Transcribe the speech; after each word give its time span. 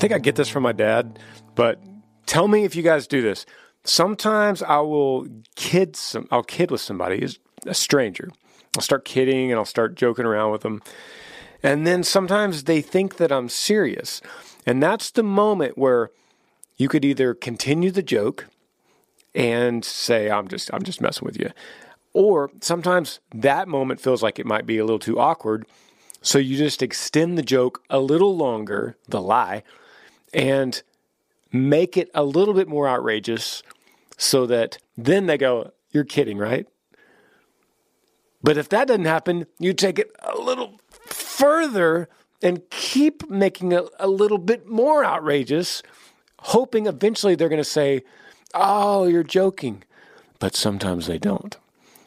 think 0.00 0.12
I 0.12 0.18
get 0.18 0.36
this 0.36 0.48
from 0.48 0.62
my 0.62 0.72
dad, 0.72 1.18
but 1.54 1.78
tell 2.24 2.48
me 2.48 2.64
if 2.64 2.74
you 2.74 2.82
guys 2.82 3.06
do 3.06 3.20
this. 3.20 3.44
Sometimes 3.84 4.62
I 4.62 4.78
will 4.78 5.26
kid 5.56 5.94
some. 5.94 6.26
I'll 6.30 6.42
kid 6.42 6.70
with 6.70 6.80
somebody, 6.80 7.26
a 7.66 7.74
stranger. 7.74 8.30
I'll 8.76 8.82
start 8.82 9.04
kidding 9.04 9.50
and 9.50 9.58
I'll 9.58 9.64
start 9.64 9.96
joking 9.96 10.24
around 10.24 10.52
with 10.52 10.62
them, 10.62 10.80
and 11.62 11.86
then 11.86 12.02
sometimes 12.02 12.64
they 12.64 12.80
think 12.80 13.16
that 13.16 13.30
I'm 13.30 13.48
serious, 13.48 14.22
and 14.64 14.82
that's 14.82 15.10
the 15.10 15.22
moment 15.22 15.76
where 15.76 16.10
you 16.76 16.88
could 16.88 17.04
either 17.04 17.34
continue 17.34 17.90
the 17.90 18.02
joke 18.02 18.46
and 19.34 19.84
say 19.84 20.30
I'm 20.30 20.48
just 20.48 20.72
I'm 20.72 20.82
just 20.82 21.00
messing 21.00 21.26
with 21.26 21.38
you, 21.38 21.50
or 22.14 22.50
sometimes 22.60 23.20
that 23.34 23.68
moment 23.68 24.00
feels 24.00 24.22
like 24.22 24.38
it 24.38 24.46
might 24.46 24.66
be 24.66 24.78
a 24.78 24.84
little 24.84 24.98
too 24.98 25.18
awkward, 25.18 25.66
so 26.22 26.38
you 26.38 26.56
just 26.56 26.82
extend 26.82 27.36
the 27.36 27.42
joke 27.42 27.82
a 27.90 27.98
little 27.98 28.36
longer, 28.36 28.96
the 29.08 29.20
lie, 29.20 29.62
and 30.32 30.82
make 31.52 31.96
it 31.96 32.10
a 32.14 32.24
little 32.24 32.54
bit 32.54 32.68
more 32.68 32.88
outrageous 32.88 33.62
so 34.16 34.46
that 34.46 34.78
then 34.96 35.26
they 35.26 35.38
go, 35.38 35.72
You're 35.90 36.04
kidding, 36.04 36.38
right? 36.38 36.66
But 38.42 38.56
if 38.56 38.68
that 38.70 38.88
doesn't 38.88 39.04
happen, 39.04 39.46
you 39.58 39.72
take 39.72 39.98
it 39.98 40.10
a 40.20 40.38
little 40.38 40.80
further 41.06 42.08
and 42.42 42.62
keep 42.70 43.28
making 43.28 43.72
it 43.72 43.84
a 43.98 44.08
little 44.08 44.38
bit 44.38 44.66
more 44.66 45.04
outrageous, 45.04 45.82
hoping 46.38 46.86
eventually 46.86 47.34
they're 47.34 47.48
going 47.48 47.58
to 47.58 47.64
say, 47.64 48.02
Oh, 48.54 49.06
you're 49.06 49.22
joking. 49.22 49.84
But 50.38 50.56
sometimes 50.56 51.06
they 51.06 51.18
don't. 51.18 51.56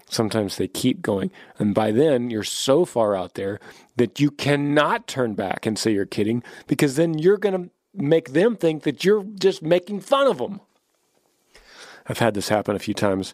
Sometimes 0.09 0.57
they 0.57 0.67
keep 0.67 1.01
going. 1.01 1.31
And 1.57 1.73
by 1.73 1.91
then, 1.91 2.29
you're 2.29 2.44
so 2.44 2.85
far 2.85 3.16
out 3.16 3.33
there 3.33 3.59
that 3.95 4.19
you 4.19 4.29
cannot 4.29 5.07
turn 5.07 5.33
back 5.33 5.66
and 5.66 5.78
say 5.78 5.91
you're 5.91 6.06
kidding 6.06 6.44
because 6.67 6.95
then 6.95 7.17
you're 7.17 7.38
going 7.38 7.63
to 7.63 7.72
make 7.94 8.34
them 8.34 8.56
think 8.56 8.84
that 8.84 9.04
you're 9.04 9.24
just 9.24 9.62
making 9.62 10.02
fun 10.02 10.28
of 10.28 10.38
them. 10.38 10.62
I've 12.08 12.20
had 12.20 12.34
this 12.34 12.50
happen 12.50 12.76
a 12.76 12.80
few 12.80 12.94
times. 12.94 13.34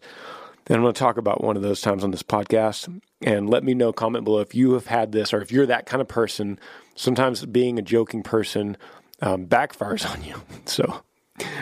And 0.67 0.75
I'm 0.75 0.83
going 0.83 0.93
to 0.93 0.99
talk 0.99 1.17
about 1.17 1.43
one 1.43 1.57
of 1.57 1.63
those 1.63 1.81
times 1.81 2.03
on 2.03 2.11
this 2.11 2.21
podcast. 2.21 3.01
And 3.21 3.49
let 3.49 3.63
me 3.63 3.73
know, 3.73 3.91
comment 3.91 4.23
below 4.23 4.39
if 4.39 4.53
you 4.53 4.73
have 4.73 4.85
had 4.85 5.11
this 5.11 5.33
or 5.33 5.41
if 5.41 5.51
you're 5.51 5.65
that 5.65 5.87
kind 5.87 6.01
of 6.01 6.07
person. 6.07 6.59
Sometimes 6.95 7.43
being 7.45 7.79
a 7.79 7.81
joking 7.81 8.21
person 8.21 8.77
um, 9.21 9.47
backfires 9.47 10.09
on 10.09 10.23
you. 10.23 10.35
So 10.65 11.01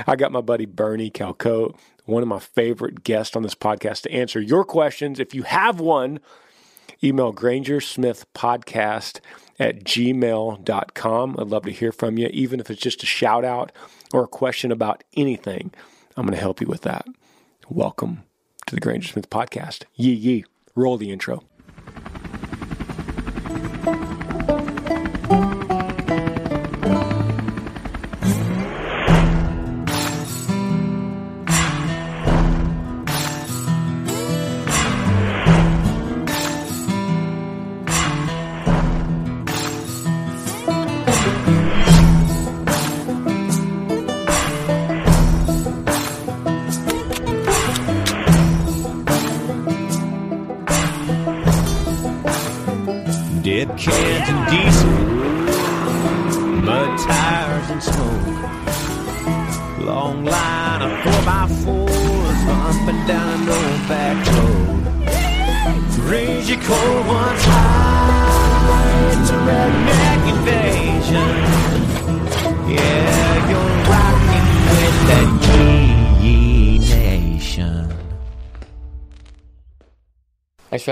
I 0.05 0.17
got 0.17 0.33
my 0.33 0.41
buddy 0.41 0.65
Bernie 0.65 1.09
Calco, 1.09 1.77
one 2.03 2.21
of 2.21 2.27
my 2.27 2.39
favorite 2.39 3.05
guests 3.05 3.37
on 3.37 3.43
this 3.43 3.55
podcast, 3.55 4.01
to 4.01 4.11
answer 4.11 4.41
your 4.41 4.65
questions. 4.65 5.17
If 5.17 5.33
you 5.33 5.43
have 5.43 5.79
one, 5.79 6.19
email 7.01 7.31
Granger 7.31 7.79
Smith 7.79 8.25
Podcast 8.33 9.21
at 9.59 9.83
gmail.com. 9.83 11.35
I'd 11.39 11.47
love 11.47 11.63
to 11.63 11.71
hear 11.71 11.91
from 11.91 12.17
you, 12.17 12.27
even 12.27 12.59
if 12.59 12.69
it's 12.69 12.81
just 12.81 13.03
a 13.03 13.07
shout 13.07 13.43
out 13.43 13.71
or 14.13 14.23
a 14.23 14.27
question 14.27 14.71
about 14.71 15.03
anything. 15.15 15.73
I'm 16.15 16.25
going 16.25 16.35
to 16.35 16.41
help 16.41 16.61
you 16.61 16.67
with 16.67 16.81
that. 16.81 17.05
Welcome 17.69 18.23
to 18.65 18.75
the 18.75 18.81
Granger 18.81 19.09
Smith 19.09 19.29
Podcast. 19.29 19.83
Yee 19.95 20.13
yee. 20.13 20.45
Roll 20.75 20.97
the 20.97 21.11
intro. 21.11 21.43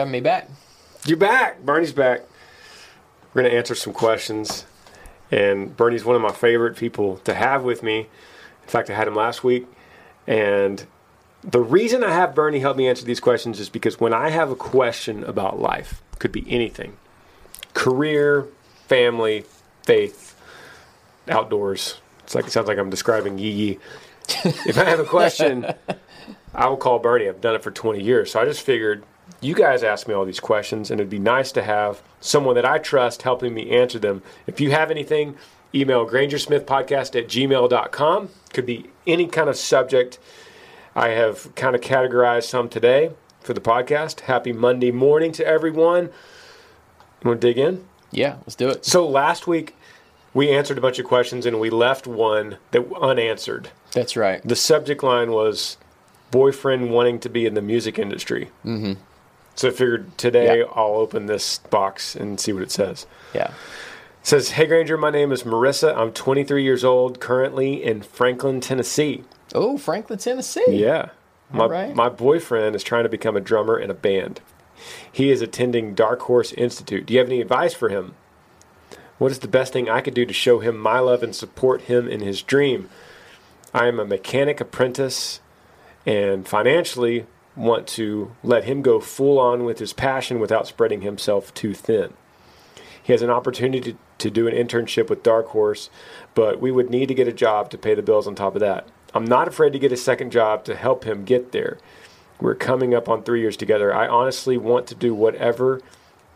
Having 0.06 0.12
me 0.12 0.22
back. 0.22 0.50
You're 1.06 1.18
back. 1.18 1.62
Bernie's 1.66 1.92
back. 1.92 2.22
We're 3.34 3.42
going 3.42 3.52
to 3.52 3.58
answer 3.58 3.74
some 3.74 3.92
questions. 3.92 4.66
And 5.32 5.76
Bernie's 5.76 6.06
one 6.06 6.16
of 6.16 6.22
my 6.22 6.32
favorite 6.32 6.78
people 6.78 7.18
to 7.18 7.34
have 7.34 7.64
with 7.64 7.82
me. 7.82 8.02
In 8.02 8.70
fact, 8.70 8.90
I 8.90 8.94
had 8.94 9.08
him 9.08 9.16
last 9.16 9.44
week. 9.44 9.66
And 10.28 10.86
the 11.42 11.60
reason 11.60 12.04
I 12.04 12.12
have 12.12 12.36
Bernie 12.36 12.60
help 12.60 12.78
me 12.78 12.88
answer 12.88 13.04
these 13.04 13.20
questions 13.20 13.60
is 13.60 13.70
because 13.70 14.00
when 14.00 14.14
I 14.14 14.30
have 14.30 14.52
a 14.52 14.56
question 14.56 15.24
about 15.24 15.60
life, 15.60 16.02
could 16.20 16.32
be 16.32 16.46
anything 16.48 16.98
career, 17.74 18.48
family, 18.88 19.44
faith, 19.84 20.40
outdoors. 21.28 22.00
It's 22.24 22.34
like 22.34 22.46
it 22.46 22.52
sounds 22.52 22.68
like 22.68 22.78
I'm 22.78 22.90
describing 22.90 23.38
Yee 23.38 23.52
Yee. 23.52 23.80
if 24.66 24.78
I 24.78 24.86
have 24.86 25.00
a 25.00 25.06
question, 25.06 25.66
I 26.54 26.68
will 26.68 26.78
call 26.78 27.00
Bernie. 27.00 27.28
I've 27.28 27.42
done 27.42 27.56
it 27.56 27.64
for 27.64 27.72
20 27.72 28.02
years. 28.02 28.32
So 28.32 28.40
I 28.40 28.46
just 28.46 28.62
figured 28.62 29.04
you 29.46 29.54
guys 29.54 29.84
ask 29.84 30.08
me 30.08 30.14
all 30.14 30.26
these 30.26 30.40
questions, 30.40 30.90
and 30.90 31.00
it'd 31.00 31.10
be 31.10 31.20
nice 31.20 31.52
to 31.52 31.64
have 31.64 32.02
someone 32.20 32.56
that 32.56 32.66
I 32.66 32.80
trust 32.80 33.22
helping 33.22 33.54
me 33.54 33.70
answer 33.70 34.00
them. 34.00 34.24
If 34.48 34.60
you 34.60 34.72
have 34.72 34.90
anything, 34.90 35.38
email 35.74 36.08
grangersmithpodcast 36.08 37.16
at 37.16 37.28
gmail.com. 37.28 38.30
Could 38.54 38.66
be 38.66 38.90
any 39.06 39.28
kind 39.28 39.50
of 39.50 39.56
subject. 39.56 40.18
I 40.96 41.10
have 41.10 41.54
kind 41.56 41.76
of 41.76 41.82
categorized 41.82 42.46
some 42.46 42.70
today 42.70 43.12
for 43.42 43.54
the 43.54 43.62
podcast. 43.62 44.22
Happy 44.22 44.52
Monday 44.52 44.92
morning 44.92 45.32
to 45.34 45.46
everyone. 45.46 46.06
You 46.06 47.30
want 47.30 47.42
to 47.42 47.48
dig 47.48 47.58
in? 47.58 47.86
Yeah, 48.12 48.38
let's 48.40 48.56
do 48.56 48.70
it. 48.70 48.86
So 48.86 49.08
last 49.08 49.46
week 49.46 49.76
we 50.34 50.50
answered 50.50 50.78
a 50.78 50.82
bunch 50.82 50.98
of 51.00 51.06
questions 51.06 51.46
and 51.46 51.60
we 51.60 51.70
left 51.70 52.08
one 52.08 52.58
that 52.72 52.86
unanswered. 53.00 53.70
That's 53.92 54.16
right. 54.16 54.42
The 54.44 54.56
subject 54.56 55.04
line 55.04 55.32
was 55.32 55.78
boyfriend 56.32 56.92
wanting 56.92 57.20
to 57.20 57.30
be 57.30 57.46
in 57.46 57.54
the 57.54 57.62
music 57.62 58.00
industry. 58.00 58.50
Mm-hmm. 58.66 58.94
So 59.56 59.70
I 59.70 59.72
figured 59.72 60.18
today 60.18 60.60
Yeah. 60.60 60.66
I'll 60.76 60.96
open 60.96 61.26
this 61.26 61.60
box 61.60 62.16
and 62.16 62.40
see 62.40 62.54
what 62.54 62.64
it 62.64 62.72
says. 62.72 63.08
Yeah. 63.34 63.48
It 63.48 63.54
says, 64.28 64.52
Hey 64.52 64.66
Granger, 64.66 64.98
my 64.98 65.10
name 65.10 65.32
is 65.32 65.44
Marissa. 65.44 65.96
I'm 65.96 66.12
23 66.12 66.64
years 66.64 66.84
old, 66.84 67.20
currently 67.20 67.84
in 67.84 68.02
Franklin, 68.02 68.60
Tennessee. 68.60 69.24
Oh, 69.54 69.78
Franklin, 69.78 70.20
Tennessee. 70.20 70.64
Yeah. 70.70 71.10
My, 71.52 71.66
right. 71.66 71.96
my 71.96 72.10
boyfriend 72.10 72.76
is 72.76 72.84
trying 72.84 73.04
to 73.04 73.10
become 73.10 73.38
a 73.38 73.42
drummer 73.42 73.80
in 73.80 73.90
a 73.90 73.94
band. 73.94 74.42
He 75.10 75.32
is 75.32 75.42
attending 75.42 75.94
Dark 75.94 76.22
Horse 76.22 76.52
Institute. 76.52 77.06
Do 77.06 77.14
you 77.14 77.20
have 77.20 77.30
any 77.30 77.40
advice 77.40 77.74
for 77.74 77.90
him? 77.90 78.16
What 79.18 79.32
is 79.32 79.40
the 79.40 79.48
best 79.48 79.72
thing 79.72 79.90
I 79.90 80.02
could 80.02 80.14
do 80.14 80.26
to 80.26 80.34
show 80.34 80.60
him 80.60 80.78
my 80.78 81.00
love 81.00 81.24
and 81.24 81.34
support 81.34 81.84
him 81.84 82.10
in 82.10 82.20
his 82.20 82.42
dream? 82.42 82.90
I 83.74 83.88
am 83.88 84.00
a 84.00 84.06
mechanic 84.06 84.60
apprentice 84.60 85.40
and 86.06 86.48
financially 86.48 87.26
want 87.56 87.88
to 87.88 88.32
let 88.44 88.66
him 88.66 88.82
go 88.82 89.00
full 89.00 89.40
on 89.40 89.64
with 89.64 89.80
his 89.80 89.94
passion 89.94 90.40
without 90.40 90.68
spreading 90.68 91.02
himself 91.02 91.54
too 91.54 91.74
thin. 91.74 92.14
He 93.02 93.14
has 93.14 93.22
an 93.22 93.30
opportunity 93.30 93.94
to, 93.94 93.98
to 94.18 94.30
do 94.32 94.48
an 94.48 94.56
internship 94.56 95.10
with 95.10 95.24
Dark 95.24 95.48
Horse, 95.50 95.90
but 96.34 96.60
we 96.60 96.72
would 96.72 96.90
need 96.90 97.08
to 97.08 97.14
get 97.14 97.28
a 97.28 97.34
job 97.34 97.70
to 97.70 97.78
pay 97.78 97.94
the 97.94 98.02
bills 98.02 98.28
on 98.28 98.36
top 98.36 98.56
of 98.56 98.62
that. 98.62 98.88
I'm 99.14 99.26
not 99.26 99.48
afraid 99.48 99.74
to 99.74 99.80
get 99.80 99.92
a 99.92 99.98
second 99.98 100.32
job 100.32 100.66
to 100.66 100.76
help 100.76 101.06
him 101.06 101.24
get 101.24 101.52
there. 101.52 101.78
We're 102.42 102.56
coming 102.56 102.94
up 102.94 103.08
on 103.08 103.24
three 103.24 103.42
years 103.42 103.56
together. 103.56 103.94
I 103.94 104.08
honestly 104.08 104.58
want 104.58 104.88
to 104.88 104.96
do 104.96 105.14
whatever 105.14 105.82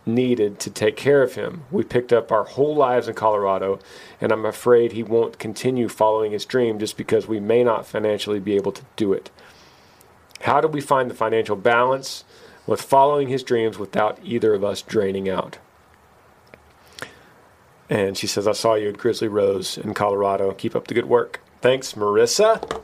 needed 0.06 0.60
to 0.60 0.70
take 0.70 0.96
care 0.96 1.22
of 1.22 1.36
him. 1.36 1.64
We 1.72 1.84
picked 1.84 2.14
up 2.14 2.32
our 2.32 2.44
whole 2.44 2.76
lives 2.76 3.08
in 3.08 3.16
Colorado, 3.16 3.80
and 4.22 4.32
I'm 4.32 4.46
afraid 4.46 4.92
he 4.92 5.04
won't 5.04 5.40
continue 5.40 5.90
following 5.90 6.32
his 6.32 6.46
dream 6.46 6.80
just 6.80 6.98
because 6.98 7.28
we 7.28 7.40
may 7.40 7.64
not 7.64 7.86
financially 7.86 8.40
be 8.40 8.56
able 8.56 8.72
to 8.72 8.84
do 8.96 9.14
it. 9.14 9.30
How 10.42 10.62
do 10.62 10.68
we 10.68 10.82
find 10.82 11.10
the 11.10 11.16
financial 11.16 11.56
balance 11.56 12.24
with 12.66 12.82
following 12.82 13.28
his 13.28 13.44
dreams 13.44 13.78
without 13.78 14.20
either 14.24 14.54
of 14.54 14.64
us 14.64 14.82
draining 14.82 15.30
out? 15.30 15.58
And 17.90 18.18
she 18.18 18.28
says, 18.28 18.48
I 18.48 18.52
saw 18.52 18.76
you 18.76 18.90
at 18.90 18.98
Grizzly 18.98 19.28
Rose 19.28 19.78
in 19.78 19.94
Colorado. 19.94 20.52
Keep 20.54 20.76
up 20.76 20.88
the 20.88 20.94
good 20.94 21.06
work. 21.06 21.42
Thanks, 21.62 21.94
Marissa. 21.94 22.82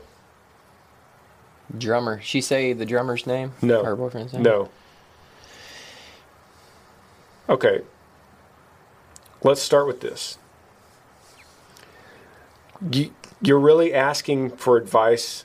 Drummer. 1.76 2.20
She 2.22 2.40
say 2.40 2.72
the 2.72 2.84
drummer's 2.84 3.26
name? 3.26 3.52
No. 3.62 3.84
Her 3.84 3.96
boyfriend's 3.96 4.32
name? 4.32 4.42
No. 4.42 4.68
Okay. 7.48 7.82
Let's 9.42 9.62
start 9.62 9.86
with 9.86 10.00
this. 10.00 10.38
You, 12.90 13.12
you're 13.40 13.60
really 13.60 13.94
asking 13.94 14.56
for 14.56 14.76
advice 14.76 15.44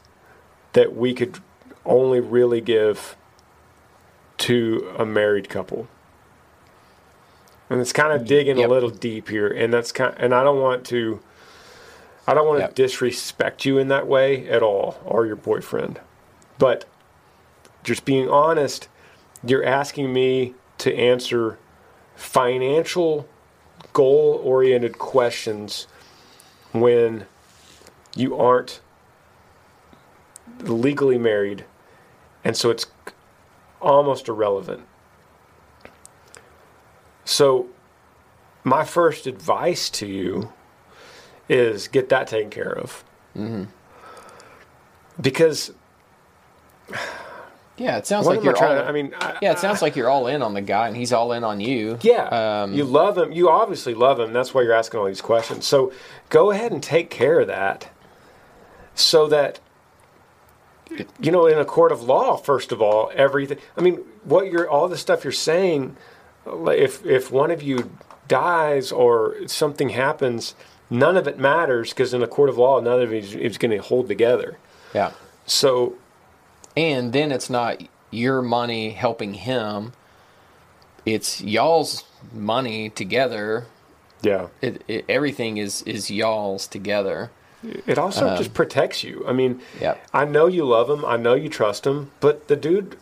that 0.74 0.96
we 0.96 1.14
could 1.14 1.40
only 1.86 2.20
really 2.20 2.62
give 2.62 3.16
to 4.40 4.94
a 4.98 5.06
married 5.06 5.50
couple. 5.50 5.88
And 7.70 7.80
it's 7.80 7.94
kind 7.94 8.12
of 8.14 8.22
mm, 8.24 8.28
digging 8.28 8.58
Yep. 8.58 8.70
a 8.70 8.72
little 8.74 8.90
deep 8.90 9.30
here, 9.30 9.48
and 9.48 9.74
that's 9.74 9.92
kind. 9.92 10.14
And 10.18 10.34
I 10.34 10.44
don't 10.44 10.60
want 10.60 10.86
to. 10.88 11.20
I 12.28 12.34
don't 12.34 12.48
want 12.48 12.60
Yep. 12.60 12.70
to 12.70 12.76
disrespect 12.84 13.66
you 13.66 13.78
in 13.78 13.88
that 13.88 14.08
way 14.08 14.48
at 14.50 14.62
all, 14.62 15.00
or 15.06 15.26
your 15.26 15.36
boyfriend. 15.36 16.00
But 16.60 16.86
just 17.84 18.06
being 18.06 18.30
honest, 18.30 18.88
you're 19.46 19.66
asking 19.66 20.14
me 20.14 20.54
to 20.80 20.94
answer 20.96 21.58
financial 22.16 23.28
goal 23.94 24.40
oriented 24.44 24.98
questions 25.00 25.88
when 26.72 27.26
you 28.16 28.38
aren't 28.38 28.82
legally 30.64 31.18
married 31.18 31.66
and 32.44 32.56
so 32.58 32.70
it's 32.70 32.86
almost 33.82 34.28
irrelevant 34.28 34.82
so 37.26 37.68
my 38.64 38.84
first 38.84 39.28
advice 39.28 39.90
to 39.90 40.06
you 40.08 40.52
is 41.50 41.88
get 41.88 42.10
that 42.10 42.28
taken 42.28 42.50
care 42.50 42.72
of 42.78 43.04
because 45.20 45.72
Yeah, 47.78 47.98
it 47.98 48.06
sounds 48.06 48.28
like 48.28 48.44
you're 48.44 48.54
trying 48.54 48.78
all 48.78 48.84
to, 48.84 48.90
I 48.90 48.92
mean, 48.92 49.14
I, 49.20 49.38
Yeah, 49.42 49.54
it 49.54 49.60
sounds 49.60 49.82
like 49.82 49.96
you're 49.96 50.10
all 50.10 50.28
in 50.28 50.42
on 50.44 50.54
the 50.54 50.62
guy 50.62 50.88
and 50.88 50.96
he's 50.96 51.12
all 51.12 51.32
in 51.32 51.44
on 51.44 51.60
you. 51.60 51.98
Yeah, 52.02 52.26
Um, 52.64 52.74
you 52.74 52.84
love 52.84 53.18
him. 53.18 53.32
You 53.32 53.50
obviously 53.50 53.96
love 53.96 54.20
him. 54.20 54.34
That's 54.34 54.54
why 54.54 54.62
you're 54.62 54.74
asking 54.74 55.00
all 55.00 55.08
these 55.08 55.22
questions. 55.22 55.66
So 55.66 55.92
go 56.30 56.52
ahead 56.52 56.72
and 56.72 56.84
take 56.84 57.10
care 57.10 57.40
of 57.40 57.48
that, 57.48 57.90
so 58.94 59.28
that 59.28 59.60
you 61.20 61.32
know, 61.32 61.46
in 61.46 61.58
a 61.58 61.66
court 61.66 61.92
of 61.92 62.02
law, 62.02 62.38
first 62.38 62.72
of 62.72 62.82
all, 62.82 63.12
everything. 63.16 63.58
I 63.78 63.82
mean, 63.82 63.98
what 64.24 64.52
you're 64.52 64.70
all 64.70 64.88
the 64.88 64.98
stuff 64.98 65.24
you're 65.24 65.32
saying. 65.32 65.96
If 66.46 67.06
if 67.06 67.32
one 67.32 67.52
of 67.52 67.62
you 67.62 67.92
dies 68.28 68.92
or 68.92 69.36
something 69.48 69.90
happens, 69.90 70.56
none 70.90 71.18
of 71.18 71.28
it 71.28 71.38
matters 71.38 71.90
because 71.90 72.14
in 72.14 72.22
a 72.24 72.28
court 72.28 72.50
of 72.50 72.58
law, 72.58 72.80
none 72.80 73.02
of 73.02 73.14
it 73.14 73.24
is, 73.24 73.36
is 73.36 73.58
going 73.58 73.72
to 73.72 73.78
hold 73.78 74.08
together. 74.08 74.58
yeah. 74.94 75.12
So 75.46 75.96
And 76.78 77.14
then 77.14 77.32
it's 77.32 77.50
not 77.50 77.82
your 78.10 78.42
money 78.42 78.92
helping 78.92 79.34
him. 79.34 79.94
It's 81.06 81.42
y'all's 81.42 82.04
money 82.34 82.90
together. 82.90 83.66
yeah, 84.22 84.48
It, 84.62 84.84
it, 84.88 85.06
everything 85.10 85.58
is 85.58 85.82
is 85.84 86.12
y'all's 86.12 86.68
together. 86.68 87.32
It 87.64 87.98
also 87.98 88.36
just 88.38 88.50
um, 88.50 88.54
protects 88.54 89.04
you. 89.04 89.24
I 89.28 89.34
mean, 89.34 89.62
Yep. 89.80 90.08
I 90.14 90.26
know 90.26 90.48
you 90.48 90.66
love 90.66 90.90
him. 90.90 91.06
I 91.06 91.18
know 91.18 91.36
you 91.36 91.48
trust 91.50 91.86
him, 91.86 92.12
but 92.20 92.48
the 92.48 92.56
dude, 92.56 92.98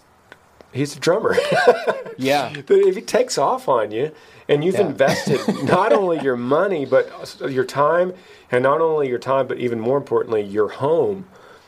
he's 0.73 0.95
a 0.95 1.00
drummer. 1.00 1.35
Yeah. 2.17 2.51
But 2.67 2.79
if 2.79 2.95
he 2.97 3.01
takes 3.01 3.38
off 3.38 3.69
on 3.69 3.91
you 3.91 4.11
and 4.50 4.61
you've 4.63 4.75
Yeah. 4.75 4.88
invested 4.88 5.39
not 5.63 5.94
only 5.94 6.19
your 6.19 6.35
money, 6.35 6.85
but 6.85 7.09
your 7.50 7.63
time, 7.63 8.13
and 8.51 8.61
not 8.63 8.81
only 8.81 9.07
your 9.07 9.19
time, 9.19 9.47
but 9.47 9.57
even 9.59 9.79
more 9.79 9.95
importantly, 9.97 10.41
your 10.41 10.67
home 10.67 11.27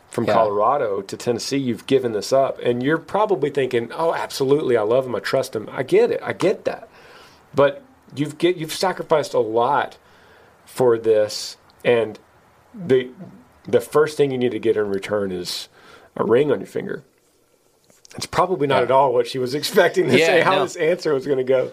from 0.10 0.26
Yeah. 0.26 0.34
Colorado 0.34 1.02
to 1.02 1.16
Tennessee, 1.16 1.56
you've 1.58 1.88
given 1.88 2.12
this 2.12 2.34
up. 2.34 2.60
And 2.62 2.84
you're 2.84 2.98
probably 2.98 3.50
thinking, 3.50 3.94
oh, 3.94 4.14
absolutely, 4.14 4.76
I 4.76 4.82
love 4.82 5.06
him. 5.06 5.16
I 5.16 5.20
trust 5.22 5.56
him. 5.56 5.70
I 5.72 5.84
get 5.84 6.12
it. 6.12 6.20
I 6.22 6.34
get 6.34 6.66
that. 6.66 6.90
But 7.56 7.82
you've 8.14 8.38
get 8.38 8.58
you've 8.58 8.74
sacrificed 8.74 9.34
a 9.34 9.40
lot 9.40 9.98
for 10.66 10.98
this 10.98 11.56
and 11.86 12.20
the 12.74 13.10
the 13.68 13.82
first 13.82 14.18
thing 14.18 14.32
you 14.32 14.38
need 14.38 14.52
to 14.52 14.60
get 14.60 14.76
in 14.78 14.88
return 14.90 15.32
is 15.32 15.70
a 16.16 16.24
ring 16.24 16.52
on 16.52 16.60
your 16.60 16.68
finger. 16.68 17.04
It's 18.16 18.26
probably 18.26 18.68
not 18.68 18.78
Yeah. 18.78 18.84
at 18.84 18.92
all 18.92 19.14
what 19.14 19.28
she 19.28 19.38
was 19.40 19.54
expecting 19.62 20.08
to 20.10 20.18
Yeah, 20.18 20.26
say 20.26 20.42
how 20.42 20.56
no. 20.56 20.64
this 20.64 20.76
answer 20.76 21.14
was 21.14 21.26
going 21.26 21.38
to 21.38 21.44
go. 21.44 21.72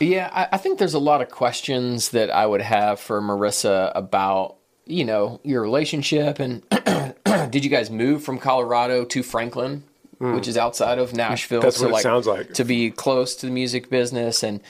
Yeah, 0.00 0.30
I, 0.32 0.48
I 0.52 0.56
think 0.58 0.78
there's 0.78 0.94
a 0.94 0.98
lot 1.00 1.22
of 1.22 1.28
questions 1.30 2.10
that 2.10 2.30
I 2.30 2.46
would 2.46 2.60
have 2.60 3.00
for 3.00 3.20
Marissa 3.20 3.90
about, 3.96 4.56
you 4.86 5.04
know, 5.04 5.40
your 5.42 5.60
relationship 5.60 6.38
and 6.38 6.62
did 7.50 7.64
you 7.64 7.70
guys 7.70 7.90
move 7.90 8.22
from 8.22 8.38
Colorado 8.38 9.04
to 9.06 9.22
Franklin, 9.24 9.82
hmm. 10.18 10.34
which 10.34 10.46
is 10.46 10.56
outside 10.56 10.98
of 10.98 11.14
Nashville? 11.14 11.60
That's 11.60 11.80
what 11.80 11.98
it 11.98 12.02
sounds 12.02 12.28
like. 12.28 12.54
To 12.54 12.64
be 12.64 12.90
close 12.92 13.34
to 13.36 13.46
the 13.46 13.52
music 13.52 13.90
business. 13.90 14.44
And 14.44 14.60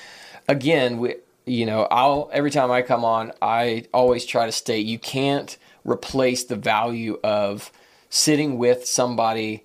again, 0.49 0.97
we, 0.99 1.17
you 1.49 1.67
know, 1.67 1.87
I'll 1.91 2.31
every 2.33 2.51
time 2.51 2.71
I 2.71 2.83
come 2.83 3.05
on, 3.05 3.33
I 3.43 3.85
always 3.93 4.25
try 4.25 4.47
to 4.47 4.53
state 4.53 4.87
you 4.87 4.99
can't 4.99 5.57
replace 5.85 6.45
the 6.45 6.57
value 6.57 7.19
of 7.25 7.73
sitting 8.11 8.59
with 8.59 8.87
somebody 8.87 9.65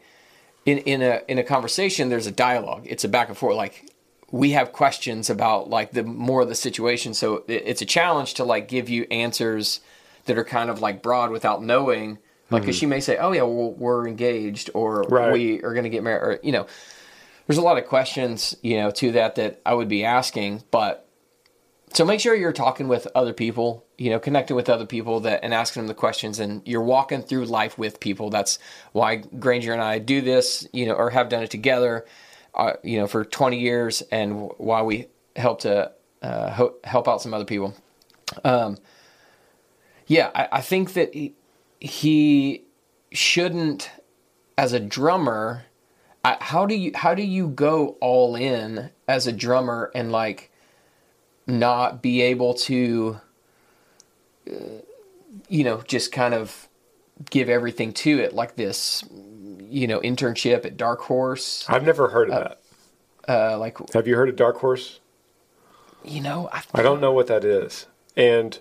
in, 0.66 0.80
in 0.80 1.02
a 1.02 1.22
in 1.28 1.38
a 1.38 1.44
conversation 1.44 2.10
there's 2.10 2.28
a 2.28 2.32
dialogue. 2.32 2.86
It's 2.86 3.04
a 3.04 3.10
back 3.10 3.30
and 3.30 3.38
forth. 3.38 3.56
Like 3.56 3.90
we 4.32 4.52
have 4.52 4.72
questions 4.72 5.30
about 5.30 5.70
like 5.70 5.92
the 5.92 6.04
more 6.04 6.42
of 6.42 6.50
the 6.50 6.56
situation. 6.56 7.14
So 7.14 7.44
it, 7.48 7.64
it's 7.66 7.82
a 7.82 7.86
challenge 7.86 8.36
to 8.36 8.44
like 8.44 8.68
give 8.68 8.90
you 8.90 9.06
answers 9.12 9.82
that 10.26 10.38
are 10.38 10.46
kind 10.46 10.70
of 10.70 10.82
like 10.82 11.02
broad 11.02 11.32
without 11.32 11.64
knowing. 11.64 12.18
Like 12.50 12.66
'cause 12.66 12.76
hmm. 12.76 12.80
she 12.80 12.86
may 12.86 13.00
say 13.00 13.18
oh 13.18 13.32
yeah 13.32 13.44
well, 13.44 13.72
we're 13.72 14.08
engaged 14.08 14.70
or 14.74 15.04
Right. 15.04 15.34
we 15.34 15.64
are 15.64 15.74
going 15.74 15.86
to 15.86 15.90
get 15.90 16.04
married 16.04 16.22
or 16.22 16.40
you 16.44 16.52
know 16.52 16.68
there's 17.48 17.58
a 17.58 17.62
lot 17.62 17.78
of 17.78 17.86
questions 17.88 18.56
you 18.62 18.78
know 18.78 18.92
to 18.92 19.12
that 19.14 19.36
that 19.36 19.60
i 19.66 19.74
would 19.74 19.88
be 19.88 20.06
asking 20.06 20.64
but 20.72 21.03
so 21.94 22.06
make 22.06 22.20
sure 22.20 22.34
you're 22.36 22.52
talking 22.52 22.88
with 22.88 23.08
other 23.14 23.34
people, 23.34 23.86
you 23.98 24.10
know, 24.10 24.20
connecting 24.20 24.56
with 24.56 24.70
other 24.70 24.86
people 24.86 25.20
that 25.22 25.44
and 25.44 25.54
asking 25.54 25.82
them 25.82 25.88
the 25.88 25.94
questions 25.94 26.40
and 26.40 26.62
you're 26.66 26.82
walking 26.82 27.22
through 27.22 27.46
life 27.46 27.78
with 27.78 28.00
people. 28.00 28.30
That's 28.30 28.58
why 28.92 29.18
Granger 29.18 29.74
and 29.74 29.82
I 29.82 30.00
do 30.00 30.22
this, 30.22 30.68
you 30.74 30.88
know, 30.88 30.94
or 30.94 31.12
have 31.12 31.30
done 31.30 31.44
it 31.44 31.52
together, 31.52 32.06
uh, 32.56 32.74
you 32.84 32.98
know, 33.00 33.08
for 33.08 33.24
20 33.24 33.60
years 33.60 34.02
and 34.12 34.50
why 34.58 34.82
we 34.82 35.08
help 35.36 35.62
to 35.62 35.92
uh, 36.24 36.52
ho- 36.52 36.76
help 36.84 37.08
out 37.08 37.22
some 37.22 37.34
other 37.34 37.46
people. 37.46 37.76
Um, 38.44 38.78
yeah, 40.08 40.32
I, 40.34 40.48
I 40.54 40.62
think 40.62 40.94
that 40.94 41.14
he, 41.14 41.34
he 41.80 42.64
shouldn't, 43.12 43.92
as 44.58 44.74
a 44.74 44.80
drummer. 44.80 45.66
I, 46.26 46.38
how 46.40 46.66
do 46.66 46.76
you 46.76 46.92
how 46.96 47.14
do 47.14 47.22
you 47.22 47.50
go 47.50 47.98
all 48.00 48.36
in 48.36 48.92
as 49.08 49.28
a 49.28 49.32
drummer 49.34 49.92
and 49.94 50.12
like 50.12 50.52
not 51.48 52.02
be 52.02 52.22
able 52.22 52.54
to, 52.54 53.20
uh, 54.50 54.56
you 55.50 55.64
know, 55.64 55.82
just 55.88 56.12
kind 56.12 56.34
of 56.34 56.68
give 57.30 57.50
everything 57.50 57.94
to 57.94 58.20
it 58.20 58.34
like 58.34 58.56
this, 58.56 59.04
you 59.70 59.88
know, 59.88 60.00
internship 60.02 60.66
at 60.66 60.78
Dark 60.78 61.02
Horse. 61.02 61.66
I've 61.68 61.86
never 61.86 62.10
heard 62.10 62.30
of 62.30 62.44
that. 62.44 62.60
Uh, 63.28 63.58
like 63.58 63.78
Have 63.94 64.08
you 64.08 64.16
heard 64.16 64.30
of 64.30 64.36
Dark 64.36 64.58
Horse? 64.58 65.00
you 66.04 66.22
know, 66.22 66.50
I, 66.52 66.64
I 66.74 66.82
don't 66.82 67.02
know 67.02 67.12
what 67.12 67.28
that 67.28 67.44
is. 67.44 67.88
And 68.16 68.60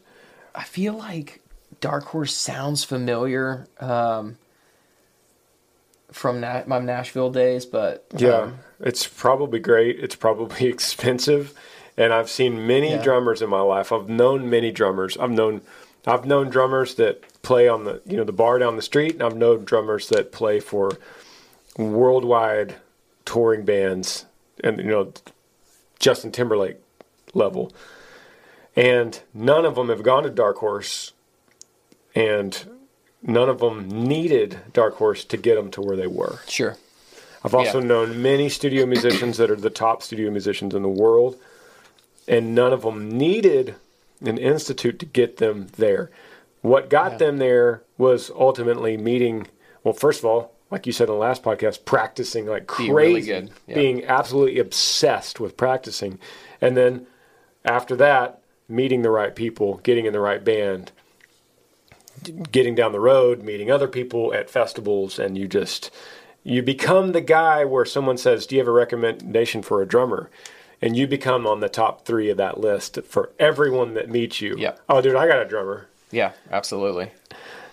I 0.54 0.64
feel 0.64 0.94
like 0.94 1.40
Dark 1.80 2.04
Horse 2.04 2.34
sounds 2.34 2.84
familiar 2.84 3.66
um, 3.80 4.38
from 6.10 6.40
Na- 6.40 6.62
my 6.66 6.78
Nashville 6.78 7.30
days, 7.30 7.66
but 7.66 8.06
yeah, 8.16 8.36
um, 8.36 8.58
it's 8.80 9.06
probably 9.06 9.58
great. 9.58 9.98
It's 10.00 10.14
probably 10.14 10.66
expensive. 10.68 11.54
And 11.96 12.12
I've 12.12 12.30
seen 12.30 12.66
many 12.66 12.90
Yeah. 12.92 13.02
drummers 13.02 13.42
in 13.42 13.50
my 13.50 13.60
life. 13.60 13.92
I've 13.92 14.08
known 14.08 14.48
many 14.48 14.70
drummers. 14.70 15.16
I've 15.18 15.30
known 15.30 15.60
I've 16.04 16.24
known 16.26 16.48
drummers 16.50 16.96
that 16.96 17.22
play 17.42 17.68
on 17.68 17.84
the 17.84 18.00
you 18.06 18.16
know 18.16 18.24
the 18.24 18.32
bar 18.32 18.58
down 18.58 18.74
the 18.76 18.82
street, 18.82 19.12
and 19.14 19.22
I've 19.22 19.36
known 19.36 19.64
drummers 19.64 20.08
that 20.08 20.32
play 20.32 20.58
for 20.58 20.92
worldwide 21.78 22.76
touring 23.24 23.64
bands 23.64 24.26
and 24.62 24.78
you 24.78 24.84
know 24.84 25.12
Justin 25.98 26.32
Timberlake 26.32 26.76
level. 27.34 27.72
And 28.74 29.20
none 29.34 29.64
of 29.64 29.74
them 29.74 29.90
have 29.90 30.02
gone 30.02 30.22
to 30.22 30.30
Dark 30.30 30.56
Horse, 30.58 31.12
and 32.14 32.64
none 33.22 33.48
of 33.48 33.60
them 33.60 33.88
needed 33.88 34.58
Dark 34.72 34.96
Horse 34.96 35.24
to 35.26 35.36
get 35.36 35.56
them 35.56 35.70
to 35.72 35.82
where 35.82 35.96
they 35.96 36.06
were. 36.06 36.40
sure, 36.48 36.76
I've 37.44 37.54
also 37.54 37.80
Yeah. 37.80 37.86
known 37.86 38.22
many 38.22 38.48
studio 38.48 38.86
musicians 38.86 39.36
that 39.36 39.50
are 39.50 39.56
the 39.56 39.70
top 39.70 40.02
studio 40.02 40.30
musicians 40.30 40.74
in 40.74 40.82
the 40.82 40.88
world, 40.88 41.36
and 42.26 42.54
none 42.54 42.72
of 42.72 42.82
them 42.82 43.10
needed 43.10 43.74
an 44.20 44.38
institute 44.38 44.98
to 45.00 45.06
get 45.06 45.38
them 45.38 45.68
there. 45.76 46.10
What 46.60 46.88
got 46.88 47.18
them 47.18 47.38
there 47.38 47.82
was 47.98 48.30
ultimately 48.30 48.96
meeting. 48.96 49.48
Well, 49.82 49.94
first 49.94 50.20
of 50.20 50.24
all, 50.24 50.54
like 50.70 50.86
you 50.86 50.92
said 50.92 51.08
in 51.08 51.14
the 51.14 51.20
last 51.20 51.42
podcast, 51.42 51.84
practicing 51.84 52.46
like 52.46 52.66
Being 52.78 52.92
crazy, 52.92 52.92
really 52.92 53.20
good, 53.22 53.50
yeah. 53.66 53.74
being 53.74 54.04
absolutely 54.04 54.58
obsessed 54.58 55.40
with 55.40 55.56
practicing, 55.56 56.18
and 56.60 56.76
then 56.76 57.06
after 57.64 57.94
that, 57.96 58.40
meeting 58.68 59.02
the 59.02 59.10
right 59.10 59.34
people, 59.34 59.78
getting 59.82 60.06
in 60.06 60.12
the 60.12 60.20
right 60.20 60.42
band, 60.42 60.92
getting 62.50 62.74
down 62.74 62.92
the 62.92 63.00
road, 63.00 63.42
meeting 63.42 63.70
other 63.70 63.88
people 63.88 64.32
at 64.32 64.48
festivals, 64.48 65.18
and 65.18 65.36
you 65.36 65.46
just 65.46 65.90
you 66.44 66.62
become 66.62 67.12
the 67.12 67.20
guy 67.20 67.64
where 67.64 67.84
someone 67.84 68.16
says, 68.16 68.46
"Do 68.46 68.54
you 68.54 68.60
have 68.60 68.68
a 68.68 68.72
recommendation 68.72 69.62
for 69.62 69.82
a 69.82 69.86
drummer?" 69.86 70.30
And 70.82 70.96
you 70.96 71.06
become 71.06 71.46
on 71.46 71.60
the 71.60 71.68
top 71.68 72.04
three 72.04 72.28
of 72.28 72.36
that 72.38 72.58
list 72.58 72.98
for 73.04 73.30
everyone 73.38 73.94
that 73.94 74.10
meets 74.10 74.40
you. 74.40 74.56
Yeah. 74.58 74.74
Oh, 74.88 75.00
dude, 75.00 75.14
I 75.14 75.28
got 75.28 75.40
a 75.40 75.44
drummer. 75.44 75.86
yeah, 76.10 76.32
absolutely. 76.50 77.12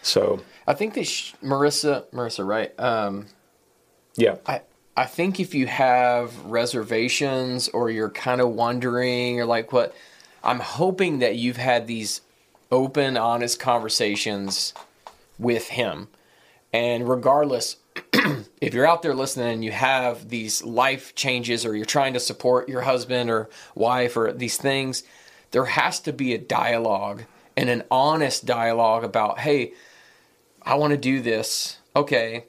So 0.03 0.41
I 0.67 0.73
think 0.75 0.93
that 0.93 1.05
sh- 1.07 1.33
Marissa, 1.43 2.05
Marissa, 2.11 2.47
right? 2.47 2.71
Um, 2.79 3.25
yeah, 4.15 4.35
I 4.45 4.61
I 4.95 5.05
think 5.05 5.39
if 5.39 5.53
you 5.53 5.65
have 5.67 6.37
reservations 6.45 7.67
or 7.69 7.89
you're 7.89 8.09
kind 8.09 8.39
of 8.41 8.49
wondering 8.49 9.39
or 9.41 9.45
like 9.45 9.73
what, 9.73 9.93
I'm 10.43 10.59
hoping 10.59 11.19
that 11.19 11.35
you've 11.35 11.57
had 11.57 11.87
these 11.87 12.21
open, 12.71 13.17
honest 13.17 13.59
conversations 13.59 14.73
with 15.39 15.69
him, 15.69 16.07
and 16.71 17.09
regardless. 17.09 17.77
if 18.61 18.73
you're 18.73 18.87
out 18.87 19.01
there 19.01 19.13
listening 19.13 19.47
and 19.47 19.65
you 19.65 19.71
have 19.71 20.29
these 20.29 20.63
life 20.63 21.15
changes 21.15 21.65
or 21.65 21.75
you're 21.75 21.85
trying 21.85 22.13
to 22.13 22.19
support 22.19 22.69
your 22.69 22.81
husband 22.81 23.29
or 23.29 23.49
wife 23.75 24.17
or 24.17 24.31
these 24.33 24.57
things, 24.57 25.03
there 25.51 25.65
has 25.65 25.99
to 26.01 26.13
be 26.13 26.33
a 26.33 26.37
dialogue 26.37 27.23
and 27.55 27.69
an 27.69 27.83
honest 27.89 28.45
dialogue 28.45 29.03
about, 29.03 29.39
hey, 29.39 29.73
I 30.61 30.75
want 30.75 30.91
to 30.91 30.97
do 30.97 31.21
this. 31.21 31.77
Okay, 31.95 32.45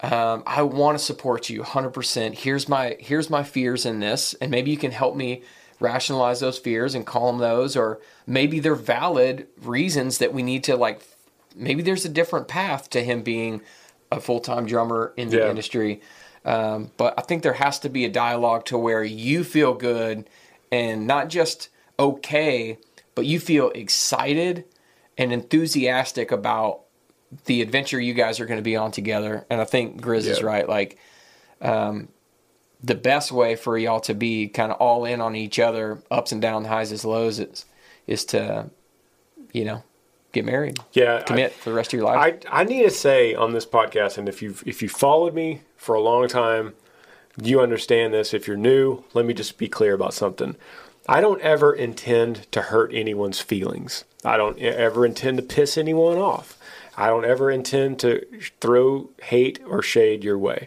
um, 0.00 0.42
I 0.46 0.62
want 0.62 0.98
to 0.98 1.04
support 1.04 1.48
you 1.48 1.62
100%. 1.62 2.34
Here's 2.34 2.68
my 2.68 2.96
here's 3.00 3.30
my 3.30 3.42
fears 3.42 3.86
in 3.86 4.00
this, 4.00 4.34
and 4.34 4.50
maybe 4.50 4.70
you 4.70 4.76
can 4.76 4.92
help 4.92 5.16
me 5.16 5.42
rationalize 5.80 6.40
those 6.40 6.58
fears 6.58 6.94
and 6.94 7.06
calm 7.06 7.38
those, 7.38 7.76
or 7.76 8.00
maybe 8.26 8.60
they're 8.60 8.74
valid 8.74 9.46
reasons 9.62 10.18
that 10.18 10.32
we 10.32 10.42
need 10.42 10.64
to 10.64 10.76
like. 10.76 11.02
Maybe 11.54 11.82
there's 11.82 12.04
a 12.04 12.10
different 12.10 12.48
path 12.48 12.90
to 12.90 13.02
him 13.02 13.22
being 13.22 13.62
a 14.12 14.20
full 14.20 14.40
time 14.40 14.66
drummer 14.66 15.12
in 15.16 15.28
the 15.30 15.38
Yeah. 15.38 15.50
industry. 15.50 16.00
Um, 16.44 16.92
but 16.96 17.14
I 17.18 17.22
think 17.22 17.42
there 17.42 17.54
has 17.54 17.78
to 17.80 17.88
be 17.88 18.04
a 18.04 18.08
dialogue 18.08 18.64
to 18.66 18.78
where 18.78 19.02
you 19.02 19.42
feel 19.42 19.74
good 19.74 20.28
and 20.70 21.06
not 21.06 21.28
just 21.28 21.68
okay, 21.98 22.78
but 23.14 23.26
you 23.26 23.40
feel 23.40 23.70
excited 23.70 24.64
and 25.18 25.32
enthusiastic 25.32 26.30
about 26.30 26.82
the 27.46 27.62
adventure 27.62 27.98
you 27.98 28.14
guys 28.14 28.38
are 28.38 28.46
going 28.46 28.58
to 28.58 28.62
be 28.62 28.76
on 28.76 28.92
together. 28.92 29.44
And 29.50 29.60
I 29.60 29.64
think 29.64 30.00
Grizz 30.00 30.26
is 30.26 30.42
right. 30.42 30.68
Like, 30.68 30.98
um, 31.60 32.08
the 32.82 32.94
best 32.94 33.32
way 33.32 33.56
for 33.56 33.76
y'all 33.76 34.00
to 34.00 34.14
be 34.14 34.46
kind 34.48 34.70
of 34.70 34.78
all 34.78 35.04
in 35.04 35.20
on 35.20 35.34
each 35.34 35.58
other, 35.58 36.02
ups 36.10 36.30
and 36.30 36.40
downs, 36.40 36.66
highs 36.68 36.92
as 36.92 37.04
lows, 37.04 37.40
is 37.40 37.64
is 38.06 38.24
to, 38.26 38.70
you 39.52 39.64
know, 39.64 39.82
get 40.32 40.44
married, 40.44 40.78
yeah. 40.92 41.22
commit 41.22 41.52
for 41.52 41.70
the 41.70 41.76
rest 41.76 41.92
of 41.92 41.98
your 41.98 42.06
life. 42.06 42.44
I 42.50 42.60
I 42.60 42.64
need 42.64 42.82
to 42.82 42.90
say 42.90 43.34
on 43.34 43.52
this 43.52 43.66
podcast, 43.66 44.18
and 44.18 44.28
if 44.28 44.42
you 44.42 44.54
if 44.64 44.82
you 44.82 44.88
followed 44.88 45.34
me 45.34 45.62
for 45.76 45.94
a 45.94 46.00
long 46.00 46.28
time, 46.28 46.74
you 47.40 47.60
understand 47.60 48.12
this. 48.12 48.34
If 48.34 48.46
you're 48.46 48.56
new, 48.56 49.04
let 49.14 49.24
me 49.24 49.34
just 49.34 49.58
be 49.58 49.68
clear 49.68 49.94
about 49.94 50.14
something. 50.14 50.56
I 51.08 51.20
don't 51.20 51.40
ever 51.40 51.72
intend 51.72 52.50
to 52.52 52.62
hurt 52.62 52.92
anyone's 52.92 53.40
feelings. 53.40 54.04
I 54.24 54.36
don't 54.36 54.58
ever 54.58 55.06
intend 55.06 55.36
to 55.36 55.42
piss 55.42 55.78
anyone 55.78 56.18
off. 56.18 56.58
I 56.96 57.08
don't 57.08 57.24
ever 57.24 57.50
intend 57.50 58.00
to 58.00 58.26
throw 58.60 59.10
hate 59.22 59.60
or 59.66 59.82
shade 59.82 60.24
your 60.24 60.38
way. 60.38 60.66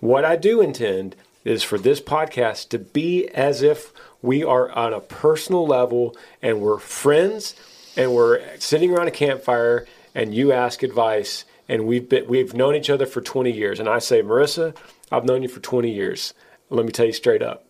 What 0.00 0.24
I 0.24 0.36
do 0.36 0.60
intend 0.60 1.16
is 1.44 1.62
for 1.62 1.78
this 1.78 2.00
podcast 2.00 2.68
to 2.68 2.78
be 2.78 3.28
as 3.28 3.62
if 3.62 3.92
we 4.20 4.44
are 4.44 4.70
on 4.72 4.92
a 4.92 5.00
personal 5.00 5.66
level 5.66 6.16
and 6.42 6.60
we're 6.60 6.78
friends 6.78 7.54
and 7.98 8.14
we're 8.14 8.40
sitting 8.58 8.90
around 8.90 9.08
a 9.08 9.10
campfire 9.10 9.86
and 10.14 10.34
you 10.34 10.52
ask 10.52 10.82
advice 10.82 11.44
and 11.68 11.86
we've 11.86 12.08
been 12.08 12.26
we've 12.26 12.54
known 12.54 12.74
each 12.74 12.88
other 12.88 13.04
for 13.04 13.20
20 13.20 13.50
years 13.50 13.78
and 13.78 13.88
I 13.88 13.98
say 13.98 14.22
Marissa 14.22 14.74
I've 15.12 15.26
known 15.26 15.42
you 15.42 15.48
for 15.48 15.60
20 15.60 15.90
years 15.90 16.32
let 16.70 16.86
me 16.86 16.92
tell 16.92 17.06
you 17.06 17.12
straight 17.12 17.42
up 17.42 17.66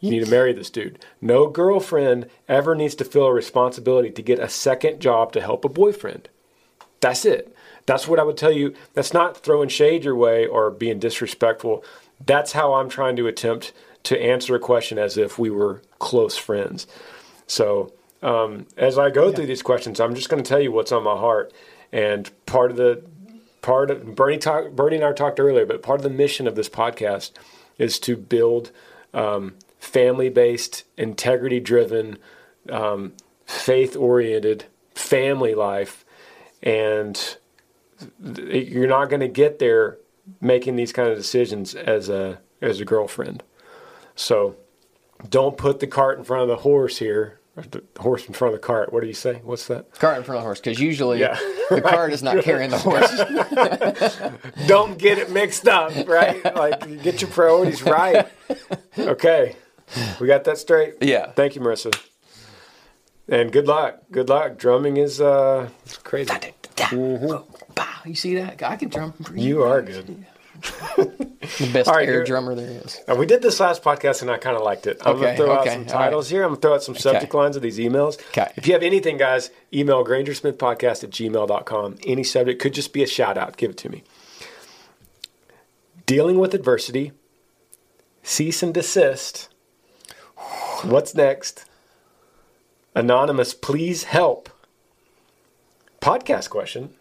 you 0.00 0.10
need 0.10 0.24
to 0.24 0.30
marry 0.30 0.52
this 0.52 0.68
dude 0.68 1.02
no 1.22 1.46
girlfriend 1.46 2.28
ever 2.46 2.74
needs 2.74 2.94
to 2.96 3.04
feel 3.04 3.24
a 3.24 3.32
responsibility 3.32 4.10
to 4.10 4.22
get 4.22 4.38
a 4.38 4.48
second 4.50 5.00
job 5.00 5.32
to 5.32 5.40
help 5.40 5.64
a 5.64 5.68
boyfriend 5.70 6.28
that's 7.00 7.24
it. 7.24 7.54
That's 7.86 8.08
what 8.08 8.18
I 8.18 8.24
would 8.24 8.36
tell 8.36 8.52
you. 8.52 8.74
That's 8.94 9.14
not 9.14 9.38
throwing 9.38 9.68
shade 9.68 10.04
your 10.04 10.16
way 10.16 10.46
or 10.46 10.70
being 10.70 10.98
disrespectful. 10.98 11.84
That's 12.24 12.52
how 12.52 12.74
I'm 12.74 12.88
trying 12.88 13.16
to 13.16 13.26
attempt 13.26 13.72
to 14.04 14.20
answer 14.20 14.54
a 14.54 14.60
question 14.60 14.98
as 14.98 15.16
if 15.16 15.38
we 15.38 15.50
were 15.50 15.82
close 15.98 16.36
friends. 16.36 16.86
So, 17.46 17.92
um, 18.22 18.66
as 18.76 18.98
I 18.98 19.10
go 19.10 19.32
through 19.32 19.46
these 19.46 19.62
questions, 19.62 20.00
I'm 20.00 20.14
just 20.14 20.28
going 20.28 20.42
to 20.42 20.48
tell 20.48 20.60
you 20.60 20.72
what's 20.72 20.92
on 20.92 21.04
my 21.04 21.16
heart. 21.16 21.52
And 21.92 22.30
part 22.46 22.70
of 22.70 22.76
the 22.76 23.02
part 23.62 23.90
of 23.90 24.14
Bernie 24.14 24.38
talk, 24.38 24.72
Bernie 24.72 24.96
and 24.96 25.04
I 25.04 25.12
talked 25.12 25.40
earlier, 25.40 25.66
but 25.66 25.82
part 25.82 25.98
of 25.98 26.02
the 26.02 26.10
mission 26.10 26.46
of 26.46 26.54
this 26.54 26.68
podcast 26.68 27.32
is 27.78 27.98
to 28.00 28.16
build 28.16 28.70
um, 29.14 29.54
family-based, 29.78 30.84
integrity-driven, 30.96 32.18
um, 32.70 33.12
faith-oriented 33.46 34.66
family 34.94 35.54
life 35.54 36.04
and 36.62 37.36
you're 38.20 38.88
not 38.88 39.08
going 39.08 39.20
to 39.20 39.28
get 39.28 39.58
there 39.58 39.98
making 40.40 40.76
these 40.76 40.92
kind 40.92 41.08
of 41.08 41.16
decisions 41.16 41.74
as 41.74 42.08
a 42.08 42.40
as 42.60 42.80
a 42.80 42.84
girlfriend. 42.84 43.42
So 44.14 44.56
don't 45.28 45.56
put 45.56 45.80
the 45.80 45.86
cart 45.86 46.18
in 46.18 46.24
front 46.24 46.42
of 46.42 46.48
the 46.48 46.62
horse 46.62 46.98
here. 46.98 47.37
The 47.66 47.82
horse 47.98 48.26
in 48.26 48.34
front 48.34 48.54
of 48.54 48.60
the 48.60 48.66
cart. 48.66 48.92
What 48.92 49.00
do 49.00 49.06
you 49.06 49.12
say? 49.14 49.40
What's 49.44 49.66
that? 49.68 49.92
cart 49.94 50.18
in 50.18 50.22
front 50.24 50.36
of 50.38 50.42
the 50.42 50.46
horse, 50.46 50.60
because 50.60 50.78
usually 50.80 51.20
Yeah, 51.20 51.38
the 51.70 51.80
cart 51.86 52.12
is 52.12 52.22
not 52.22 52.42
carrying 52.44 52.70
the 52.70 52.78
horse. 52.78 53.10
Don't 54.66 54.98
get 54.98 55.18
it 55.18 55.30
mixed 55.30 55.66
up, 55.68 55.92
right? 56.08 56.42
like 56.56 57.02
get 57.02 57.20
your 57.20 57.30
priorities 57.30 57.82
right. 57.82 58.26
Okay, 58.98 59.56
we 60.20 60.26
got 60.26 60.44
that 60.44 60.58
straight. 60.58 60.94
Yeah. 61.00 61.32
Thank 61.32 61.54
you, 61.54 61.60
Marissa. 61.60 61.98
And 63.28 63.52
good 63.52 63.66
luck. 63.66 64.00
Good 64.10 64.28
luck. 64.28 64.56
Drumming 64.58 64.96
is 64.96 65.20
uh, 65.20 65.68
it's 65.84 65.98
crazy. 65.98 66.30
Bah, 67.74 67.86
You 68.06 68.14
see 68.14 68.34
that? 68.36 68.62
I 68.62 68.76
can 68.76 68.88
drum. 68.88 69.12
pretty 69.12 69.42
You 69.42 69.62
are 69.64 69.82
good. 69.82 70.24
The 71.58 71.70
best 71.72 71.88
right, 71.88 72.08
air 72.08 72.24
drummer 72.24 72.54
there 72.54 72.68
is. 72.68 73.00
Uh, 73.08 73.14
we 73.14 73.26
did 73.26 73.42
this 73.42 73.58
last 73.58 73.82
podcast 73.82 74.22
and 74.22 74.30
I 74.30 74.38
kind 74.38 74.56
of 74.56 74.62
liked 74.62 74.86
it. 74.86 75.00
I'm 75.04 75.16
going 75.18 75.36
to 75.36 75.42
throw 75.42 75.58
okay, 75.58 75.70
out 75.70 75.72
some 75.72 75.72
all 75.72 75.78
right. 75.78 75.88
titles 75.88 76.28
here. 76.28 76.42
I'm 76.42 76.50
going 76.50 76.60
to 76.60 76.62
throw 76.62 76.74
out 76.74 76.82
some 76.82 76.94
subject 76.94 77.32
lines 77.32 77.56
of 77.56 77.62
these 77.62 77.78
emails. 77.78 78.20
Okay. 78.28 78.52
If 78.56 78.66
you 78.66 78.74
have 78.74 78.82
anything, 78.82 79.16
guys, 79.16 79.50
email 79.72 80.04
grangersmithpodcast 80.04 81.04
at 81.04 81.10
gmail.com. 81.10 81.96
Any 82.06 82.24
subject 82.24 82.60
could 82.60 82.74
just 82.74 82.92
be 82.92 83.02
a 83.02 83.06
shout 83.06 83.38
out. 83.38 83.56
Give 83.56 83.70
it 83.70 83.76
to 83.78 83.88
me. 83.88 84.04
Dealing 86.06 86.38
with 86.38 86.54
adversity, 86.54 87.12
cease 88.22 88.62
and 88.62 88.74
desist. 88.74 89.48
What's 90.82 91.14
next? 91.14 91.64
Anonymous, 92.94 93.54
please 93.54 94.04
help. 94.04 94.48
Podcast 96.00 96.50
question. 96.50 96.94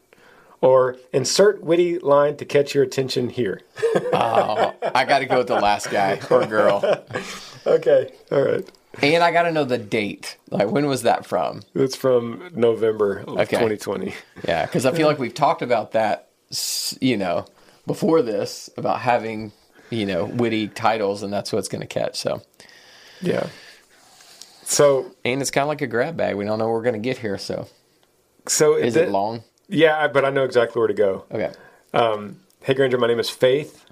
Or 0.60 0.98
insert 1.14 1.62
witty 1.64 2.00
line 2.00 2.36
to 2.38 2.46
catch 2.46 2.74
your 2.74 2.84
attention 2.84 3.30
here. 3.30 3.62
Oh, 4.12 4.74
I 4.96 5.06
got 5.06 5.20
to 5.20 5.26
go 5.28 5.38
with 5.40 5.48
the 5.48 5.60
last 5.60 5.92
guy 5.92 6.20
or 6.30 6.46
girl. 6.46 7.04
Okay. 7.68 8.14
All 8.32 8.42
right. 8.42 8.66
And 9.02 9.22
I 9.22 9.32
got 9.34 9.42
to 9.44 9.52
know 9.52 9.66
the 9.66 9.78
date. 9.78 10.38
Like, 10.50 10.72
when 10.72 10.86
was 10.88 11.02
that 11.04 11.26
from? 11.26 11.64
It's 11.76 11.98
from 11.98 12.50
November 12.56 13.18
of 13.28 13.28
Okay. 13.40 13.58
2020. 13.58 14.16
Yeah, 14.48 14.66
because 14.66 14.86
I 14.86 14.94
feel 14.94 15.06
like 15.06 15.20
we've 15.20 15.34
talked 15.34 15.62
about 15.62 15.92
that, 15.92 16.30
you 17.02 17.18
know, 17.18 17.46
before 17.86 18.22
this 18.22 18.70
about 18.78 19.02
having, 19.02 19.52
you 19.90 20.06
know, 20.06 20.24
witty 20.24 20.70
titles, 20.70 21.24
and 21.24 21.34
that's 21.34 21.52
what's 21.52 21.68
going 21.68 21.82
to 21.82 21.88
catch. 21.88 22.18
So, 22.18 22.42
Yeah. 23.22 23.48
So, 24.64 25.12
and 25.26 25.42
it's 25.42 25.52
kind 25.52 25.64
of 25.64 25.68
like 25.70 25.82
a 25.82 25.88
grab 25.88 26.16
bag. 26.16 26.36
We 26.36 26.46
don't 26.46 26.58
know 26.58 26.70
we're 26.70 26.84
going 26.84 26.94
to 26.94 27.00
get 27.00 27.18
here. 27.18 27.38
So, 27.38 27.68
so 28.48 28.76
is 28.76 28.94
thi- 28.94 29.02
it 29.02 29.10
long? 29.10 29.44
Yeah, 29.70 30.08
but 30.08 30.26
I 30.26 30.30
know 30.30 30.44
exactly 30.44 30.80
where 30.80 30.88
to 30.88 30.94
go. 30.94 31.26
Okay. 31.32 31.52
Hey, 32.64 32.74
Granger, 32.74 32.98
my 32.98 33.08
name 33.08 33.20
is 33.20 33.30
Faith, 33.30 33.86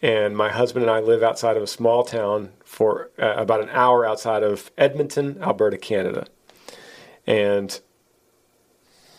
and 0.00 0.36
my 0.36 0.48
husband 0.48 0.82
and 0.84 0.90
I 0.90 1.00
live 1.00 1.22
outside 1.22 1.56
of 1.58 1.62
a 1.62 1.66
small 1.66 2.04
town 2.04 2.52
for 2.64 3.10
uh, 3.18 3.34
about 3.36 3.60
an 3.62 3.68
hour 3.70 4.06
outside 4.06 4.42
of 4.42 4.70
Edmonton, 4.78 5.38
Alberta, 5.42 5.76
Canada. 5.76 6.26
And 7.26 7.78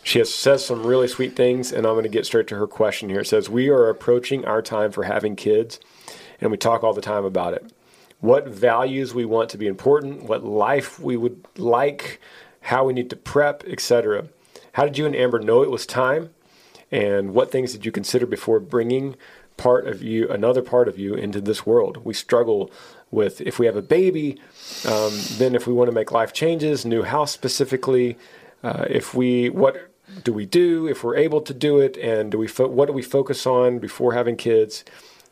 she 0.02 0.18
has, 0.18 0.34
says 0.34 0.64
some 0.64 0.86
really 0.86 1.08
sweet 1.08 1.36
things, 1.36 1.72
and 1.72 1.86
I'm 1.86 1.94
going 1.94 2.02
to 2.04 2.08
get 2.08 2.26
straight 2.26 2.48
to 2.48 2.56
her 2.56 2.66
question 2.66 3.08
here. 3.08 3.20
It 3.20 3.26
says, 3.26 3.48
We 3.48 3.68
are 3.68 3.88
approaching 3.88 4.44
our 4.44 4.62
time 4.62 4.92
for 4.92 5.04
having 5.04 5.36
kids, 5.36 5.80
and 6.40 6.50
we 6.50 6.56
talk 6.56 6.84
all 6.84 6.92
the 6.92 7.00
time 7.00 7.24
about 7.24 7.54
it. 7.54 7.72
What 8.20 8.48
values 8.48 9.14
we 9.14 9.24
want 9.24 9.50
to 9.50 9.58
be 9.58 9.68
important, 9.68 10.24
what 10.24 10.44
life 10.44 10.98
we 10.98 11.16
would 11.16 11.46
like, 11.56 12.20
how 12.60 12.84
we 12.84 12.92
need 12.92 13.10
to 13.10 13.16
prep, 13.16 13.64
etc. 13.66 14.28
How 14.76 14.84
did 14.84 14.98
you 14.98 15.06
and 15.06 15.16
Amber 15.16 15.40
know 15.40 15.62
it 15.62 15.70
was 15.70 15.86
time? 15.86 16.30
and 16.90 17.34
what 17.34 17.50
things 17.50 17.72
did 17.72 17.84
you 17.84 17.92
consider 17.92 18.26
before 18.26 18.60
bringing 18.60 19.16
part 19.56 19.86
of 19.86 20.02
you 20.02 20.28
another 20.28 20.62
part 20.62 20.88
of 20.88 20.98
you 20.98 21.14
into 21.14 21.40
this 21.40 21.66
world? 21.66 22.04
We 22.04 22.14
struggle 22.14 22.70
with 23.10 23.40
if 23.40 23.58
we 23.58 23.66
have 23.66 23.76
a 23.76 23.82
baby 23.82 24.38
um, 24.86 25.12
then 25.38 25.54
if 25.54 25.66
we 25.66 25.72
want 25.72 25.88
to 25.88 25.94
make 25.94 26.12
life 26.12 26.32
changes 26.32 26.84
new 26.84 27.02
house 27.02 27.32
specifically 27.32 28.18
uh, 28.62 28.86
if 28.88 29.14
we 29.14 29.48
what 29.48 29.90
do 30.22 30.32
we 30.32 30.46
do 30.46 30.86
if 30.86 31.02
we're 31.02 31.16
able 31.16 31.40
to 31.40 31.54
do 31.54 31.80
it? 31.80 31.96
And 31.96 32.30
do 32.30 32.38
we 32.38 32.46
fo- 32.46 32.68
what 32.68 32.86
do 32.86 32.92
we 32.92 33.02
focus 33.02 33.46
on 33.46 33.78
before 33.78 34.12
having 34.12 34.36
kids? 34.36 34.84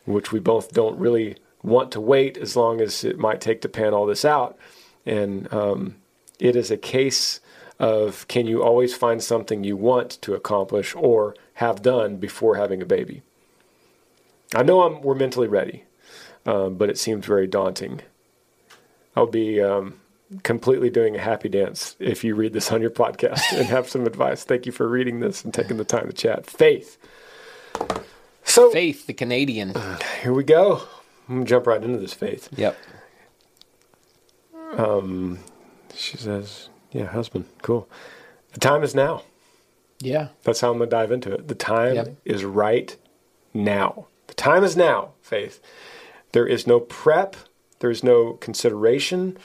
Which 0.04 0.32
we 0.32 0.40
both 0.40 0.72
don't 0.72 0.98
really 0.98 1.36
want 1.62 1.92
to 1.92 2.00
wait 2.00 2.36
as 2.36 2.56
long 2.56 2.80
as 2.80 3.04
it 3.04 3.18
might 3.18 3.40
take 3.40 3.60
to 3.62 3.68
pan 3.68 3.94
all 3.94 4.06
this 4.06 4.24
out. 4.24 4.58
And 5.06 5.52
um, 5.52 5.96
it 6.38 6.56
is 6.56 6.70
a 6.70 6.76
case 6.76 7.40
of 7.78 8.26
can 8.28 8.46
you 8.46 8.62
always 8.62 8.94
find 8.94 9.22
something 9.22 9.64
you 9.64 9.76
want 9.76 10.10
to 10.22 10.34
accomplish 10.34 10.94
or 10.94 11.34
have 11.54 11.82
done 11.82 12.16
before 12.16 12.56
having 12.56 12.80
a 12.82 12.86
baby? 12.86 13.22
I 14.54 14.62
know 14.62 14.82
I'm, 14.82 15.02
we're 15.02 15.14
mentally 15.14 15.48
ready, 15.48 15.84
um, 16.46 16.76
but 16.76 16.88
it 16.90 16.98
seems 16.98 17.26
very 17.26 17.46
daunting. 17.46 18.00
I'll 19.16 19.26
be 19.26 19.60
um, 19.60 20.00
completely 20.42 20.90
doing 20.90 21.16
a 21.16 21.20
happy 21.20 21.48
dance 21.48 21.96
if 21.98 22.22
you 22.24 22.34
read 22.34 22.52
this 22.52 22.70
on 22.70 22.80
your 22.80 22.90
podcast 22.90 23.52
and 23.52 23.66
have 23.66 23.88
some 23.88 24.06
advice. 24.06 24.44
Thank 24.44 24.66
you 24.66 24.72
for 24.72 24.88
reading 24.88 25.20
this 25.20 25.44
and 25.44 25.52
taking 25.52 25.76
the 25.76 25.84
time 25.84 26.06
to 26.06 26.12
chat. 26.12 26.46
Faith. 26.46 26.98
So 28.44 28.70
Faith, 28.70 29.06
the 29.06 29.14
Canadian. 29.14 29.74
here 30.22 30.32
we 30.32 30.44
go. 30.44 30.82
I'm 31.28 31.36
gonna 31.36 31.46
jump 31.46 31.66
right 31.66 31.82
into 31.82 31.98
this 31.98 32.12
faith. 32.12 32.48
Yep. 32.56 32.76
Um, 34.76 35.38
She 35.94 36.16
says, 36.16 36.68
"Yeah, 36.94 37.07
husband, 37.07 37.44
cool. 37.61 37.87
The 38.54 38.61
time 38.61 38.83
is 38.83 38.94
now." 38.94 39.22
Yeah. 40.00 40.28
That's 40.42 40.61
how 40.61 40.70
I'm 40.70 40.78
going 40.78 40.88
to 40.90 40.96
dive 40.96 41.12
into 41.12 41.33
it. 41.33 41.48
The 41.48 41.54
time 41.54 41.94
Yep. 41.94 42.16
is 42.24 42.44
right 42.44 42.96
now. 43.52 44.07
The 44.26 44.35
time 44.35 44.64
is 44.64 44.76
now, 44.76 45.11
Faith. 45.22 45.61
There 46.33 46.46
is 46.46 46.66
no 46.66 46.80
prep, 46.80 47.37
there 47.78 47.90
is 47.90 48.02
no 48.02 48.33
consideration. 48.35 49.37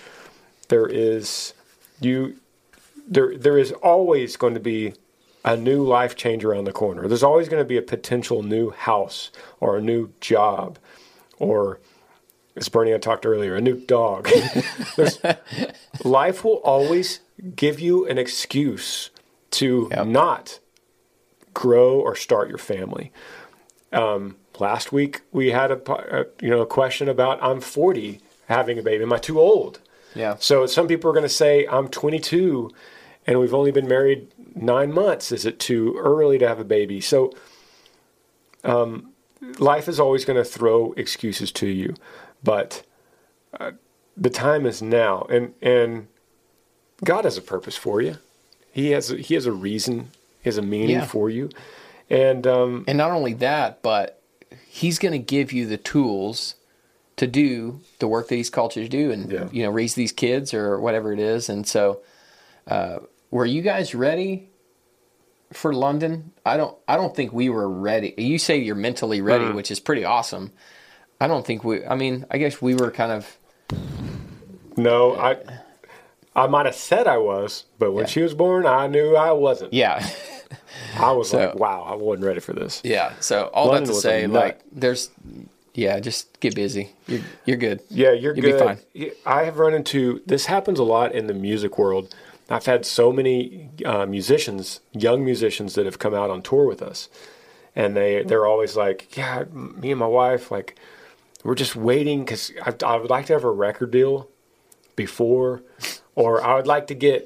There 0.69 0.87
is 0.87 1.53
you 1.99 2.35
there 3.07 3.37
there 3.37 3.57
is 3.57 3.71
always 3.73 4.37
going 4.37 4.53
to 4.53 4.59
be 4.59 4.93
a 5.45 5.55
new 5.55 5.83
life 5.83 6.15
change 6.15 6.43
around 6.43 6.65
the 6.65 6.71
corner. 6.71 7.07
There's 7.07 7.23
always 7.23 7.47
going 7.49 7.61
to 7.61 7.67
be 7.67 7.77
a 7.77 7.81
potential 7.81 8.43
new 8.43 8.71
house 8.71 9.31
or 9.59 9.77
a 9.77 9.81
new 9.81 10.11
job 10.19 10.77
or 11.39 11.79
as 12.55 12.67
Bernie 12.69 12.91
had 12.91 13.01
talked 13.01 13.25
earlier, 13.25 13.55
a 13.55 13.61
new 13.61 13.79
dog. 13.79 14.29
Life 16.03 16.43
will 16.43 16.57
always 16.57 17.21
give 17.55 17.79
you 17.79 18.05
an 18.07 18.17
excuse 18.17 19.09
to 19.51 19.87
Yep. 19.91 20.07
not 20.07 20.59
grow 21.53 21.99
or 21.99 22.15
start 22.15 22.49
your 22.49 22.57
family. 22.57 23.11
Um, 23.91 24.37
last 24.59 24.91
week 24.91 25.21
we 25.31 25.51
had 25.51 25.71
a, 25.71 25.91
a 25.91 26.25
you 26.41 26.49
know 26.49 26.61
a 26.61 26.65
question 26.67 27.09
about 27.09 27.41
I'm 27.41 27.59
40 27.61 28.19
having 28.47 28.77
a 28.77 28.83
baby. 28.83 29.03
Am 29.03 29.13
I 29.13 29.17
too 29.17 29.39
old? 29.39 29.79
Yeah. 30.15 30.35
So 30.39 30.65
some 30.65 30.87
people 30.87 31.09
are 31.09 31.13
going 31.13 31.23
to 31.23 31.29
say 31.29 31.65
I'm 31.67 31.87
22 31.87 32.71
and 33.27 33.39
we've 33.39 33.53
only 33.53 33.71
been 33.71 33.87
married 33.87 34.27
nine 34.55 34.91
months. 34.91 35.31
Is 35.31 35.45
it 35.45 35.59
too 35.59 35.95
early 35.97 36.37
to 36.39 36.47
have 36.47 36.59
a 36.59 36.63
baby? 36.63 36.99
So 37.01 37.31
um, 38.63 39.11
life 39.59 39.87
is 39.87 39.99
always 39.99 40.25
going 40.25 40.37
to 40.37 40.43
throw 40.49 40.93
excuses 40.93 41.51
to 41.53 41.67
you, 41.67 41.93
but 42.43 42.83
uh, 43.59 43.71
the 44.17 44.29
time 44.29 44.65
is 44.65 44.81
now, 44.81 45.25
and 45.29 45.53
and 45.61 46.07
God 47.03 47.23
has 47.25 47.37
a 47.37 47.41
purpose 47.41 47.75
for 47.77 48.01
you. 48.01 48.17
He 48.71 48.91
has 48.91 49.11
a, 49.11 49.17
he 49.17 49.33
has 49.35 49.45
a 49.45 49.51
reason, 49.51 50.11
he 50.41 50.49
has 50.49 50.57
a 50.57 50.61
meaning 50.61 50.97
Yeah. 50.97 51.05
for 51.05 51.29
you, 51.29 51.49
and 52.09 52.45
um, 52.45 52.83
And 52.87 52.97
not 52.97 53.11
only 53.11 53.33
that, 53.35 53.81
but 53.81 54.21
he's 54.67 54.99
going 54.99 55.11
to 55.13 55.19
give 55.19 55.51
you 55.51 55.65
the 55.65 55.77
tools 55.77 56.55
to 57.17 57.27
do 57.27 57.81
the 57.99 58.07
work 58.07 58.27
that 58.29 58.35
he's 58.35 58.49
called 58.49 58.75
you 58.75 58.83
to 58.83 58.89
do 58.89 59.11
and 59.11 59.31
Yeah. 59.31 59.49
you 59.51 59.63
know 59.63 59.69
raise 59.71 59.93
these 59.95 60.11
kids 60.13 60.53
or 60.53 60.79
whatever 60.79 61.11
it 61.11 61.19
is 61.19 61.49
and 61.49 61.67
so 61.67 61.99
uh, 62.67 62.99
were 63.29 63.45
you 63.45 63.61
guys 63.61 63.93
ready 63.93 64.47
for 65.51 65.73
london 65.73 66.31
i 66.45 66.55
don't 66.55 66.77
i 66.87 66.95
don't 66.95 67.13
think 67.13 67.33
we 67.33 67.49
were 67.49 67.67
ready 67.69 68.13
you 68.17 68.37
say 68.37 68.57
you're 68.57 68.73
mentally 68.75 69.19
ready 69.19 69.43
Mm. 69.45 69.55
which 69.55 69.69
is 69.69 69.81
pretty 69.81 70.05
awesome 70.05 70.53
i 71.19 71.27
don't 71.27 71.45
think 71.45 71.65
we 71.65 71.85
i 71.85 71.93
mean 71.95 72.25
i 72.31 72.37
guess 72.37 72.61
we 72.61 72.73
were 72.73 72.89
kind 72.91 73.11
of 73.11 73.37
no, 74.77 75.15
I 75.17 75.35
I 76.35 76.47
might 76.47 76.65
have 76.65 76.75
said 76.75 77.07
I 77.07 77.17
was, 77.17 77.65
but 77.79 77.91
when 77.91 78.05
Yeah. 78.05 78.09
she 78.09 78.21
was 78.21 78.33
born, 78.33 78.65
I 78.65 78.87
knew 78.87 79.15
I 79.15 79.31
wasn't. 79.31 79.73
yeah 79.73 80.07
I 80.99 81.11
was 81.11 81.29
So- 81.29 81.37
like, 81.37 81.55
wow, 81.55 81.83
I 81.87 81.95
wasn't 81.95 82.25
ready 82.25 82.39
for 82.39 82.53
this. 82.53 82.81
yeah 82.83 83.13
so 83.19 83.49
all 83.53 83.67
London 83.67 83.85
that 83.85 83.93
to 83.93 83.99
say 83.99 84.27
like 84.27 84.61
there's 84.71 85.09
yeah 85.73 85.99
just 85.99 86.39
get 86.39 86.55
busy 86.55 86.91
you're, 87.07 87.21
you're 87.45 87.57
good 87.57 87.81
Yeah, 87.89 88.11
you're 88.11 88.35
You'll 88.35 88.45
be 88.45 88.51
good. 88.51 88.59
fine. 88.95 89.11
I 89.25 89.43
have 89.43 89.57
run 89.59 89.73
into 89.73 90.21
this 90.25 90.45
happens 90.47 90.79
a 90.79 90.83
lot 90.83 91.13
in 91.13 91.27
the 91.27 91.33
music 91.33 91.77
world. 91.77 92.13
I've 92.51 92.65
had 92.65 92.83
so 92.85 93.11
many 93.13 93.69
uh, 93.85 94.07
musicians, 94.07 94.79
young 94.91 95.23
musicians, 95.23 95.75
that 95.75 95.85
have 95.85 95.99
come 95.99 96.15
out 96.15 96.31
on 96.31 96.41
tour 96.41 96.65
with 96.65 96.81
us, 96.81 97.07
and 97.75 97.95
they 97.95 98.23
they're 98.23 98.47
always 98.47 98.75
like, 98.75 99.15
"Yeah, 99.15 99.43
me 99.53 99.91
and 99.91 99.99
my 99.99 100.07
wife, 100.07 100.49
like, 100.49 100.75
we're 101.43 101.53
just 101.53 101.75
waiting 101.75 102.25
because 102.25 102.51
I, 102.65 102.73
I 102.83 102.95
would 102.97 103.11
like 103.11 103.27
to 103.27 103.33
have 103.33 103.43
a 103.43 103.51
record 103.51 103.91
deal 103.91 104.29
before, 104.95 105.61
or 106.19 106.31
I 106.43 106.55
would 106.55 106.67
like 106.67 106.85
to 106.87 106.95
get 106.95 107.21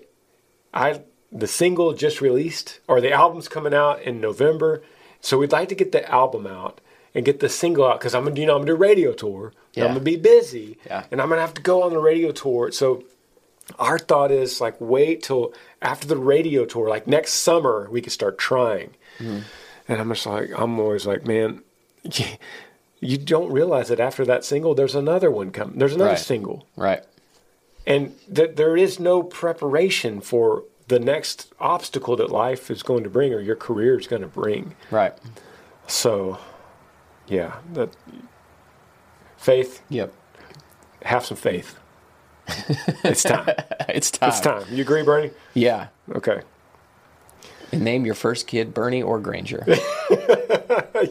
I 0.74 1.02
the 1.32 1.48
single 1.48 1.94
just 1.94 2.22
released 2.22 2.80
or 2.88 3.02
the 3.02 3.12
album's 3.12 3.48
coming 3.56 3.74
out 3.74 4.02
in 4.04 4.22
November, 4.22 4.72
so 5.20 5.38
we'd 5.40 5.52
like 5.52 5.70
to 5.70 5.76
get 5.76 5.92
the 5.92 6.04
album 6.10 6.46
out 6.48 6.80
and 7.16 7.26
get 7.26 7.40
the 7.40 7.50
single 7.50 7.86
out 7.90 8.00
because 8.00 8.14
I'm 8.16 8.24
gonna 8.26 8.40
you 8.40 8.46
know 8.46 8.54
I'm 8.56 8.62
gonna 8.62 8.72
do 8.78 8.84
a 8.84 8.88
radio 8.90 9.12
tour. 9.14 9.52
and 9.76 9.84
I'm 9.86 9.92
gonna 9.96 10.02
be 10.16 10.16
busy, 10.38 10.78
Yeah. 10.86 11.04
and 11.12 11.20
I'm 11.22 11.30
gonna 11.30 11.42
have 11.42 11.56
to 11.56 11.62
go 11.62 11.82
on 11.84 11.92
the 11.92 12.00
radio 12.12 12.32
tour. 12.32 12.72
So 12.72 13.04
our 13.80 13.98
thought 13.98 14.32
is 14.32 14.62
like 14.62 14.76
wait 14.80 15.24
till 15.24 15.54
after 15.82 16.06
the 16.08 16.18
radio 16.18 16.66
tour, 16.66 16.88
like 16.96 17.08
next 17.08 17.34
summer, 17.48 17.88
we 17.92 18.00
could 18.02 18.14
start 18.14 18.38
trying. 18.38 18.92
Mm-hmm. 19.20 19.40
And 19.90 20.02
I'm 20.02 20.10
just 20.10 20.26
like 20.28 20.52
I'm 20.56 20.80
always 20.80 21.06
like, 21.08 21.26
man, 21.26 21.62
you, 22.04 22.26
you 23.12 23.18
don't 23.18 23.52
realize 23.52 23.88
that 23.90 24.00
after 24.00 24.24
that 24.26 24.46
single, 24.46 24.76
there's 24.76 24.96
another 24.96 25.32
one 25.32 25.50
coming. 25.52 25.78
There's 25.80 25.94
another 25.96 26.12
Right. 26.12 26.20
single 26.34 26.68
right 26.78 27.04
and 27.86 28.16
that 28.30 28.56
there 28.56 28.78
is 28.78 29.00
no 29.00 29.24
preparation 29.24 30.22
for 30.22 30.64
the 30.88 31.00
next 31.00 31.54
obstacle 31.60 32.16
that 32.18 32.30
life 32.30 32.70
is 32.70 32.84
going 32.84 33.04
to 33.04 33.10
bring 33.10 33.34
or 33.34 33.40
your 33.40 33.56
career 33.56 33.98
is 34.00 34.08
going 34.08 34.22
to 34.22 34.28
bring. 34.28 34.76
right 34.92 35.14
So, 35.88 36.38
Yeah, 37.28 37.56
that 37.74 37.90
faith. 39.38 39.82
Yep. 39.90 40.14
Have 41.04 41.26
some 41.26 41.38
faith. 41.38 41.78
it's 43.04 43.24
time. 43.24 43.48
It's 43.90 44.12
time. 44.12 44.30
It's 44.30 44.40
time. 44.40 44.64
You 44.72 44.82
agree, 44.82 45.04
Bernie? 45.04 45.32
Yeah. 45.54 45.88
Okay. 46.16 46.42
And 47.74 47.84
name 47.84 48.06
your 48.06 48.16
first 48.16 48.48
kid 48.48 48.74
Bernie 48.74 49.02
or 49.04 49.20
Granger. 49.20 49.64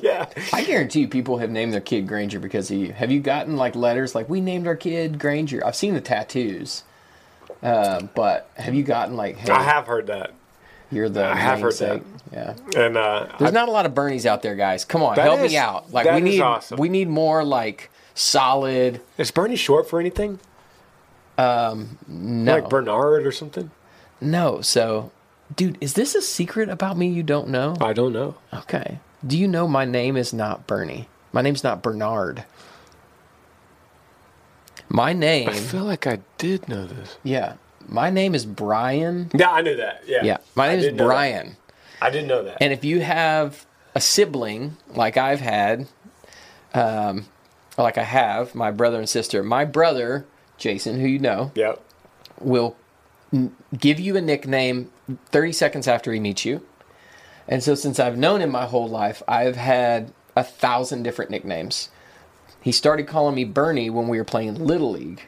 yeah. 0.01 0.27
I 0.53 0.65
guarantee 0.65 1.01
you 1.01 1.09
people 1.09 1.39
have 1.39 1.51
named 1.51 1.73
their 1.73 1.81
kid 1.81 2.07
Granger 2.09 2.39
because 2.39 2.71
of 2.71 2.77
you. 2.79 2.93
Have 2.93 3.11
you 3.11 3.21
gotten 3.21 3.57
like 3.57 3.75
letters 3.75 4.15
like 4.15 4.29
we 4.29 4.41
named 4.41 4.67
our 4.67 4.77
kid 4.77 5.19
Granger? 5.19 5.65
I've 5.67 5.77
seen 5.77 5.95
the 5.95 6.01
tattoos. 6.01 6.85
Uh, 7.63 8.03
but 8.15 8.51
have 8.57 8.75
you 8.75 8.83
gotten 8.83 9.17
like 9.17 9.37
hey, 9.37 9.53
I 9.53 9.63
have 9.63 9.87
heard 9.87 10.09
that, 10.09 10.33
you're 10.91 11.09
the 11.09 11.25
I 11.25 11.37
have 11.37 11.61
heard 11.61 11.75
that. 11.75 12.03
Yeah. 12.33 12.55
and 12.77 12.97
uh, 12.97 13.27
There's 13.39 13.51
I- 13.51 13.55
not 13.55 13.69
a 13.69 13.73
lot 13.73 13.87
of 13.87 13.93
Bernies 13.95 14.27
out 14.27 14.43
there, 14.43 14.57
guys. 14.57 14.85
Come 14.85 15.03
on, 15.03 15.17
help 15.17 15.41
is- 15.41 15.53
me 15.53 15.59
out. 15.59 15.93
Like 15.93 16.13
we 16.13 16.21
need 16.21 16.41
awesome. 16.41 16.79
we 16.79 16.89
need 16.89 17.09
more 17.09 17.45
like 17.45 17.91
solid 18.15 19.01
is 19.17 19.31
Bernie 19.31 19.57
short 19.57 19.89
for 19.89 20.01
anything? 20.01 20.41
Um 21.39 21.99
no. 22.09 22.55
Like 22.57 22.69
Bernard 22.69 23.27
or 23.27 23.33
something? 23.33 23.71
no. 24.21 24.61
So, 24.61 25.11
dude, 25.55 25.79
is 25.81 25.95
this 25.95 26.15
a 26.15 26.23
secret 26.23 26.69
about 26.69 26.97
me 26.97 27.09
you 27.09 27.23
don't 27.23 27.49
know? 27.49 27.77
I 27.81 27.93
don't 27.93 28.13
know. 28.13 28.37
Okay. 28.53 28.99
Do 29.27 29.39
you 29.39 29.49
know 29.49 29.69
my 29.69 29.85
name 29.85 30.17
is 30.17 30.33
not 30.33 30.67
Bernie? 30.67 31.09
My 31.33 31.43
name's 31.43 31.65
not 31.65 31.83
Bernard. 31.83 32.45
My 34.89 35.13
name, 35.13 35.49
I 35.49 35.55
feel 35.55 35.85
like 35.85 36.07
I 36.07 36.19
did 36.37 36.69
know 36.69 36.85
this. 36.87 37.17
yeah, 37.23 37.55
my 37.89 38.11
name 38.11 38.35
is 38.35 38.45
Brian. 38.45 39.31
Yeah, 39.35 39.51
I 39.51 39.63
knew 39.63 39.77
that. 39.77 40.03
Yeah. 40.07 40.23
Yeah, 40.23 40.37
my 40.55 40.69
name 40.69 40.79
is 40.81 40.85
did 40.85 40.97
know 40.97 41.05
that. 41.05 41.09
Brian. 41.09 41.57
I 42.03 42.11
didn't 42.11 42.29
know 42.29 42.43
that. 42.43 42.59
And 42.61 42.73
if 42.73 42.85
you 42.85 43.01
have 43.01 43.65
a 43.95 44.01
sibling 44.01 44.77
like 44.89 45.17
I've 45.17 45.41
had, 45.41 45.87
um, 46.75 47.27
like 47.79 47.97
I 47.97 48.03
have, 48.03 48.55
my 48.55 48.71
brother 48.71 48.99
and 48.99 49.09
sister, 49.09 49.43
my 49.43 49.65
brother, 49.65 50.27
Jason, 50.59 51.01
who 51.01 51.07
you 51.07 51.19
know, 51.19 51.53
yep. 51.55 51.81
will 52.41 52.77
give 53.79 53.99
you 53.99 54.17
a 54.17 54.21
nickname 54.21 54.91
30 55.27 55.53
seconds 55.53 55.89
after 55.89 56.13
he 56.13 56.21
meets 56.21 56.45
you. 56.45 56.67
And 57.49 57.63
so, 57.63 57.75
since 57.75 57.99
I've 57.99 58.17
known 58.17 58.41
him 58.41 58.51
my 58.51 58.67
whole 58.67 58.89
life, 58.89 59.23
I've 59.27 59.57
had 59.57 60.13
a 60.37 60.45
thousand 60.45 61.03
different 61.03 61.31
nicknames. 61.31 61.91
He 62.61 62.71
started 62.71 63.09
calling 63.09 63.35
me 63.35 63.45
Bernie 63.45 63.91
when 63.91 64.07
we 64.09 64.19
were 64.19 64.25
playing 64.25 64.55
Little 64.55 64.93
League. 64.93 65.23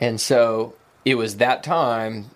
And 0.00 0.20
so, 0.20 0.74
it 1.04 1.14
was 1.14 1.36
that 1.36 1.62
time 1.62 2.26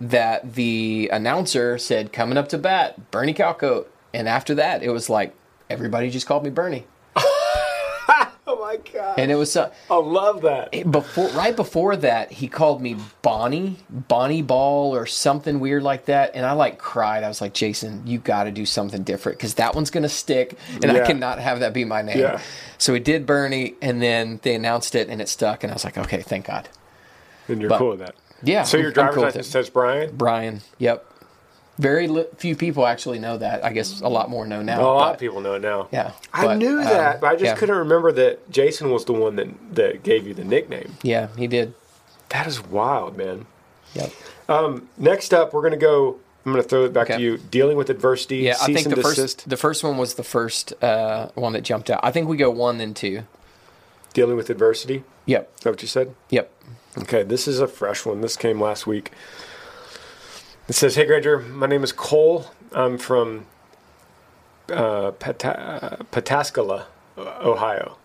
that 0.00 0.54
the 0.54 1.08
announcer 1.12 1.78
said, 1.78 2.12
Coming 2.12 2.36
up 2.36 2.48
to 2.48 2.58
bat, 2.58 3.10
Bernie 3.10 3.34
Calcoat. 3.34 3.86
And 4.12 4.28
after 4.28 4.54
that, 4.54 4.82
it 4.82 4.90
was 4.90 5.08
like, 5.08 5.34
everybody 5.70 6.10
just 6.10 6.26
called 6.26 6.44
me 6.44 6.50
Bernie. 6.50 6.86
Oh 8.56 8.60
my 8.60 8.76
god. 8.92 9.18
And 9.18 9.30
it 9.32 9.34
was 9.34 9.50
so. 9.50 9.72
I 9.90 9.96
love 9.96 10.42
that. 10.42 10.70
before 10.90 11.28
right 11.30 11.54
before 11.56 11.96
that 11.96 12.30
he 12.30 12.46
called 12.46 12.80
me 12.80 12.96
bonnie 13.22 13.76
bonnie 13.90 14.42
ball 14.42 14.94
or 14.94 15.04
something 15.04 15.58
weird 15.58 15.82
like 15.82 16.04
that 16.04 16.30
and 16.36 16.46
i 16.46 16.52
like 16.52 16.78
cried 16.78 17.24
i 17.24 17.28
was 17.28 17.40
like 17.40 17.52
jason 17.54 18.06
you 18.06 18.18
got 18.18 18.44
to 18.44 18.52
do 18.52 18.64
something 18.64 19.02
different 19.02 19.36
because 19.38 19.54
that 19.54 19.74
one's 19.74 19.90
gonna 19.90 20.08
stick 20.08 20.56
and 20.80 20.92
i 20.92 21.04
cannot 21.04 21.40
have 21.40 21.58
that 21.60 21.72
be 21.74 21.84
my 21.84 22.02
name 22.02 22.18
Yeah. 22.18 22.40
so 22.78 22.92
we 22.92 23.00
did 23.00 23.26
bernie 23.26 23.74
and 23.82 24.00
then 24.00 24.38
they 24.44 24.54
announced 24.54 24.94
it 24.94 25.08
and 25.08 25.20
it 25.20 25.28
stuck 25.28 25.64
and 25.64 25.72
i 25.72 25.74
was 25.74 25.84
like 25.84 25.98
okay 25.98 26.22
thank 26.22 26.46
god 26.46 26.68
And 27.48 27.60
you're 27.60 27.68
But- 27.70 27.78
cool 27.78 27.90
with 27.90 27.98
that. 28.00 28.14
yeah 28.44 28.62
So 28.62 28.76
your 28.76 28.92
driver's 28.92 29.14
cool 29.16 29.24
license 29.24 29.48
says 29.48 29.70
Brian? 29.70 30.14
brian 30.16 30.60
yep 30.78 31.04
very 31.78 32.08
li- 32.08 32.24
few 32.36 32.56
people 32.56 32.86
actually 32.86 33.18
know 33.18 33.36
that 33.36 33.64
i 33.64 33.70
guess 33.72 34.00
a 34.00 34.08
lot 34.08 34.30
more 34.30 34.46
know 34.46 34.62
now 34.62 34.78
Well, 34.78 34.92
a 34.92 34.94
lot 34.94 35.06
but- 35.08 35.14
of 35.14 35.20
people 35.20 35.40
know 35.40 35.54
it 35.54 35.62
now. 35.62 35.88
yeah 35.92 36.12
I 36.32 36.44
but, 36.46 36.56
knew 36.58 36.78
um, 36.78 36.84
that, 36.84 37.20
but 37.20 37.26
I 37.28 37.32
just 37.34 37.44
yeah. 37.44 37.54
couldn't 37.56 37.76
remember 37.76 38.12
that 38.12 38.50
Jason 38.50 38.90
was 38.90 39.04
the 39.04 39.12
one 39.12 39.36
that 39.36 39.48
that 39.74 40.02
gave 40.02 40.26
you 40.26 40.34
the 40.34 40.44
nickname. 40.44 40.96
yeah 41.02 41.28
he 41.36 41.46
did 41.46 41.74
That 42.30 42.46
is 42.46 42.62
wild, 42.64 43.16
man. 43.16 43.46
yep 43.94 44.10
Next 44.98 45.34
up, 45.34 45.52
we're 45.52 45.62
gonna 45.62 45.76
go. 45.76 46.16
I'm 46.44 46.52
gonna 46.52 46.62
throw 46.62 46.84
it 46.84 46.92
back 46.92 47.08
to 47.08 47.20
you. 47.20 47.38
Dealing 47.38 47.76
with 47.76 47.90
adversity. 47.90 48.36
yeah 48.38 48.54
i 48.62 48.66
think 48.66 48.82
and 48.86 48.92
the 48.92 49.02
desist. 49.02 49.16
first 49.42 49.48
the 49.50 49.56
first 49.56 49.82
one 49.84 49.98
was 49.98 50.14
the 50.14 50.22
first 50.24 50.72
uh, 50.82 51.28
one 51.34 51.52
that 51.54 51.62
jumped 51.64 51.90
out 51.90 52.00
i 52.04 52.10
think 52.12 52.28
we 52.28 52.36
go 52.36 52.50
one 52.50 52.78
then 52.78 52.94
two 52.94 53.22
Dealing 54.14 54.36
with 54.36 54.48
adversity. 54.48 55.02
yep 55.26 55.50
Is 55.58 55.64
that 55.64 55.70
what 55.70 55.82
you 55.82 55.88
said? 55.88 56.14
yep 56.30 56.50
Okay, 56.98 57.22
this 57.22 57.46
is 57.46 57.60
a 57.60 57.68
fresh 57.68 58.06
one. 58.06 58.22
This 58.22 58.38
came 58.38 58.58
last 58.58 58.86
week. 58.86 59.10
It 60.68 60.74
says, 60.74 60.96
"Hey 60.96 61.04
Granger, 61.06 61.38
my 61.38 61.66
name 61.66 61.84
is 61.84 61.92
Cole. 61.92 62.46
I'm 62.72 62.98
from 62.98 63.46
uh, 64.70 65.12
Pata- 65.12 66.04
Pataskala, 66.10 66.86
Ohio. 67.16 67.96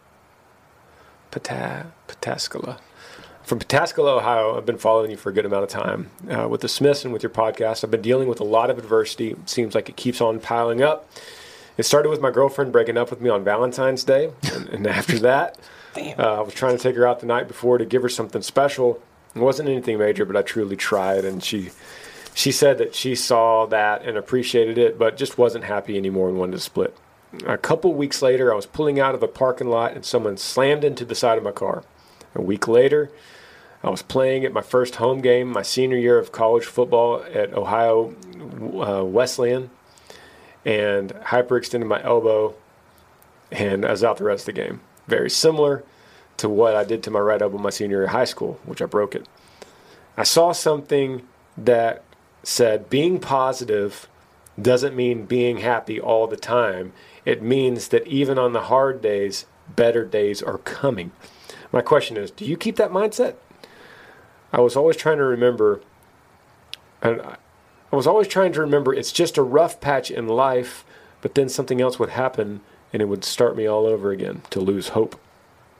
Pata- 1.31 1.87
Pataskala. 2.07 2.77
From 3.43 3.59
Pataskala, 3.59 4.17
Ohio. 4.17 4.55
I've 4.57 4.65
been 4.65 4.77
following 4.77 5.09
you 5.09 5.17
for 5.17 5.29
a 5.31 5.33
good 5.33 5.45
amount 5.45 5.63
of 5.63 5.69
time 5.69 6.11
uh, 6.29 6.47
with 6.47 6.61
the 6.61 6.69
Smiths 6.69 7.03
and 7.03 7.11
with 7.11 7.23
your 7.23 7.31
podcast. 7.31 7.83
I've 7.83 7.91
been 7.91 8.01
dealing 8.01 8.27
with 8.27 8.39
a 8.39 8.43
lot 8.45 8.69
of 8.69 8.77
adversity. 8.77 9.31
It 9.31 9.49
seems 9.49 9.73
like 9.73 9.89
it 9.89 9.95
keeps 9.95 10.21
on 10.21 10.39
piling 10.39 10.83
up. 10.83 11.09
It 11.77 11.83
started 11.83 12.09
with 12.09 12.21
my 12.21 12.29
girlfriend 12.29 12.71
breaking 12.71 12.97
up 12.97 13.09
with 13.09 13.21
me 13.21 13.29
on 13.29 13.43
Valentine's 13.43 14.03
Day, 14.03 14.31
and, 14.53 14.69
and 14.69 14.87
after 14.87 15.17
that." 15.19 15.57
Uh, 15.97 16.37
I 16.37 16.41
was 16.41 16.53
trying 16.53 16.77
to 16.77 16.81
take 16.81 16.95
her 16.95 17.05
out 17.05 17.19
the 17.19 17.25
night 17.25 17.47
before 17.49 17.77
to 17.77 17.83
give 17.85 18.01
her 18.01 18.07
something 18.07 18.41
special. 18.41 19.01
It 19.35 19.39
wasn't 19.39 19.67
anything 19.67 19.97
major, 19.97 20.23
but 20.25 20.37
I 20.37 20.41
truly 20.41 20.77
tried, 20.77 21.25
and 21.25 21.43
she 21.43 21.71
she 22.33 22.51
said 22.51 22.77
that 22.77 22.95
she 22.95 23.15
saw 23.15 23.65
that 23.67 24.03
and 24.03 24.17
appreciated 24.17 24.77
it, 24.77 24.97
but 24.97 25.17
just 25.17 25.37
wasn't 25.37 25.65
happy 25.65 25.97
anymore 25.97 26.29
and 26.29 26.37
wanted 26.37 26.53
to 26.53 26.59
split. 26.59 26.95
A 27.45 27.57
couple 27.57 27.93
weeks 27.93 28.21
later, 28.21 28.51
I 28.51 28.55
was 28.55 28.65
pulling 28.65 28.99
out 28.99 29.15
of 29.15 29.23
a 29.23 29.27
parking 29.27 29.69
lot 29.69 29.93
and 29.93 30.05
someone 30.05 30.37
slammed 30.37 30.83
into 30.83 31.05
the 31.05 31.15
side 31.15 31.37
of 31.37 31.43
my 31.43 31.51
car. 31.51 31.83
A 32.35 32.41
week 32.41 32.67
later, 32.67 33.09
I 33.83 33.89
was 33.89 34.01
playing 34.01 34.45
at 34.45 34.53
my 34.53 34.61
first 34.61 34.95
home 34.95 35.21
game, 35.21 35.47
my 35.49 35.61
senior 35.61 35.97
year 35.97 36.19
of 36.19 36.31
college 36.31 36.65
football 36.65 37.23
at 37.33 37.53
Ohio 37.53 38.15
uh, 38.79 39.03
Wesleyan, 39.03 39.69
and 40.65 41.11
hyperextended 41.13 41.87
my 41.87 42.03
elbow, 42.03 42.53
and 43.51 43.85
I 43.85 43.91
was 43.91 44.03
out 44.03 44.17
the 44.17 44.23
rest 44.23 44.47
of 44.47 44.53
the 44.53 44.61
game. 44.61 44.81
Very 45.07 45.29
similar 45.29 45.83
to 46.37 46.47
what 46.47 46.75
I 46.75 46.83
did 46.83 47.01
to 47.03 47.11
my 47.11 47.19
right 47.19 47.41
elbow 47.41 47.57
my 47.57 47.69
senior 47.69 47.97
year 47.97 48.03
of 48.05 48.11
high 48.11 48.25
school, 48.25 48.59
which 48.65 48.81
I 48.81 48.85
broke 48.85 49.15
it. 49.15 49.27
I 50.15 50.23
saw 50.23 50.51
something 50.51 51.27
that 51.57 52.03
said 52.43 52.89
being 52.89 53.19
positive 53.19 54.07
doesn't 54.61 54.95
mean 54.95 55.25
being 55.25 55.57
happy 55.57 55.99
all 55.99 56.27
the 56.27 56.37
time. 56.37 56.93
It 57.25 57.41
means 57.41 57.89
that 57.89 58.07
even 58.07 58.37
on 58.37 58.53
the 58.53 58.63
hard 58.63 59.01
days, 59.01 59.45
better 59.75 60.05
days 60.05 60.41
are 60.41 60.57
coming. 60.57 61.11
My 61.71 61.81
question 61.81 62.17
is 62.17 62.31
do 62.31 62.45
you 62.45 62.57
keep 62.57 62.75
that 62.77 62.91
mindset? 62.91 63.35
I 64.53 64.59
was 64.59 64.75
always 64.75 64.97
trying 64.97 65.17
to 65.17 65.23
remember, 65.23 65.81
and 67.01 67.21
I 67.21 67.95
was 67.95 68.07
always 68.07 68.27
trying 68.27 68.51
to 68.53 68.61
remember 68.61 68.93
it's 68.93 69.11
just 69.11 69.37
a 69.37 69.43
rough 69.43 69.79
patch 69.79 70.11
in 70.11 70.27
life, 70.27 70.83
but 71.21 71.35
then 71.35 71.47
something 71.47 71.79
else 71.79 71.99
would 71.99 72.09
happen 72.09 72.61
and 72.91 73.01
it 73.01 73.05
would 73.05 73.23
start 73.23 73.55
me 73.55 73.65
all 73.65 73.85
over 73.85 74.11
again 74.11 74.41
to 74.49 74.59
lose 74.59 74.89
hope. 74.89 75.19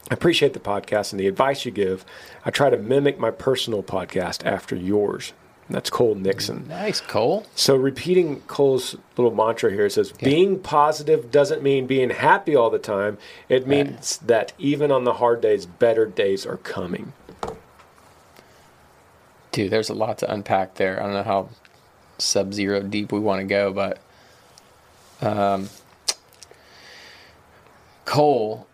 I 0.10 0.14
appreciate 0.14 0.54
the 0.54 0.60
podcast 0.60 1.12
and 1.12 1.20
the 1.20 1.28
advice 1.28 1.66
you 1.66 1.72
give. 1.72 2.06
I 2.46 2.52
try 2.52 2.70
to 2.70 2.78
mimic 2.78 3.20
my 3.20 3.32
personal 3.32 3.84
podcast 3.84 4.46
after 4.46 4.76
yours. 4.76 5.34
That's 5.72 5.90
Cole 5.90 6.16
Nixon. 6.16 6.68
Nice, 6.68 7.02
Cole. 7.02 7.46
So 7.56 7.76
repeating 7.76 8.42
Cole's 8.42 8.96
little 9.18 9.34
mantra 9.34 9.72
here 9.72 9.86
it 9.86 9.92
says 9.92 10.12
being 10.12 10.60
positive 10.60 11.32
doesn't 11.32 11.64
mean 11.64 11.88
being 11.88 12.10
happy 12.10 12.56
all 12.56 12.70
the 12.70 12.80
time. 12.80 13.18
It 13.50 13.68
means 13.68 14.18
that 14.18 14.54
even 14.58 14.92
on 14.92 15.04
the 15.04 15.14
hard 15.14 15.42
days, 15.42 15.66
better 15.66 16.06
days 16.06 16.46
are 16.46 16.58
coming. 16.58 17.14
Dude, 19.52 19.72
there's 19.72 19.90
a 19.90 19.94
lot 19.94 20.18
to 20.20 20.32
unpack 20.32 20.76
there. 20.76 21.02
I 21.02 21.06
don't 21.06 21.14
know 21.14 21.24
how 21.24 21.50
sub 22.18 22.54
zero 22.54 22.82
deep 22.82 23.12
we 23.12 23.20
want 23.20 23.42
to 23.42 23.48
go, 23.48 23.74
but 23.74 24.00
um, 25.22 25.70
Cole, 28.06 28.68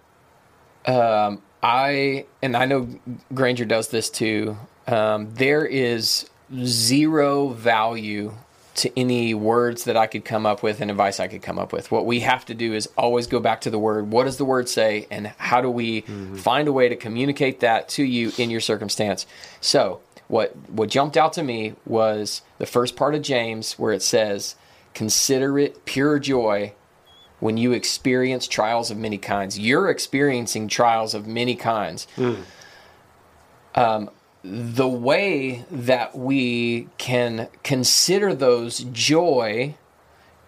um, 0.86 1.42
I, 1.62 2.26
and 2.42 2.56
I 2.56 2.66
know 2.66 2.88
Granger 3.34 3.66
does 3.66 3.90
this 3.90 4.10
too. 4.10 4.58
Um, 4.88 5.34
there 5.34 5.66
is 5.66 6.30
zero 6.64 7.50
value 7.50 8.34
to 8.76 9.00
any 9.00 9.34
words 9.34 9.86
that 9.86 9.98
I 9.98 10.06
could 10.06 10.24
come 10.24 10.46
up 10.46 10.62
with 10.62 10.82
and 10.82 10.92
advice 10.92 11.20
I 11.20 11.28
could 11.28 11.42
come 11.42 11.58
up 11.58 11.74
with. 11.74 11.92
What 11.92 12.06
we 12.06 12.20
have 12.20 12.46
to 12.46 12.54
do 12.54 12.74
is 12.74 12.88
always 12.96 13.26
go 13.26 13.40
back 13.40 13.62
to 13.62 13.72
the 13.72 13.80
word. 13.80 14.12
What 14.12 14.26
does 14.26 14.38
the 14.38 14.46
word 14.46 14.70
say? 14.70 15.08
And 15.10 15.28
how 15.38 15.62
do 15.62 15.70
we 15.70 16.02
find 16.36 16.68
a 16.68 16.72
way 16.72 16.88
to 16.88 16.96
communicate 16.96 17.62
that 17.62 17.90
to 17.90 18.04
you 18.04 18.32
in 18.38 18.52
your 18.52 18.62
circumstance? 18.62 19.26
So, 19.62 20.02
what 20.28 20.56
what 20.70 20.90
jumped 20.90 21.18
out 21.18 21.34
to 21.34 21.44
me 21.44 21.74
was 21.86 22.42
the 22.60 22.66
first 22.68 22.96
part 22.96 23.16
of 23.16 23.24
James 23.24 23.80
where 23.80 23.94
it 23.94 24.04
says, 24.04 24.56
"Consider 24.94 25.58
it 25.58 25.86
pure 25.86 26.20
joy 26.20 26.74
when 27.40 27.58
you 27.58 27.72
experience 27.72 28.48
trials 28.48 28.92
of 28.92 28.98
many 28.98 29.18
kinds." 29.18 29.58
You're 29.58 29.90
experiencing 29.90 30.68
trials 30.68 31.16
of 31.16 31.26
many 31.26 31.56
kinds. 31.56 32.08
Um, 33.76 34.10
the 34.44 34.88
way 34.88 35.66
that 35.70 36.18
we 36.18 36.88
can 36.98 37.50
consider 37.64 38.34
those 38.34 38.80
joy 38.92 39.76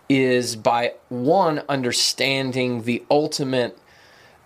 is 0.07 0.55
by 0.55 0.93
one 1.09 1.61
understanding 1.69 2.83
the 2.83 3.03
ultimate 3.11 3.77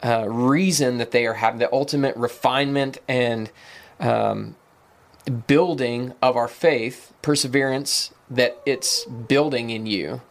uh, 0.03 0.27
reason 0.27 0.97
that 0.97 1.11
they 1.11 1.25
are 1.25 1.35
having 1.35 1.59
the 1.59 1.71
ultimate 1.73 2.15
refinement 2.17 2.97
and 3.07 3.49
um, 3.99 4.55
building 5.47 6.13
of 6.21 6.35
our 6.35 6.49
faith, 6.49 7.13
perseverance 7.21 8.11
that 8.29 8.59
it's 8.65 9.05
building 9.05 9.69
in 9.69 9.85
you, 9.85 10.21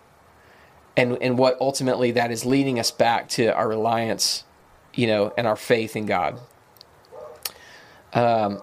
and 0.96 1.16
and 1.22 1.38
what 1.38 1.56
ultimately 1.60 2.10
that 2.10 2.30
is 2.30 2.44
leading 2.44 2.78
us 2.78 2.90
back 2.90 3.28
to 3.30 3.46
our 3.54 3.68
reliance, 3.68 4.44
you 4.94 5.06
know, 5.06 5.32
and 5.38 5.46
our 5.46 5.56
faith 5.56 5.96
in 5.96 6.04
God. 6.04 6.38
Um, 8.12 8.62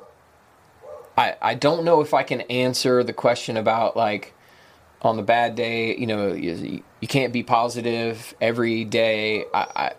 I 1.20 1.36
I 1.42 1.54
don't 1.54 1.84
know 1.84 2.02
if 2.02 2.14
I 2.14 2.24
can 2.24 2.42
answer 2.42 3.04
the 3.04 3.14
question 3.14 3.58
about 3.58 3.98
like 3.98 4.34
on 5.02 5.18
the 5.18 5.24
bad 5.24 5.56
day, 5.56 5.96
you 5.96 6.08
know, 6.08 6.34
you, 6.34 6.84
you 7.00 7.08
can't 7.08 7.32
be 7.32 7.42
positive 7.44 8.34
every 8.42 8.86
day. 8.86 9.46
I, 9.54 9.94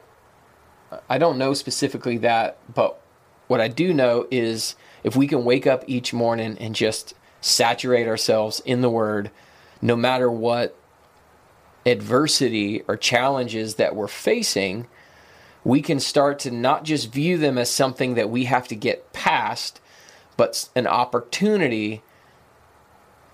I 0.90 0.98
I 1.08 1.18
don't 1.18 1.38
know 1.38 1.54
specifically 1.54 2.18
that, 2.18 2.58
but 2.74 3.00
what 3.46 3.60
I 3.60 3.68
do 3.68 3.92
know 3.92 4.26
is 4.30 4.76
if 5.04 5.14
we 5.14 5.26
can 5.26 5.44
wake 5.44 5.66
up 5.66 5.84
each 5.86 6.12
morning 6.12 6.56
and 6.58 6.74
just 6.74 7.14
saturate 7.40 8.06
ourselves 8.08 8.60
in 8.64 8.80
the 8.80 8.90
word, 8.90 9.30
no 9.80 9.96
matter 9.96 10.30
what 10.30 10.76
adversity 11.86 12.82
or 12.88 12.96
challenges 12.96 13.76
that 13.76 13.94
we're 13.94 14.08
facing, 14.08 14.86
we 15.64 15.80
can 15.82 16.00
start 16.00 16.38
to 16.40 16.50
not 16.50 16.84
just 16.84 17.12
view 17.12 17.38
them 17.38 17.58
as 17.58 17.70
something 17.70 18.14
that 18.14 18.30
we 18.30 18.44
have 18.44 18.68
to 18.68 18.74
get 18.74 19.12
past, 19.12 19.80
but 20.40 20.70
an 20.74 20.86
opportunity 20.86 22.02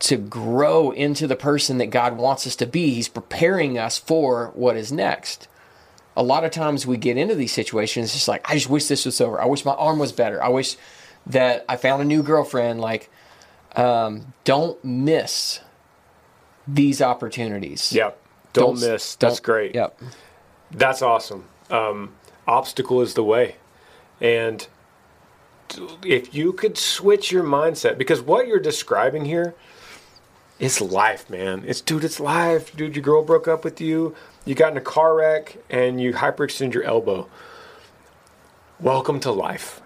to 0.01 0.17
grow 0.17 0.91
into 0.91 1.29
the 1.29 1.37
person 1.37 1.79
that 1.79 1.87
God 1.87 2.17
wants 2.17 2.49
us 2.49 2.57
to 2.57 2.67
be. 2.67 2.91
He's 2.95 3.07
preparing 3.07 3.79
us 3.79 3.97
for 3.97 4.51
what 4.55 4.77
is 4.77 4.91
next. 4.91 5.47
A 6.17 6.25
lot 6.25 6.43
of 6.43 6.51
times 6.51 6.85
we 6.85 6.97
get 6.97 7.17
into 7.17 7.37
these 7.37 7.53
situations, 7.53 8.07
it's 8.07 8.15
just 8.15 8.27
like, 8.27 8.51
I 8.51 8.55
just 8.55 8.69
wish 8.69 8.89
this 8.89 9.05
was 9.07 9.21
over. 9.21 9.41
I 9.41 9.47
wish 9.47 9.65
my 9.65 9.75
arm 9.75 10.01
was 10.01 10.11
better. 10.11 10.43
I 10.43 10.49
wish 10.49 10.75
that 11.27 11.65
I 11.69 11.77
found 11.77 12.03
a 12.03 12.05
new 12.05 12.25
girlfriend. 12.25 12.81
Like, 12.81 13.09
um, 13.77 14.33
don't 14.43 14.85
miss 14.85 15.61
these 16.67 17.01
opportunities. 17.01 17.93
Yep. 17.93 18.19
Don't, 18.53 18.81
Don't- 18.81 18.91
miss. 18.91 19.15
That's 19.15 19.37
don't- 19.37 19.43
great. 19.45 19.77
Yep. 19.77 20.01
That's 20.73 21.03
awesome. 21.03 21.45
Um, 21.71 22.15
obstacle 22.49 23.01
is 23.01 23.15
the 23.15 23.23
way. 23.23 23.55
And 24.21 24.67
if 26.05 26.35
you 26.35 26.53
could 26.53 26.77
switch 26.79 27.31
your 27.33 27.45
mindset, 27.45 27.99
because 27.99 28.21
what 28.21 28.47
you're 28.47 28.61
describing 28.61 29.25
here 29.25 29.55
is 30.59 30.81
life, 30.81 31.29
man. 31.29 31.65
It's, 31.67 31.81
dude, 31.81 32.05
it's 32.05 32.21
life. 32.21 32.75
Dude, 32.75 32.97
your 32.97 33.03
girl 33.03 33.23
broke 33.23 33.47
up 33.47 33.65
with 33.65 33.81
you. 33.81 34.15
You 34.45 34.55
got 34.55 34.73
in 34.73 34.79
a 34.79 34.83
car 34.83 35.15
wreck 35.15 35.59
and 35.69 36.01
you 36.01 36.15
hyperextend 36.15 36.73
your 36.73 36.85
elbow. 36.85 37.29
Welcome 38.81 39.21
to 39.21 39.33
life. 39.33 39.81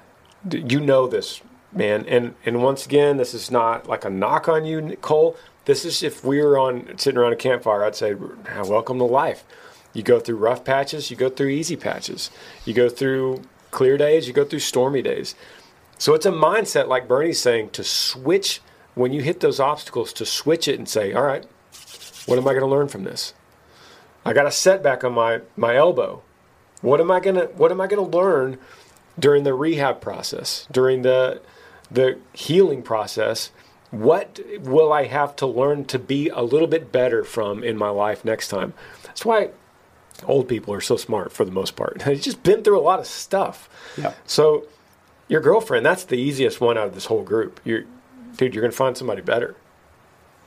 You 0.50 0.80
know 0.80 1.06
this, 1.06 1.42
man. 1.72 2.06
And 2.06 2.34
and 2.44 2.62
once 2.62 2.86
again, 2.86 3.16
this 3.18 3.34
is 3.34 3.50
not 3.50 3.88
like 3.88 4.04
a 4.04 4.10
knock 4.10 4.48
on 4.48 4.64
you, 4.64 4.96
Cole. 5.00 5.36
This 5.66 5.84
is 5.84 6.02
if 6.02 6.24
we 6.24 6.40
were 6.42 6.58
on 6.58 6.98
sitting 6.98 7.18
around 7.18 7.32
a 7.32 7.36
campfire, 7.36 7.84
I'd 7.84 7.94
say, 7.94 8.14
"Ah, 8.48 8.64
welcome 8.64 8.98
to 8.98 9.04
life. 9.04 9.44
You 9.92 10.02
go 10.02 10.18
through 10.18 10.36
rough 10.36 10.64
patches, 10.64 11.10
you 11.10 11.16
go 11.16 11.28
through 11.28 11.48
easy 11.48 11.76
patches, 11.76 12.30
you 12.64 12.74
go 12.74 12.88
through 12.88 13.42
clear 13.70 13.96
days, 13.96 14.26
you 14.26 14.32
go 14.32 14.44
through 14.44 14.60
stormy 14.60 15.02
days. 15.02 15.34
So 16.00 16.14
it's 16.14 16.24
a 16.24 16.30
mindset, 16.30 16.88
like 16.88 17.06
Bernie's 17.06 17.38
saying, 17.38 17.70
to 17.70 17.84
switch 17.84 18.62
when 18.94 19.12
you 19.12 19.20
hit 19.20 19.40
those 19.40 19.60
obstacles, 19.60 20.14
to 20.14 20.24
switch 20.24 20.66
it 20.66 20.78
and 20.78 20.88
say, 20.88 21.12
all 21.12 21.22
right, 21.22 21.44
what 22.24 22.38
am 22.38 22.48
I 22.48 22.52
going 22.52 22.64
to 22.64 22.66
learn 22.66 22.88
from 22.88 23.04
this? 23.04 23.34
I 24.24 24.32
got 24.32 24.46
a 24.46 24.50
setback 24.50 25.04
on 25.04 25.12
my, 25.12 25.42
my 25.56 25.76
elbow. 25.76 26.22
What 26.80 27.00
am 27.00 27.10
I 27.10 27.20
gonna 27.20 27.44
What 27.56 27.70
am 27.70 27.80
I 27.80 27.86
gonna 27.86 28.02
learn 28.08 28.58
during 29.18 29.44
the 29.44 29.52
rehab 29.52 30.00
process, 30.00 30.66
during 30.72 31.02
the 31.02 31.42
the 31.90 32.18
healing 32.32 32.82
process? 32.82 33.50
What 33.90 34.40
will 34.60 34.90
I 34.90 35.04
have 35.04 35.36
to 35.36 35.46
learn 35.46 35.84
to 35.86 35.98
be 35.98 36.28
a 36.28 36.40
little 36.40 36.68
bit 36.68 36.90
better 36.92 37.24
from 37.24 37.62
in 37.62 37.76
my 37.76 37.90
life 37.90 38.24
next 38.24 38.48
time? 38.48 38.72
That's 39.02 39.26
why 39.26 39.50
old 40.24 40.48
people 40.48 40.72
are 40.72 40.80
so 40.80 40.96
smart 40.96 41.32
for 41.32 41.44
the 41.44 41.50
most 41.50 41.76
part. 41.76 41.98
They've 42.06 42.20
just 42.20 42.42
been 42.42 42.62
through 42.62 42.78
a 42.78 42.82
lot 42.82 42.98
of 42.98 43.06
stuff. 43.06 43.68
Yeah. 43.98 44.14
So 44.24 44.66
your 45.30 45.40
girlfriend, 45.40 45.86
that's 45.86 46.04
the 46.04 46.16
easiest 46.16 46.60
one 46.60 46.76
out 46.76 46.88
of 46.88 46.94
this 46.94 47.06
whole 47.06 47.22
group. 47.22 47.60
You're, 47.64 47.84
dude, 48.36 48.52
you're 48.54 48.62
gonna 48.62 48.72
find 48.72 48.96
somebody 48.96 49.22
better. 49.22 49.54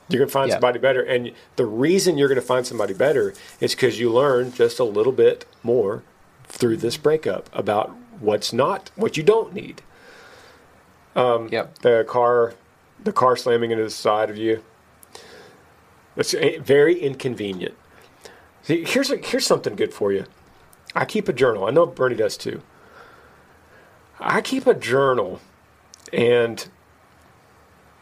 You're 0.09 0.19
gonna 0.19 0.29
find 0.29 0.49
Yeah. 0.49 0.55
somebody 0.55 0.77
better, 0.77 1.01
and 1.01 1.31
the 1.55 1.65
reason 1.65 2.17
you're 2.17 2.27
gonna 2.27 2.41
find 2.41 2.67
somebody 2.67 2.93
better 2.93 3.33
is 3.61 3.73
because 3.73 3.97
you 3.97 4.11
learn 4.11 4.51
just 4.51 4.79
a 4.79 4.83
little 4.83 5.13
bit 5.13 5.45
more 5.63 6.03
through 6.47 6.77
this 6.77 6.97
breakup 6.97 7.49
about 7.53 7.95
what's 8.19 8.51
not, 8.51 8.91
what 8.95 9.15
you 9.15 9.23
don't 9.23 9.53
need. 9.53 9.81
Um, 11.15 11.47
yep. 11.49 11.79
The 11.79 12.05
car, 12.07 12.53
the 13.01 13.13
car 13.13 13.37
slamming 13.37 13.71
into 13.71 13.85
the 13.85 13.89
side 13.89 14.29
of 14.29 14.37
you. 14.37 14.61
It's 16.17 16.33
eh, 16.33 16.57
very 16.59 16.99
inconvenient. 16.99 17.75
See, 18.63 18.83
here's 18.83 19.09
a, 19.11 19.17
here's 19.17 19.45
something 19.47 19.75
good 19.75 19.93
for 19.93 20.11
you. 20.11 20.25
I 20.93 21.05
keep 21.05 21.27
a 21.29 21.33
journal. 21.33 21.65
I 21.65 21.71
know 21.71 21.85
Bernie 21.85 22.15
does 22.15 22.35
too. 22.37 22.61
I 24.19 24.41
keep 24.41 24.67
a 24.67 24.73
journal, 24.73 25.39
and 26.11 26.67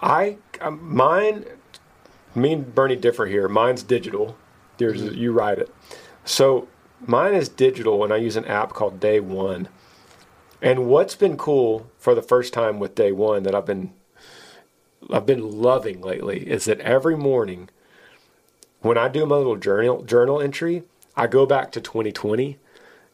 I 0.01 0.37
um, 0.59 0.79
mine. 0.93 1.45
Me 2.33 2.53
and 2.53 2.73
Bernie 2.73 2.95
differ 2.95 3.25
here. 3.25 3.47
Mine's 3.47 3.83
digital. 3.83 4.37
Is 4.79 5.15
you 5.15 5.31
write 5.31 5.59
it. 5.59 5.73
So 6.25 6.67
mine 7.05 7.35
is 7.35 7.49
digital, 7.49 8.03
and 8.03 8.11
I 8.11 8.17
use 8.17 8.35
an 8.35 8.45
app 8.45 8.73
called 8.73 8.99
Day 8.99 9.19
One. 9.19 9.67
And 10.61 10.87
what's 10.87 11.15
been 11.15 11.37
cool 11.37 11.89
for 11.97 12.15
the 12.15 12.21
first 12.21 12.53
time 12.53 12.79
with 12.79 12.95
Day 12.95 13.11
One 13.11 13.43
that 13.43 13.53
I've 13.53 13.65
been 13.65 13.93
I've 15.11 15.25
been 15.25 15.61
loving 15.61 16.01
lately 16.01 16.49
is 16.49 16.65
that 16.65 16.79
every 16.79 17.15
morning 17.15 17.69
when 18.81 18.97
I 18.97 19.07
do 19.07 19.25
my 19.25 19.35
little 19.35 19.55
journal 19.55 20.03
journal 20.03 20.41
entry, 20.41 20.83
I 21.15 21.27
go 21.27 21.45
back 21.45 21.71
to 21.73 21.81
2020, 21.81 22.57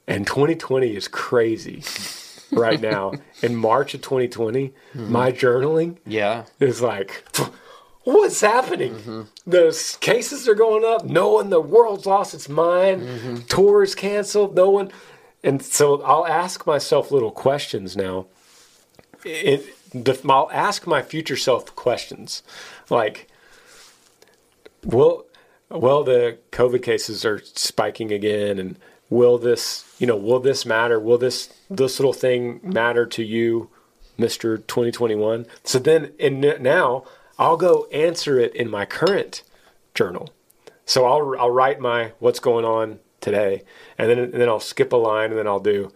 and 0.07 0.25
2020 0.25 0.95
is 0.95 1.07
crazy 1.07 1.83
right 2.51 2.79
now. 2.81 3.13
In 3.41 3.55
March 3.55 3.93
of 3.93 4.01
2020, 4.01 4.69
mm-hmm. 4.69 5.11
my 5.11 5.31
journaling 5.31 5.97
Yeah. 6.05 6.45
is 6.59 6.81
like, 6.81 7.23
what's 8.03 8.41
happening? 8.41 8.95
Mm-hmm. 8.95 9.21
The 9.45 9.97
cases 9.99 10.47
are 10.47 10.55
going 10.55 10.85
up. 10.85 11.05
No 11.05 11.31
one, 11.33 11.49
the 11.49 11.61
world's 11.61 12.05
lost 12.05 12.33
its 12.33 12.49
mind. 12.49 13.01
Mm-hmm. 13.01 13.35
Tours 13.47 13.95
canceled. 13.95 14.55
No 14.55 14.69
one. 14.69 14.91
And 15.43 15.61
so 15.61 16.01
I'll 16.01 16.27
ask 16.27 16.65
myself 16.65 17.11
little 17.11 17.31
questions 17.31 17.95
now. 17.95 18.27
It, 19.23 19.65
the, 19.91 20.19
I'll 20.29 20.49
ask 20.51 20.87
my 20.87 21.01
future 21.01 21.37
self 21.37 21.75
questions 21.75 22.43
like, 22.89 23.27
will, 24.83 25.25
well, 25.69 26.03
the 26.03 26.37
COVID 26.51 26.81
cases 26.81 27.25
are 27.25 27.39
spiking 27.43 28.11
again, 28.11 28.57
and 28.57 28.77
will 29.09 29.37
this, 29.37 29.85
you 29.99 30.07
know, 30.07 30.15
will 30.17 30.39
this 30.39 30.65
matter? 30.65 30.99
Will 30.99 31.17
this 31.17 31.53
this 31.69 31.99
little 31.99 32.13
thing 32.13 32.59
matter 32.63 33.05
to 33.05 33.23
you, 33.23 33.69
Mister 34.17 34.57
2021? 34.57 35.45
So 35.63 35.79
then, 35.79 36.13
and 36.19 36.41
now, 36.61 37.05
I'll 37.39 37.57
go 37.57 37.85
answer 37.91 38.39
it 38.39 38.55
in 38.55 38.69
my 38.69 38.85
current 38.85 39.43
journal. 39.93 40.29
So 40.85 41.05
I'll 41.05 41.39
I'll 41.39 41.51
write 41.51 41.79
my 41.79 42.13
what's 42.19 42.39
going 42.39 42.65
on 42.65 42.99
today, 43.21 43.63
and 43.97 44.09
then 44.09 44.19
and 44.19 44.33
then 44.33 44.49
I'll 44.49 44.59
skip 44.59 44.93
a 44.93 44.97
line, 44.97 45.29
and 45.31 45.39
then 45.39 45.47
I'll 45.47 45.59
do, 45.59 45.91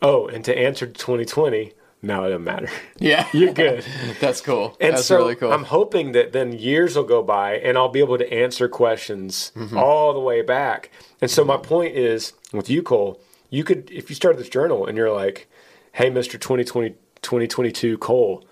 oh, 0.00 0.26
and 0.28 0.44
to 0.44 0.56
answer 0.56 0.86
2020. 0.86 1.72
No, 2.02 2.24
it 2.24 2.30
doesn't 2.30 2.44
matter. 2.44 2.68
Yeah. 2.98 3.26
You're 3.32 3.52
good. 3.52 3.84
That's 4.20 4.40
cool. 4.40 4.76
And 4.80 4.94
That's 4.94 5.06
so 5.06 5.16
really 5.16 5.34
cool. 5.34 5.52
I'm 5.52 5.64
hoping 5.64 6.12
that 6.12 6.32
then 6.32 6.52
years 6.52 6.96
will 6.96 7.04
go 7.04 7.22
by 7.22 7.56
and 7.56 7.76
I'll 7.76 7.88
be 7.88 7.98
able 8.00 8.18
to 8.18 8.32
answer 8.32 8.68
questions 8.68 9.50
mm-hmm. 9.56 9.76
all 9.76 10.12
the 10.12 10.20
way 10.20 10.42
back. 10.42 10.90
And 11.20 11.30
so 11.30 11.44
my 11.44 11.56
point 11.56 11.96
is 11.96 12.32
with 12.52 12.70
you, 12.70 12.82
Cole, 12.82 13.20
you 13.50 13.64
could, 13.64 13.90
if 13.90 14.08
you 14.08 14.14
started 14.14 14.38
this 14.38 14.48
journal 14.48 14.86
and 14.86 14.96
you're 14.96 15.12
like, 15.12 15.48
hey, 15.92 16.10
Mr. 16.10 16.32
2020, 16.32 16.90
2022 17.22 17.98
Cole, 17.98 18.44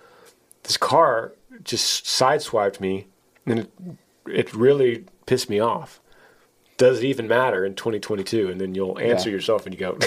this 0.64 0.76
car 0.76 1.32
just 1.62 2.04
sideswiped 2.04 2.80
me 2.80 3.06
and 3.46 3.60
it, 3.60 3.72
it 4.26 4.54
really 4.54 5.04
pissed 5.26 5.48
me 5.48 5.60
off. 5.60 6.00
Does 6.76 6.98
it 6.98 7.04
even 7.04 7.28
matter 7.28 7.64
in 7.64 7.74
2022? 7.74 8.48
And 8.48 8.60
then 8.60 8.74
you'll 8.74 8.98
answer 8.98 9.28
Yeah. 9.28 9.34
yourself 9.36 9.66
and 9.66 9.74
you 9.74 9.78
go, 9.78 9.98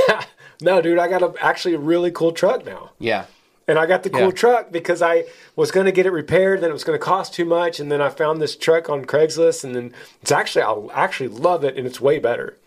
no, 0.62 0.82
dude, 0.82 1.00
I 1.00 1.08
got 1.08 1.22
a, 1.22 1.34
actually 1.44 1.74
a 1.76 1.80
really 1.80 2.12
cool 2.12 2.32
truck 2.32 2.66
now. 2.66 2.92
yeah. 3.00 3.26
And 3.66 3.80
I 3.80 3.86
got 3.86 4.04
the 4.04 4.10
cool 4.10 4.24
Yeah. 4.26 4.32
truck 4.32 4.72
because 4.74 5.02
I 5.02 5.24
was 5.56 5.72
going 5.72 5.86
to 5.86 5.94
get 5.94 6.06
it 6.06 6.12
repaired, 6.12 6.60
then 6.60 6.70
it 6.70 6.74
was 6.74 6.84
going 6.84 7.00
to 7.00 7.06
cost 7.06 7.34
too 7.34 7.46
much, 7.46 7.80
and 7.80 7.90
then 7.90 8.02
I 8.02 8.10
found 8.10 8.42
this 8.42 8.58
truck 8.58 8.90
on 8.90 9.06
Craigslist, 9.06 9.64
and 9.64 9.74
then 9.74 9.94
it's 10.22 10.34
actually 10.34 10.64
I 10.64 11.04
actually 11.06 11.30
love 11.30 11.64
it, 11.64 11.78
and 11.78 11.88
it's 11.88 12.02
way 12.02 12.20
better. 12.20 12.58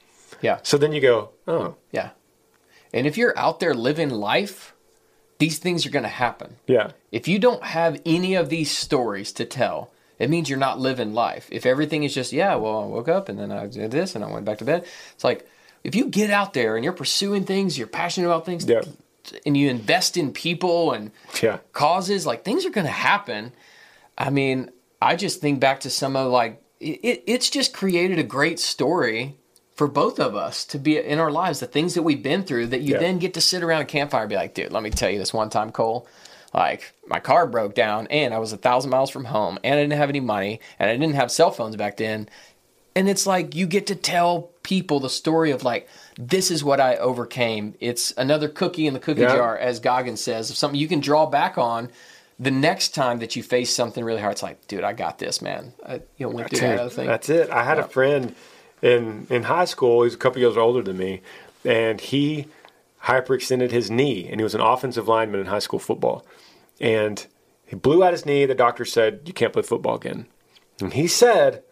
Yeah. 0.41 0.59
So 0.63 0.79
then 0.79 0.93
you 0.93 1.03
go, 1.03 1.31
oh 1.47 1.75
Yeah. 1.93 2.11
And 2.95 3.07
if 3.07 3.19
you're 3.19 3.39
out 3.39 3.61
there 3.61 3.75
living 3.75 4.09
life, 4.09 4.73
these 5.39 5.59
things 5.59 5.85
are 5.85 5.91
going 5.91 6.03
to 6.05 6.09
happen. 6.09 6.57
yeah, 6.67 6.93
If 7.13 7.29
you 7.29 7.39
don't 7.39 7.63
have 7.63 8.01
any 8.07 8.35
of 8.35 8.49
these 8.49 8.71
stories 8.71 9.33
to 9.33 9.45
tell, 9.45 9.91
It 10.19 10.31
means 10.31 10.49
you're 10.49 10.59
not 10.59 10.81
living 10.81 11.13
life. 11.13 11.47
If 11.53 11.67
everything 11.67 12.05
is 12.05 12.15
just, 12.15 12.33
yeah, 12.33 12.55
well, 12.55 12.79
I 12.85 12.87
woke 12.87 13.09
up 13.11 13.29
and 13.29 13.39
then 13.39 13.53
I 13.53 13.67
did 13.67 13.91
this 13.91 14.15
and 14.15 14.25
I 14.25 14.31
went 14.33 14.47
back 14.47 14.57
to 14.59 14.65
bed. 14.65 14.87
It's 15.15 15.25
like 15.25 15.47
if 15.87 15.95
you 15.95 16.07
get 16.09 16.31
out 16.31 16.53
there 16.53 16.77
and 16.77 16.85
you're 16.85 16.93
pursuing 16.93 17.45
things, 17.45 17.79
you're 17.79 17.87
passionate 17.87 18.27
about 18.27 18.45
things, 18.45 18.65
Yeah. 18.67 18.83
and 19.45 19.57
you 19.57 19.69
invest 19.71 20.17
in 20.17 20.33
people 20.33 20.93
and 20.93 21.11
Yeah. 21.43 21.59
causes, 21.73 22.27
like 22.27 22.45
things 22.45 22.65
are 22.67 22.71
going 22.71 22.87
to 22.87 22.93
happen. 22.93 23.53
I 24.19 24.31
mean, 24.31 24.71
I 25.01 25.17
just 25.17 25.41
think 25.41 25.61
back 25.61 25.81
to 25.81 25.91
some 25.91 26.17
of 26.17 26.31
like 26.33 26.63
it, 26.81 27.01
it, 27.03 27.23
it's 27.27 27.49
just 27.49 27.73
created 27.73 28.19
a 28.19 28.23
great 28.23 28.59
story 28.61 29.37
for 29.75 29.87
both 29.89 30.19
of 30.19 30.35
us 30.35 30.65
to 30.67 30.79
be 30.79 30.99
in 30.99 31.19
our 31.19 31.31
lives, 31.31 31.61
the 31.61 31.67
things 31.67 31.95
that 31.95 32.03
we've 32.03 32.23
been 32.23 32.43
through 32.45 32.67
that 32.69 32.81
you 32.83 32.95
Yeah. 32.95 33.01
then 33.01 33.19
get 33.19 33.35
to 33.35 33.41
sit 33.41 33.63
around 33.63 33.83
a 33.83 33.85
campfire 33.87 34.23
and 34.23 34.31
be 34.31 34.37
like, 34.37 34.55
dude, 34.55 34.73
let 34.73 34.83
me 34.83 34.91
tell 34.91 35.09
you 35.11 35.19
this 35.19 35.33
one 35.35 35.51
time, 35.51 35.71
Cole. 35.71 36.07
Like 36.55 36.95
my 37.07 37.21
car 37.21 37.47
broke 37.47 37.75
down 37.75 38.07
and 38.09 38.33
I 38.33 38.39
was 38.39 38.53
a 38.53 38.57
thousand 38.57 38.91
miles 38.91 39.11
from 39.11 39.27
home 39.27 39.59
and 39.63 39.75
I 39.79 39.83
didn't 39.83 39.99
have 39.99 40.09
any 40.09 40.21
money 40.21 40.61
and 40.79 40.89
I 40.91 40.97
didn't 40.97 41.15
have 41.15 41.31
cell 41.31 41.51
phones 41.51 41.77
back 41.77 41.97
then. 41.99 42.29
And 42.97 43.11
it's 43.11 43.27
like 43.27 43.55
you 43.55 43.67
get 43.67 43.87
to 43.89 43.95
tell 43.95 44.51
people 44.63 45.01
the 45.01 45.11
story 45.11 45.51
of 45.51 45.63
like, 45.63 45.87
this 46.19 46.51
is 46.51 46.65
what 46.65 46.81
I 46.81 46.97
overcame. 46.97 47.75
It's 47.79 48.13
another 48.17 48.49
cookie 48.49 48.87
in 48.87 48.95
the 48.95 49.01
cookie 49.01 49.21
Yeah. 49.21 49.37
jar, 49.37 49.57
as 49.57 49.81
Goggins 49.81 50.23
says, 50.23 50.49
of 50.49 50.57
something 50.57 50.81
you 50.81 50.89
can 50.89 51.01
draw 51.01 51.27
back 51.27 51.59
on 51.59 51.91
the 52.41 52.51
next 52.51 52.95
time 52.95 53.19
that 53.19 53.37
you 53.37 53.43
face 53.43 53.71
something 53.71 54.03
really 54.03 54.21
hard. 54.23 54.33
It's 54.33 54.43
like, 54.43 54.67
dude, 54.67 54.83
I 54.83 54.95
got 54.95 55.19
this, 55.19 55.43
man. 55.43 55.75
I 55.87 56.01
you 56.17 56.27
know, 56.27 56.31
went 56.31 56.49
through 56.49 56.61
that 56.61 56.79
other 56.79 56.91
thing. 56.91 57.07
That's 57.07 57.29
it. 57.29 57.51
I 57.51 57.65
had 57.65 57.79
a 57.79 57.87
friend 57.87 58.35
in 58.81 59.27
in 59.29 59.43
high 59.45 59.67
school. 59.67 60.03
He's 60.03 60.15
a 60.15 60.19
couple 60.19 60.41
years 60.41 60.57
older 60.57 60.83
than 60.83 60.97
me, 60.97 61.21
and 61.65 62.01
he 62.01 62.47
hyperextended 63.05 63.71
his 63.73 63.91
knee, 63.91 64.27
and 64.29 64.41
he 64.41 64.45
was 64.45 64.55
an 64.55 64.61
offensive 64.63 65.07
lineman 65.07 65.41
in 65.41 65.47
high 65.47 65.61
school 65.61 65.79
football, 65.79 66.25
and 66.81 67.27
he 67.67 67.77
blew 67.77 68.03
out 68.03 68.13
his 68.13 68.25
knee. 68.27 68.47
The 68.47 68.55
doctor 68.55 68.85
said 68.87 69.21
you 69.27 69.33
can't 69.35 69.53
play 69.53 69.63
football 69.63 69.97
again, 69.97 70.27
and 70.81 70.93
he 70.95 71.07
said, 71.07 71.63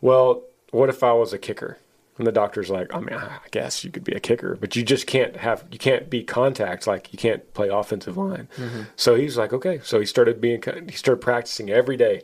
"Well, 0.00 0.42
what 0.74 0.88
if 0.88 1.02
I 1.02 1.12
was 1.12 1.32
a 1.32 1.38
kicker?" 1.38 1.78
And 2.16 2.26
the 2.26 2.32
doctor's 2.32 2.70
like, 2.70 2.88
oh, 2.92 2.98
"I 2.98 3.00
mean, 3.00 3.14
I 3.18 3.38
guess 3.50 3.82
you 3.84 3.90
could 3.90 4.04
be 4.04 4.12
a 4.12 4.20
kicker, 4.20 4.56
but 4.60 4.76
you 4.76 4.82
just 4.82 5.06
can't 5.06 5.36
have 5.36 5.64
you 5.70 5.78
can't 5.78 6.08
be 6.08 6.22
contact 6.22 6.86
like 6.86 7.12
you 7.12 7.18
can't 7.18 7.52
play 7.54 7.68
offensive 7.68 8.16
line." 8.16 8.48
Mm-hmm. 8.56 8.82
So 8.96 9.14
he's 9.14 9.36
like, 9.36 9.52
"Okay." 9.52 9.80
So 9.82 10.00
he 10.00 10.06
started 10.06 10.40
being 10.40 10.62
he 10.88 10.96
started 10.96 11.20
practicing 11.20 11.70
every 11.70 11.96
day. 11.96 12.22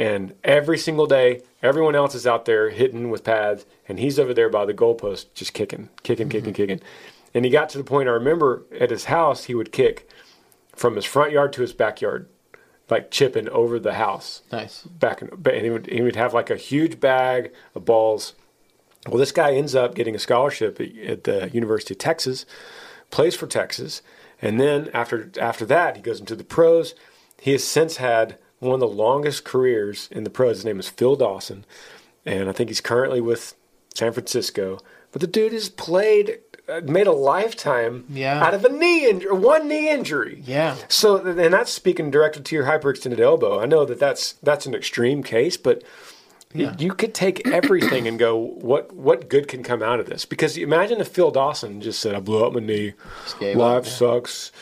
And 0.00 0.34
every 0.44 0.78
single 0.78 1.06
day, 1.06 1.42
everyone 1.60 1.96
else 1.96 2.14
is 2.14 2.24
out 2.24 2.44
there 2.44 2.70
hitting 2.70 3.10
with 3.10 3.24
pads, 3.24 3.66
and 3.88 3.98
he's 3.98 4.16
over 4.20 4.32
there 4.32 4.48
by 4.48 4.64
the 4.64 4.72
goalpost 4.72 5.26
just 5.34 5.54
kicking, 5.54 5.88
kicking, 6.04 6.28
kicking, 6.28 6.52
mm-hmm. 6.52 6.62
kicking. 6.62 6.80
And 7.34 7.44
he 7.44 7.50
got 7.50 7.68
to 7.70 7.78
the 7.78 7.84
point 7.84 8.08
I 8.08 8.12
remember 8.12 8.62
at 8.78 8.90
his 8.90 9.06
house, 9.06 9.44
he 9.44 9.56
would 9.56 9.72
kick 9.72 10.08
from 10.74 10.94
his 10.94 11.04
front 11.04 11.32
yard 11.32 11.52
to 11.54 11.62
his 11.62 11.72
backyard, 11.72 12.28
like 12.90 13.10
chipping 13.10 13.48
over 13.48 13.78
the 13.78 13.94
house. 13.94 14.42
Nice. 14.52 14.82
Back 14.82 15.22
in, 15.22 15.28
and 15.28 15.64
he 15.64 15.70
would 15.70 15.86
he 15.86 16.02
would 16.02 16.16
have 16.16 16.34
like 16.34 16.50
a 16.50 16.56
huge 16.56 17.00
bag 17.00 17.52
of 17.74 17.84
balls. 17.84 18.34
Well, 19.06 19.18
this 19.18 19.32
guy 19.32 19.54
ends 19.54 19.74
up 19.74 19.94
getting 19.94 20.14
a 20.14 20.18
scholarship 20.18 20.80
at, 20.80 20.96
at 20.98 21.24
the 21.24 21.50
University 21.52 21.94
of 21.94 21.98
Texas, 21.98 22.44
plays 23.10 23.34
for 23.34 23.46
Texas, 23.46 24.02
and 24.42 24.60
then 24.60 24.90
after 24.92 25.30
after 25.40 25.64
that, 25.66 25.96
he 25.96 26.02
goes 26.02 26.20
into 26.20 26.36
the 26.36 26.44
pros. 26.44 26.94
He 27.40 27.52
has 27.52 27.64
since 27.64 27.96
had 27.96 28.38
one 28.58 28.74
of 28.74 28.80
the 28.80 28.88
longest 28.88 29.44
careers 29.44 30.08
in 30.10 30.24
the 30.24 30.30
pros. 30.30 30.56
His 30.56 30.64
name 30.64 30.80
is 30.80 30.88
Phil 30.88 31.16
Dawson, 31.16 31.64
and 32.26 32.48
I 32.48 32.52
think 32.52 32.70
he's 32.70 32.80
currently 32.80 33.20
with 33.20 33.54
San 33.94 34.12
Francisco. 34.12 34.78
But 35.12 35.20
the 35.20 35.26
dude 35.26 35.52
has 35.52 35.68
played, 35.68 36.40
made 36.84 37.06
a 37.06 37.12
lifetime 37.12 38.04
Yeah. 38.10 38.42
out 38.44 38.54
of 38.54 38.64
a 38.64 38.68
knee 38.68 39.08
injury, 39.08 39.32
one 39.32 39.68
knee 39.68 39.88
injury. 39.90 40.42
Yeah. 40.44 40.76
So, 40.88 41.16
and 41.16 41.52
that's 41.54 41.72
speaking 41.72 42.10
directly 42.10 42.42
to 42.42 42.54
your 42.54 42.64
hyperextended 42.64 43.20
elbow. 43.20 43.58
I 43.60 43.66
know 43.66 43.84
that 43.84 43.98
that's 43.98 44.34
that's 44.42 44.66
an 44.66 44.74
extreme 44.74 45.22
case, 45.22 45.56
but 45.56 45.82
y- 46.54 46.74
you 46.78 46.92
could 46.92 47.14
take 47.14 47.46
everything 47.48 48.06
and 48.06 48.18
go, 48.18 48.36
what 48.36 48.94
what 48.94 49.28
good 49.28 49.48
can 49.48 49.62
come 49.62 49.82
out 49.82 50.00
of 50.00 50.06
this? 50.06 50.24
Because 50.24 50.56
imagine 50.56 51.00
if 51.00 51.08
Phil 51.08 51.30
Dawson 51.30 51.80
just 51.80 52.00
said, 52.00 52.14
"I 52.14 52.20
blew 52.20 52.44
up 52.44 52.52
my 52.52 52.60
knee, 52.60 52.94
life 53.40 53.56
up, 53.56 53.84
yeah. 53.84 53.90
sucks." 53.90 54.52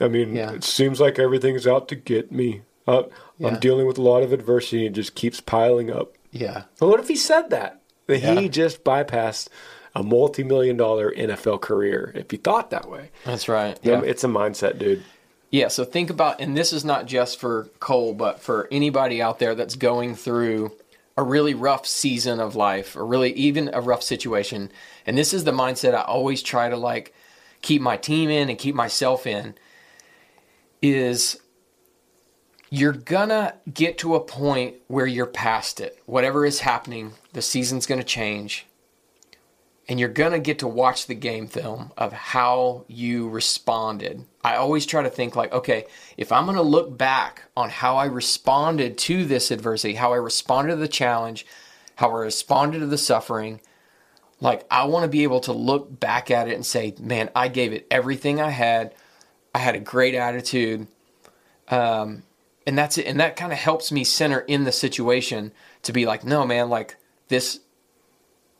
I 0.00 0.08
mean, 0.08 0.36
Yeah. 0.36 0.52
it 0.52 0.62
seems 0.64 1.00
like 1.00 1.18
everything's 1.18 1.66
out 1.66 1.88
to 1.88 1.94
get 1.96 2.30
me. 2.30 2.62
Uh, 2.86 3.04
Yeah. 3.38 3.48
I'm 3.48 3.58
dealing 3.58 3.86
with 3.86 3.98
a 3.98 4.02
lot 4.02 4.22
of 4.22 4.32
adversity 4.32 4.86
and 4.86 4.94
it 4.94 5.00
just 5.00 5.14
keeps 5.14 5.40
piling 5.40 5.90
up. 5.90 6.12
Yeah. 6.32 6.62
But 6.78 6.88
what 6.88 7.00
if 7.00 7.08
he 7.08 7.16
said 7.16 7.50
that? 7.50 7.80
That 8.06 8.20
Yeah. 8.20 8.40
he 8.40 8.48
just 8.48 8.84
bypassed 8.84 9.48
a 9.96 10.02
multi-million 10.02 10.76
dollar 10.76 11.10
NFL 11.10 11.62
career 11.62 12.12
if 12.14 12.30
you 12.30 12.38
thought 12.38 12.70
that 12.70 12.88
way. 12.88 13.10
That's 13.24 13.48
right. 13.48 13.80
Yeah. 13.82 14.02
It's 14.02 14.24
a 14.24 14.28
mindset, 14.28 14.78
dude. 14.78 15.02
Yeah, 15.50 15.68
so 15.68 15.84
think 15.84 16.10
about, 16.10 16.38
and 16.38 16.54
this 16.54 16.74
is 16.74 16.84
not 16.84 17.06
just 17.06 17.40
for 17.40 17.70
Cole, 17.80 18.12
but 18.12 18.40
for 18.40 18.68
anybody 18.70 19.22
out 19.22 19.38
there 19.38 19.54
that's 19.54 19.74
going 19.74 20.14
through 20.14 20.72
a 21.16 21.22
really 21.22 21.54
rough 21.54 21.86
season 21.86 22.40
of 22.40 22.54
life, 22.54 22.94
or 22.94 23.06
really 23.06 23.32
even 23.32 23.70
a 23.72 23.80
rough 23.80 24.02
situation. 24.02 24.70
And 25.06 25.16
this 25.16 25.32
is 25.32 25.44
the 25.44 25.52
mindset 25.52 25.94
I 25.94 26.02
always 26.02 26.42
try 26.42 26.68
to 26.68 26.76
like 26.76 27.14
keep 27.62 27.80
my 27.80 27.96
team 27.96 28.28
in 28.28 28.50
and 28.50 28.58
keep 28.58 28.74
myself 28.74 29.26
in 29.26 29.54
is 30.82 31.40
you're 32.68 32.92
gonna 32.92 33.54
get 33.72 33.96
to 33.98 34.14
a 34.14 34.20
point 34.20 34.74
where 34.88 35.06
you're 35.06 35.24
past 35.24 35.80
it. 35.80 35.98
Whatever 36.04 36.44
is 36.44 36.60
happening, 36.60 37.12
the 37.32 37.40
season's 37.40 37.86
gonna 37.86 38.04
change 38.04 38.66
and 39.88 40.00
you're 40.00 40.08
gonna 40.08 40.38
get 40.38 40.58
to 40.60 40.68
watch 40.68 41.06
the 41.06 41.14
game 41.14 41.46
film 41.46 41.92
of 41.96 42.12
how 42.12 42.84
you 42.88 43.28
responded. 43.28 44.24
I 44.42 44.56
always 44.56 44.86
try 44.86 45.02
to 45.02 45.10
think 45.10 45.36
like, 45.36 45.52
okay, 45.52 45.86
if 46.16 46.32
I'm 46.32 46.46
gonna 46.46 46.62
look 46.62 46.96
back 46.96 47.42
on 47.56 47.70
how 47.70 47.96
I 47.96 48.06
responded 48.06 48.98
to 48.98 49.24
this 49.24 49.50
adversity, 49.50 49.94
how 49.94 50.12
I 50.12 50.16
responded 50.16 50.72
to 50.72 50.76
the 50.76 50.88
challenge, 50.88 51.46
how 51.96 52.10
I 52.10 52.20
responded 52.20 52.80
to 52.80 52.86
the 52.86 52.98
suffering, 52.98 53.60
like 54.40 54.66
I 54.70 54.84
want 54.84 55.04
to 55.04 55.08
be 55.08 55.22
able 55.22 55.40
to 55.40 55.52
look 55.52 55.98
back 55.98 56.30
at 56.30 56.48
it 56.48 56.54
and 56.54 56.64
say, 56.64 56.94
man, 57.00 57.30
I 57.34 57.48
gave 57.48 57.72
it 57.72 57.86
everything 57.90 58.40
I 58.40 58.50
had. 58.50 58.94
I 59.54 59.58
had 59.58 59.74
a 59.74 59.80
great 59.80 60.14
attitude. 60.14 60.86
Um, 61.68 62.22
and 62.66 62.76
that's 62.76 62.98
it. 62.98 63.06
And 63.06 63.20
that 63.20 63.36
kind 63.36 63.52
of 63.52 63.58
helps 63.58 63.90
me 63.90 64.04
center 64.04 64.40
in 64.40 64.64
the 64.64 64.72
situation 64.72 65.52
to 65.82 65.92
be 65.92 66.04
like, 66.04 66.24
no, 66.24 66.44
man, 66.44 66.68
like 66.68 66.96
this 67.28 67.60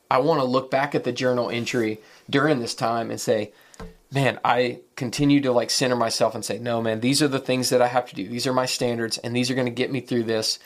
I 0.09 0.19
want 0.19 0.39
to 0.39 0.45
look 0.45 0.71
back 0.71 0.95
at 0.95 1.03
the 1.03 1.11
journal 1.11 1.49
entry 1.49 1.99
during 2.29 2.59
this 2.59 2.75
time 2.75 3.11
and 3.11 3.19
say, 3.19 3.51
man, 4.11 4.39
I 4.43 4.79
continue 4.95 5.41
to 5.41 5.51
like 5.51 5.69
center 5.69 5.95
myself 5.95 6.35
and 6.35 6.43
say, 6.43 6.59
no, 6.59 6.81
man, 6.81 7.01
these 7.01 7.21
are 7.21 7.27
the 7.27 7.39
things 7.39 7.69
that 7.69 7.81
I 7.81 7.87
have 7.87 8.07
to 8.09 8.15
do. 8.15 8.27
These 8.27 8.47
are 8.47 8.53
my 8.53 8.65
standards, 8.65 9.17
and 9.17 9.35
these 9.35 9.51
are 9.51 9.55
going 9.55 9.67
to 9.67 9.71
get 9.71 9.91
me 9.91 9.99
through 9.99 10.23
this. 10.23 10.59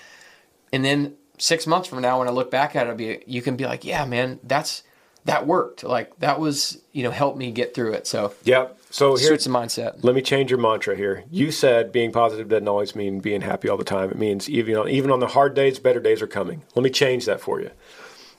And 0.72 0.86
then 0.86 1.16
six 1.38 1.66
months 1.66 1.88
from 1.88 2.02
now, 2.02 2.20
when 2.20 2.28
I 2.28 2.32
look 2.32 2.52
back 2.52 2.76
at 2.76 2.88
it, 2.88 2.90
I'll 2.90 2.96
be, 2.96 3.24
you 3.26 3.42
can 3.42 3.56
be 3.56 3.66
like, 3.66 3.84
yeah, 3.84 4.06
man, 4.06 4.40
that's 4.44 4.84
that 5.26 5.46
worked. 5.46 5.84
Like 5.84 6.18
that 6.20 6.40
was, 6.40 6.80
you 6.92 7.04
know, 7.04 7.12
helped 7.12 7.38
me 7.38 7.52
get 7.52 7.74
through 7.74 7.94
it. 7.94 8.08
So 8.08 8.34
Yep. 8.44 8.78
So 8.90 9.16
here's 9.16 9.46
the 9.46 9.50
mindset. 9.50 10.04
let 10.04 10.16
me 10.16 10.22
change 10.22 10.52
your 10.52 10.60
mantra 10.60 10.96
here. 10.96 11.24
You 11.32 11.52
said 11.52 11.92
being 11.92 12.12
positive 12.12 12.50
doesn't 12.50 12.68
always 12.68 12.96
mean 12.96 13.20
being 13.20 13.42
happy 13.42 13.70
all 13.70 13.78
the 13.78 13.86
time. 13.86 14.10
It 14.10 14.18
means 14.18 14.50
even 14.50 14.76
on 14.76 14.90
even 14.90 15.12
on 15.12 15.20
the 15.20 15.28
hard 15.28 15.54
days, 15.54 15.80
better 15.80 16.00
days 16.00 16.22
are 16.22 16.28
coming. 16.28 16.64
Let 16.76 16.84
me 16.84 16.90
change 16.90 17.26
that 17.26 17.40
for 17.40 17.62
you. 17.62 17.72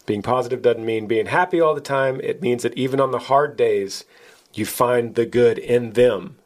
Being 0.06 0.22
positive 0.22 0.62
doesn't 0.62 0.84
mean 0.84 1.06
being 1.06 1.26
happy 1.26 1.60
all 1.60 1.74
the 1.74 1.80
time. 1.80 2.20
It 2.22 2.42
means 2.42 2.62
that 2.64 2.76
even 2.76 3.00
on 3.00 3.10
the 3.12 3.18
hard 3.20 3.56
days, 3.56 4.04
you 4.52 4.66
find 4.66 5.14
the 5.14 5.26
good 5.26 5.58
in 5.58 5.92
them. 5.92 6.36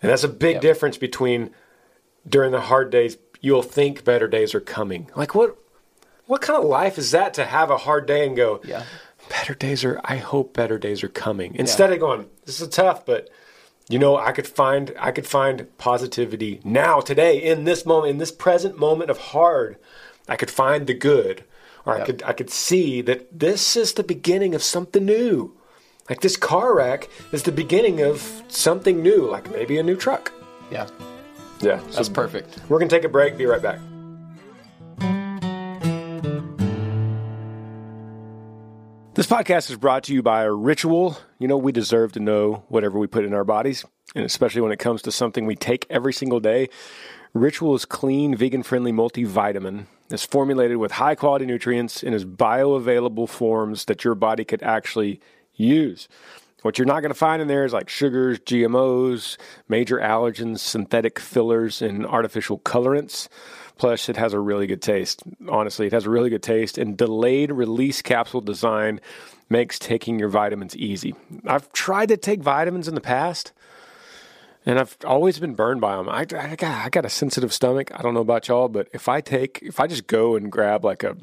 And 0.00 0.10
that's 0.10 0.24
a 0.24 0.28
big 0.28 0.54
Yep. 0.54 0.62
difference 0.62 0.96
between 0.98 1.50
during 2.28 2.52
the 2.52 2.60
hard 2.62 2.90
days, 2.90 3.16
you'll 3.40 3.62
think 3.62 4.04
better 4.04 4.28
days 4.28 4.54
are 4.54 4.60
coming. 4.60 5.10
Like 5.16 5.34
what 5.34 5.56
what 6.26 6.42
kind 6.42 6.58
of 6.62 6.64
life 6.68 6.98
is 6.98 7.10
that 7.12 7.32
to 7.34 7.46
have 7.46 7.70
a 7.70 7.78
hard 7.78 8.04
day 8.06 8.26
and 8.26 8.36
go, 8.36 8.60
Yeah. 8.62 8.82
better 9.30 9.54
days 9.54 9.82
are 9.84 10.00
I 10.04 10.16
hope 10.16 10.52
better 10.54 10.78
days 10.78 11.02
are 11.02 11.08
coming. 11.08 11.54
Instead 11.54 11.92
of 11.92 11.98
going, 12.00 12.26
this 12.44 12.60
is 12.60 12.68
tough, 12.68 13.04
but 13.06 13.28
you 13.88 13.98
know, 13.98 14.16
I 14.16 14.32
could 14.32 14.46
find 14.46 14.92
I 14.98 15.10
could 15.10 15.26
find 15.26 15.66
positivity 15.78 16.60
now, 16.62 17.00
today, 17.00 17.36
in 17.42 17.64
this 17.64 17.84
moment, 17.86 18.10
in 18.10 18.18
this 18.18 18.30
present 18.32 18.78
moment 18.78 19.10
of 19.10 19.18
hard. 19.18 19.76
I 20.28 20.36
could 20.36 20.50
find 20.50 20.86
the 20.86 20.92
good. 20.94 21.42
Or 21.88 21.98
I 21.98 22.04
could 22.04 22.22
I 22.22 22.32
could 22.34 22.50
see 22.50 23.00
that 23.02 23.38
this 23.38 23.74
is 23.74 23.94
the 23.94 24.04
beginning 24.04 24.54
of 24.54 24.62
something 24.62 25.06
new. 25.06 25.56
Like 26.10 26.20
this 26.20 26.36
car 26.36 26.76
wreck 26.76 27.08
is 27.32 27.44
the 27.44 27.52
beginning 27.52 28.02
of 28.02 28.42
something 28.48 29.02
new, 29.02 29.26
like 29.30 29.50
maybe 29.50 29.78
a 29.78 29.82
new 29.82 29.96
truck. 29.96 30.30
Yeah. 30.70 30.86
Yeah. 31.60 31.80
That's 31.92 32.10
perfect. 32.10 32.60
We're 32.68 32.78
gonna 32.78 32.90
take 32.90 33.04
a 33.04 33.08
break, 33.08 33.38
be 33.38 33.46
right 33.46 33.62
back. 33.62 33.78
This 39.14 39.26
podcast 39.26 39.70
is 39.70 39.76
brought 39.76 40.04
to 40.04 40.14
you 40.14 40.22
by 40.22 40.42
Ritual. 40.42 41.18
You 41.38 41.48
know, 41.48 41.56
we 41.56 41.72
deserve 41.72 42.12
to 42.12 42.20
know 42.20 42.64
whatever 42.68 42.98
we 42.98 43.06
put 43.06 43.24
in 43.24 43.32
our 43.32 43.44
bodies, 43.44 43.84
and 44.14 44.24
especially 44.24 44.60
when 44.60 44.72
it 44.72 44.78
comes 44.78 45.00
to 45.02 45.10
something 45.10 45.46
we 45.46 45.56
take 45.56 45.86
every 45.88 46.12
single 46.12 46.38
day. 46.38 46.68
Ritual 47.34 47.74
is 47.74 47.84
clean, 47.84 48.34
vegan 48.34 48.62
friendly 48.62 48.92
multivitamin. 48.92 49.86
It's 50.10 50.24
formulated 50.24 50.78
with 50.78 50.92
high 50.92 51.14
quality 51.14 51.44
nutrients 51.44 52.02
and 52.02 52.14
is 52.14 52.24
bioavailable 52.24 53.28
forms 53.28 53.84
that 53.84 54.04
your 54.04 54.14
body 54.14 54.44
could 54.44 54.62
actually 54.62 55.20
use. 55.54 56.08
What 56.62 56.76
you're 56.76 56.86
not 56.86 57.00
going 57.00 57.10
to 57.10 57.18
find 57.18 57.40
in 57.40 57.46
there 57.46 57.64
is 57.64 57.72
like 57.72 57.88
sugars, 57.88 58.40
GMOs, 58.40 59.36
major 59.68 59.98
allergens, 59.98 60.58
synthetic 60.58 61.20
fillers, 61.20 61.80
and 61.80 62.04
artificial 62.04 62.58
colorants. 62.58 63.28
Plus, 63.76 64.08
it 64.08 64.16
has 64.16 64.32
a 64.32 64.40
really 64.40 64.66
good 64.66 64.82
taste. 64.82 65.22
Honestly, 65.48 65.86
it 65.86 65.92
has 65.92 66.06
a 66.06 66.10
really 66.10 66.30
good 66.30 66.42
taste, 66.42 66.76
and 66.76 66.96
delayed 66.96 67.52
release 67.52 68.02
capsule 68.02 68.40
design 68.40 69.00
makes 69.48 69.78
taking 69.78 70.18
your 70.18 70.28
vitamins 70.28 70.76
easy. 70.76 71.14
I've 71.46 71.72
tried 71.72 72.08
to 72.08 72.16
take 72.16 72.42
vitamins 72.42 72.88
in 72.88 72.96
the 72.96 73.00
past, 73.00 73.52
and 74.68 74.78
I've 74.78 74.98
always 75.06 75.38
been 75.38 75.54
burned 75.54 75.80
by 75.80 75.96
them. 75.96 76.10
I, 76.10 76.20
I, 76.20 76.24
got, 76.24 76.62
I 76.62 76.90
got 76.90 77.06
a 77.06 77.08
sensitive 77.08 77.54
stomach. 77.54 77.90
I 77.94 78.02
don't 78.02 78.12
know 78.12 78.20
about 78.20 78.48
y'all, 78.48 78.68
but 78.68 78.86
if 78.92 79.08
I 79.08 79.22
take, 79.22 79.60
if 79.62 79.80
I 79.80 79.86
just 79.86 80.06
go 80.06 80.36
and 80.36 80.52
grab 80.52 80.84
like 80.84 81.02
a 81.02 81.16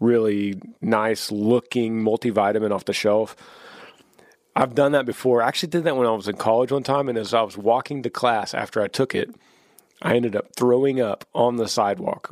really 0.00 0.60
nice 0.82 1.32
looking 1.32 2.04
multivitamin 2.04 2.70
off 2.70 2.84
the 2.84 2.92
shelf, 2.92 3.34
I've 4.54 4.74
done 4.74 4.92
that 4.92 5.06
before. 5.06 5.42
I 5.42 5.48
actually 5.48 5.70
did 5.70 5.84
that 5.84 5.96
when 5.96 6.06
I 6.06 6.10
was 6.10 6.28
in 6.28 6.36
college 6.36 6.70
one 6.70 6.82
time, 6.82 7.08
and 7.08 7.16
as 7.16 7.32
I 7.32 7.40
was 7.40 7.56
walking 7.56 8.02
to 8.02 8.10
class 8.10 8.52
after 8.52 8.82
I 8.82 8.88
took 8.88 9.14
it, 9.14 9.34
I 10.02 10.14
ended 10.14 10.36
up 10.36 10.54
throwing 10.54 11.00
up 11.00 11.24
on 11.34 11.56
the 11.56 11.68
sidewalk. 11.68 12.30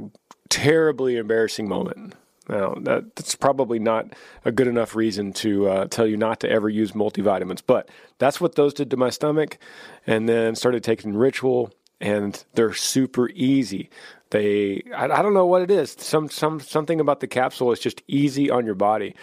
Terribly 0.51 1.17
embarrassing 1.17 1.67
moment. 1.67 2.15
Now, 2.49 2.75
that, 2.83 3.17
that's 3.17 3.35
probably 3.35 3.79
not 3.79 4.15
a 4.45 4.53
good 4.53 4.69
enough 4.69 4.95
reason 4.95 5.33
to 5.35 5.69
uh, 5.69 5.85
tell 5.87 6.07
you 6.07 6.17
not 6.17 6.41
to 6.41 6.51
ever 6.51 6.69
use 6.69 6.93
multivitamins, 6.93 7.63
but 7.67 7.89
that's 8.19 8.41
what 8.41 8.55
those 8.55 8.75
did 8.75 8.91
to 8.91 8.97
my 8.97 9.11
stomach. 9.11 9.59
And 10.07 10.29
then 10.29 10.55
started 10.55 10.85
taking 10.85 11.15
Ritual, 11.15 11.73
and 12.01 12.43
they're 12.55 12.75
super 12.75 13.29
easy. 13.31 13.91
They, 14.31 14.83
I, 14.95 15.05
I 15.05 15.23
don't 15.23 15.35
know 15.35 15.47
what 15.47 15.63
it 15.63 15.71
is. 15.71 15.97
Some, 15.99 16.29
some, 16.29 16.61
something 16.61 17.01
about 17.01 17.21
the 17.21 17.27
capsule 17.27 17.73
is 17.73 17.81
just 17.81 18.03
easy 18.07 18.51
on 18.51 18.65
your 18.65 18.75
body. 18.75 19.15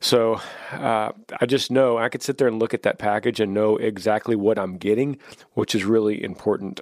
So 0.00 0.40
uh, 0.72 1.12
I 1.40 1.46
just 1.46 1.70
know 1.70 1.98
I 1.98 2.08
could 2.08 2.22
sit 2.22 2.38
there 2.38 2.48
and 2.48 2.58
look 2.58 2.74
at 2.74 2.82
that 2.82 2.98
package 2.98 3.40
and 3.40 3.54
know 3.54 3.76
exactly 3.76 4.36
what 4.36 4.58
I'm 4.58 4.76
getting, 4.76 5.18
which 5.54 5.74
is 5.74 5.84
really 5.84 6.22
important 6.22 6.80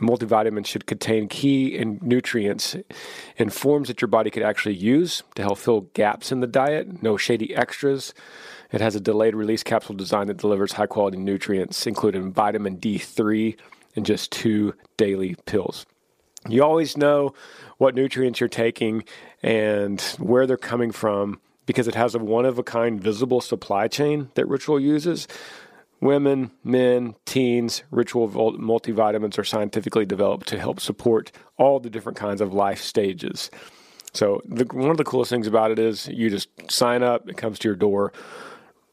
multivitamin 0.00 0.66
should 0.66 0.86
contain 0.86 1.28
key 1.28 1.76
and 1.76 2.02
nutrients 2.02 2.76
in 3.36 3.50
forms 3.50 3.88
that 3.88 4.00
your 4.00 4.08
body 4.08 4.30
could 4.30 4.42
actually 4.42 4.74
use 4.74 5.22
to 5.34 5.42
help 5.42 5.58
fill 5.58 5.82
gaps 5.94 6.32
in 6.32 6.40
the 6.40 6.46
diet. 6.46 7.02
No 7.02 7.16
shady 7.16 7.54
extras. 7.54 8.14
It 8.72 8.80
has 8.80 8.94
a 8.94 9.00
delayed 9.00 9.34
release 9.34 9.62
capsule 9.62 9.94
design 9.94 10.28
that 10.28 10.38
delivers 10.38 10.72
high 10.72 10.86
quality 10.86 11.18
nutrients, 11.18 11.86
including 11.86 12.32
vitamin 12.32 12.78
D3 12.78 13.56
in 13.94 14.04
just 14.04 14.32
two 14.32 14.74
daily 14.96 15.36
pills. 15.46 15.84
You 16.48 16.64
always 16.64 16.96
know 16.96 17.34
what 17.78 17.94
nutrients 17.94 18.40
you're 18.40 18.48
taking 18.48 19.04
and 19.42 20.00
where 20.18 20.46
they're 20.46 20.56
coming 20.56 20.90
from 20.90 21.40
because 21.66 21.86
it 21.86 21.94
has 21.94 22.14
a 22.14 22.18
one 22.18 22.44
of 22.44 22.58
a 22.58 22.62
kind 22.62 23.00
visible 23.00 23.40
supply 23.40 23.88
chain 23.88 24.30
that 24.34 24.48
Ritual 24.48 24.80
uses. 24.80 25.28
Women, 26.02 26.50
men, 26.64 27.14
teens, 27.26 27.84
ritual 27.92 28.28
multivitamins 28.28 29.38
are 29.38 29.44
scientifically 29.44 30.04
developed 30.04 30.48
to 30.48 30.58
help 30.58 30.80
support 30.80 31.30
all 31.58 31.78
the 31.78 31.88
different 31.88 32.18
kinds 32.18 32.40
of 32.40 32.52
life 32.52 32.82
stages. 32.82 33.52
So, 34.12 34.42
the, 34.44 34.64
one 34.64 34.90
of 34.90 34.96
the 34.96 35.04
coolest 35.04 35.30
things 35.30 35.46
about 35.46 35.70
it 35.70 35.78
is 35.78 36.08
you 36.08 36.28
just 36.28 36.48
sign 36.68 37.04
up, 37.04 37.28
it 37.28 37.36
comes 37.36 37.60
to 37.60 37.68
your 37.68 37.76
door, 37.76 38.12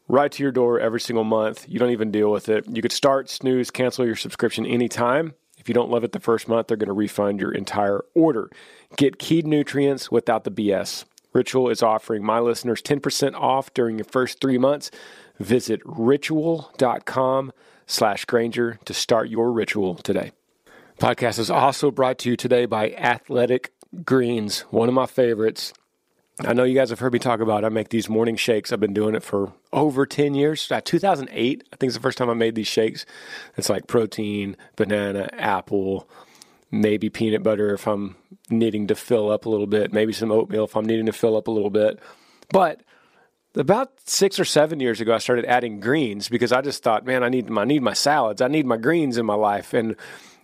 right 0.07 0.31
to 0.31 0.43
your 0.43 0.51
door 0.51 0.79
every 0.79 1.01
single 1.01 1.23
month. 1.23 1.65
You 1.67 1.79
don't 1.79 1.89
even 1.89 2.11
deal 2.11 2.31
with 2.31 2.47
it. 2.47 2.65
You 2.71 2.83
could 2.83 2.91
start, 2.91 3.27
snooze, 3.27 3.71
cancel 3.71 4.05
your 4.05 4.15
subscription 4.15 4.67
anytime. 4.67 5.33
If 5.57 5.67
you 5.67 5.73
don't 5.73 5.89
love 5.89 6.03
it 6.03 6.11
the 6.11 6.19
first 6.19 6.47
month, 6.47 6.67
they're 6.67 6.77
going 6.77 6.87
to 6.89 6.93
refund 6.93 7.39
your 7.41 7.51
entire 7.51 8.05
order. 8.13 8.51
Get 8.97 9.17
keyed 9.17 9.47
nutrients 9.47 10.11
without 10.11 10.43
the 10.43 10.51
BS. 10.51 11.05
Ritual 11.33 11.69
is 11.69 11.83
offering 11.83 12.23
my 12.23 12.39
listeners 12.39 12.81
10% 12.81 13.33
off 13.33 13.73
during 13.73 13.97
your 13.97 14.05
first 14.05 14.41
three 14.41 14.57
months. 14.57 14.91
Visit 15.39 15.81
ritual.com 15.85 17.51
slash 17.87 18.25
Granger 18.25 18.79
to 18.85 18.93
start 18.93 19.29
your 19.29 19.51
ritual 19.51 19.95
today. 19.95 20.31
Podcast 20.99 21.39
is 21.39 21.49
also 21.49 21.91
brought 21.91 22.19
to 22.19 22.29
you 22.29 22.35
today 22.35 22.65
by 22.65 22.91
Athletic 22.91 23.71
Greens, 24.03 24.61
one 24.69 24.89
of 24.89 24.93
my 24.93 25.05
favorites. 25.05 25.73
I 26.45 26.53
know 26.53 26.63
you 26.63 26.75
guys 26.75 26.89
have 26.89 26.99
heard 26.99 27.13
me 27.13 27.19
talk 27.19 27.39
about 27.39 27.63
it. 27.63 27.67
I 27.67 27.69
make 27.69 27.89
these 27.89 28.09
morning 28.09 28.35
shakes. 28.35 28.71
I've 28.71 28.79
been 28.79 28.93
doing 28.93 29.15
it 29.15 29.23
for 29.23 29.53
over 29.73 30.05
10 30.05 30.35
years. 30.35 30.71
Uh, 30.71 30.81
2008, 30.83 31.63
I 31.71 31.75
think 31.75 31.87
is 31.87 31.95
the 31.95 31.99
first 31.99 32.17
time 32.17 32.29
I 32.29 32.33
made 32.33 32.55
these 32.55 32.67
shakes. 32.67 33.05
It's 33.57 33.69
like 33.69 33.87
protein, 33.87 34.55
banana, 34.75 35.29
apple, 35.33 36.09
maybe 36.71 37.09
peanut 37.09 37.43
butter 37.43 37.73
if 37.73 37.87
I'm 37.87 38.15
needing 38.49 38.87
to 38.87 38.95
fill 38.95 39.31
up 39.31 39.45
a 39.45 39.49
little 39.49 39.67
bit, 39.67 39.91
maybe 39.91 40.13
some 40.13 40.31
oatmeal 40.31 40.65
if 40.65 40.75
I'm 40.75 40.85
needing 40.85 41.07
to 41.07 41.13
fill 41.13 41.35
up 41.35 41.47
a 41.47 41.51
little 41.51 41.69
bit. 41.69 41.99
But 42.51 42.81
about 43.55 43.91
six 44.05 44.39
or 44.39 44.45
seven 44.45 44.79
years 44.79 45.01
ago, 45.01 45.13
I 45.13 45.17
started 45.17 45.45
adding 45.45 45.79
greens 45.79 46.29
because 46.29 46.51
I 46.51 46.61
just 46.61 46.83
thought, 46.83 47.05
man, 47.05 47.23
I 47.23 47.29
need 47.29 47.49
my 47.49 47.61
I 47.61 47.65
need 47.65 47.81
my 47.81 47.93
salads, 47.93 48.41
I 48.41 48.47
need 48.47 48.65
my 48.65 48.77
greens 48.77 49.17
in 49.17 49.25
my 49.25 49.35
life, 49.35 49.73
and 49.73 49.95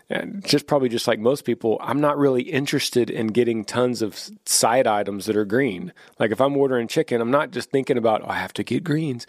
and 0.09 0.45
just 0.45 0.67
probably 0.67 0.89
just 0.89 1.07
like 1.07 1.19
most 1.19 1.45
people, 1.45 1.79
I'm 1.81 1.99
not 1.99 2.17
really 2.17 2.43
interested 2.43 3.09
in 3.09 3.27
getting 3.27 3.65
tons 3.65 4.03
of 4.03 4.19
side 4.45 4.85
items 4.85 5.25
that 5.25 5.35
are 5.35 5.45
green. 5.45 5.93
Like 6.19 6.31
if 6.31 6.39
I'm 6.39 6.55
ordering 6.57 6.87
chicken, 6.87 7.21
I'm 7.21 7.31
not 7.31 7.51
just 7.51 7.71
thinking 7.71 7.97
about 7.97 8.21
oh, 8.23 8.29
I 8.29 8.35
have 8.35 8.53
to 8.53 8.63
get 8.63 8.83
greens, 8.83 9.25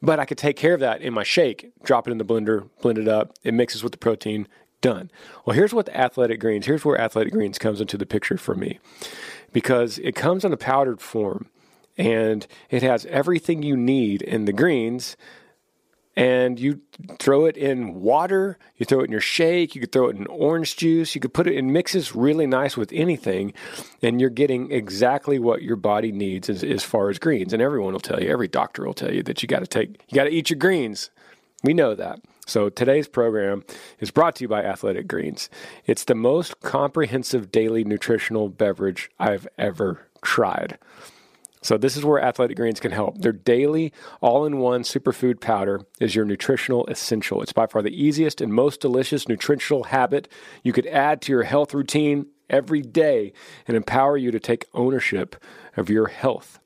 but 0.00 0.18
I 0.18 0.24
could 0.24 0.38
take 0.38 0.56
care 0.56 0.74
of 0.74 0.80
that 0.80 1.02
in 1.02 1.14
my 1.14 1.24
shake. 1.24 1.72
Drop 1.82 2.06
it 2.06 2.10
in 2.10 2.18
the 2.18 2.24
blender, 2.24 2.68
blend 2.82 2.98
it 2.98 3.08
up. 3.08 3.34
It 3.42 3.54
mixes 3.54 3.82
with 3.82 3.92
the 3.92 3.98
protein. 3.98 4.48
Done. 4.80 5.10
Well, 5.46 5.56
here's 5.56 5.72
what 5.72 5.86
the 5.86 5.98
Athletic 5.98 6.40
Greens. 6.40 6.66
Here's 6.66 6.84
where 6.84 7.00
Athletic 7.00 7.32
Greens 7.32 7.56
comes 7.58 7.80
into 7.80 7.96
the 7.96 8.04
picture 8.04 8.36
for 8.36 8.54
me, 8.54 8.80
because 9.50 9.96
it 10.00 10.14
comes 10.14 10.44
in 10.44 10.52
a 10.52 10.58
powdered 10.58 11.00
form 11.00 11.48
and 11.96 12.46
it 12.70 12.82
has 12.82 13.06
everything 13.06 13.62
you 13.62 13.76
need 13.76 14.22
in 14.22 14.44
the 14.44 14.52
greens 14.52 15.16
and 16.16 16.60
you 16.60 16.80
throw 17.18 17.44
it 17.44 17.56
in 17.56 18.00
water, 18.00 18.58
you 18.76 18.86
throw 18.86 19.00
it 19.00 19.04
in 19.04 19.10
your 19.10 19.20
shake, 19.20 19.74
you 19.74 19.80
could 19.80 19.92
throw 19.92 20.08
it 20.08 20.16
in 20.16 20.26
orange 20.28 20.76
juice, 20.76 21.14
you 21.14 21.20
could 21.20 21.34
put 21.34 21.46
it 21.46 21.54
in 21.54 21.72
mixes 21.72 22.14
really 22.14 22.46
nice 22.46 22.76
with 22.76 22.92
anything, 22.92 23.52
and 24.00 24.20
you're 24.20 24.30
getting 24.30 24.70
exactly 24.70 25.38
what 25.38 25.62
your 25.62 25.76
body 25.76 26.12
needs 26.12 26.48
as, 26.48 26.62
as 26.62 26.84
far 26.84 27.10
as 27.10 27.18
greens. 27.18 27.52
And 27.52 27.60
everyone 27.60 27.92
will 27.92 28.00
tell 28.00 28.22
you, 28.22 28.30
every 28.30 28.48
doctor 28.48 28.84
will 28.84 28.94
tell 28.94 29.12
you 29.12 29.22
that 29.24 29.42
you 29.42 29.48
got 29.48 29.60
to 29.60 29.66
take, 29.66 30.02
you 30.08 30.14
got 30.14 30.24
to 30.24 30.30
eat 30.30 30.50
your 30.50 30.58
greens. 30.58 31.10
We 31.64 31.74
know 31.74 31.94
that. 31.94 32.20
So 32.46 32.68
today's 32.68 33.08
program 33.08 33.64
is 34.00 34.10
brought 34.10 34.36
to 34.36 34.44
you 34.44 34.48
by 34.48 34.62
Athletic 34.62 35.08
Greens. 35.08 35.48
It's 35.86 36.04
the 36.04 36.14
most 36.14 36.60
comprehensive 36.60 37.50
daily 37.50 37.84
nutritional 37.84 38.50
beverage 38.50 39.10
I've 39.18 39.48
ever 39.56 40.06
tried. 40.22 40.78
So 41.64 41.78
this 41.78 41.96
is 41.96 42.04
where 42.04 42.22
Athletic 42.22 42.58
Greens 42.58 42.78
can 42.78 42.92
help. 42.92 43.22
Their 43.22 43.32
daily 43.32 43.90
all-in-one 44.20 44.82
superfood 44.82 45.40
powder 45.40 45.86
is 45.98 46.14
your 46.14 46.26
nutritional 46.26 46.86
essential. 46.88 47.40
It's 47.40 47.54
by 47.54 47.66
far 47.66 47.80
the 47.80 48.04
easiest 48.04 48.42
and 48.42 48.52
most 48.52 48.82
delicious 48.82 49.28
nutritional 49.28 49.84
habit 49.84 50.28
you 50.62 50.74
could 50.74 50.86
add 50.86 51.22
to 51.22 51.32
your 51.32 51.44
health 51.44 51.72
routine 51.72 52.26
every 52.50 52.82
day 52.82 53.32
and 53.66 53.78
empower 53.78 54.18
you 54.18 54.30
to 54.30 54.38
take 54.38 54.66
ownership 54.74 55.42
of 55.74 55.88
your 55.88 56.08
health 56.08 56.60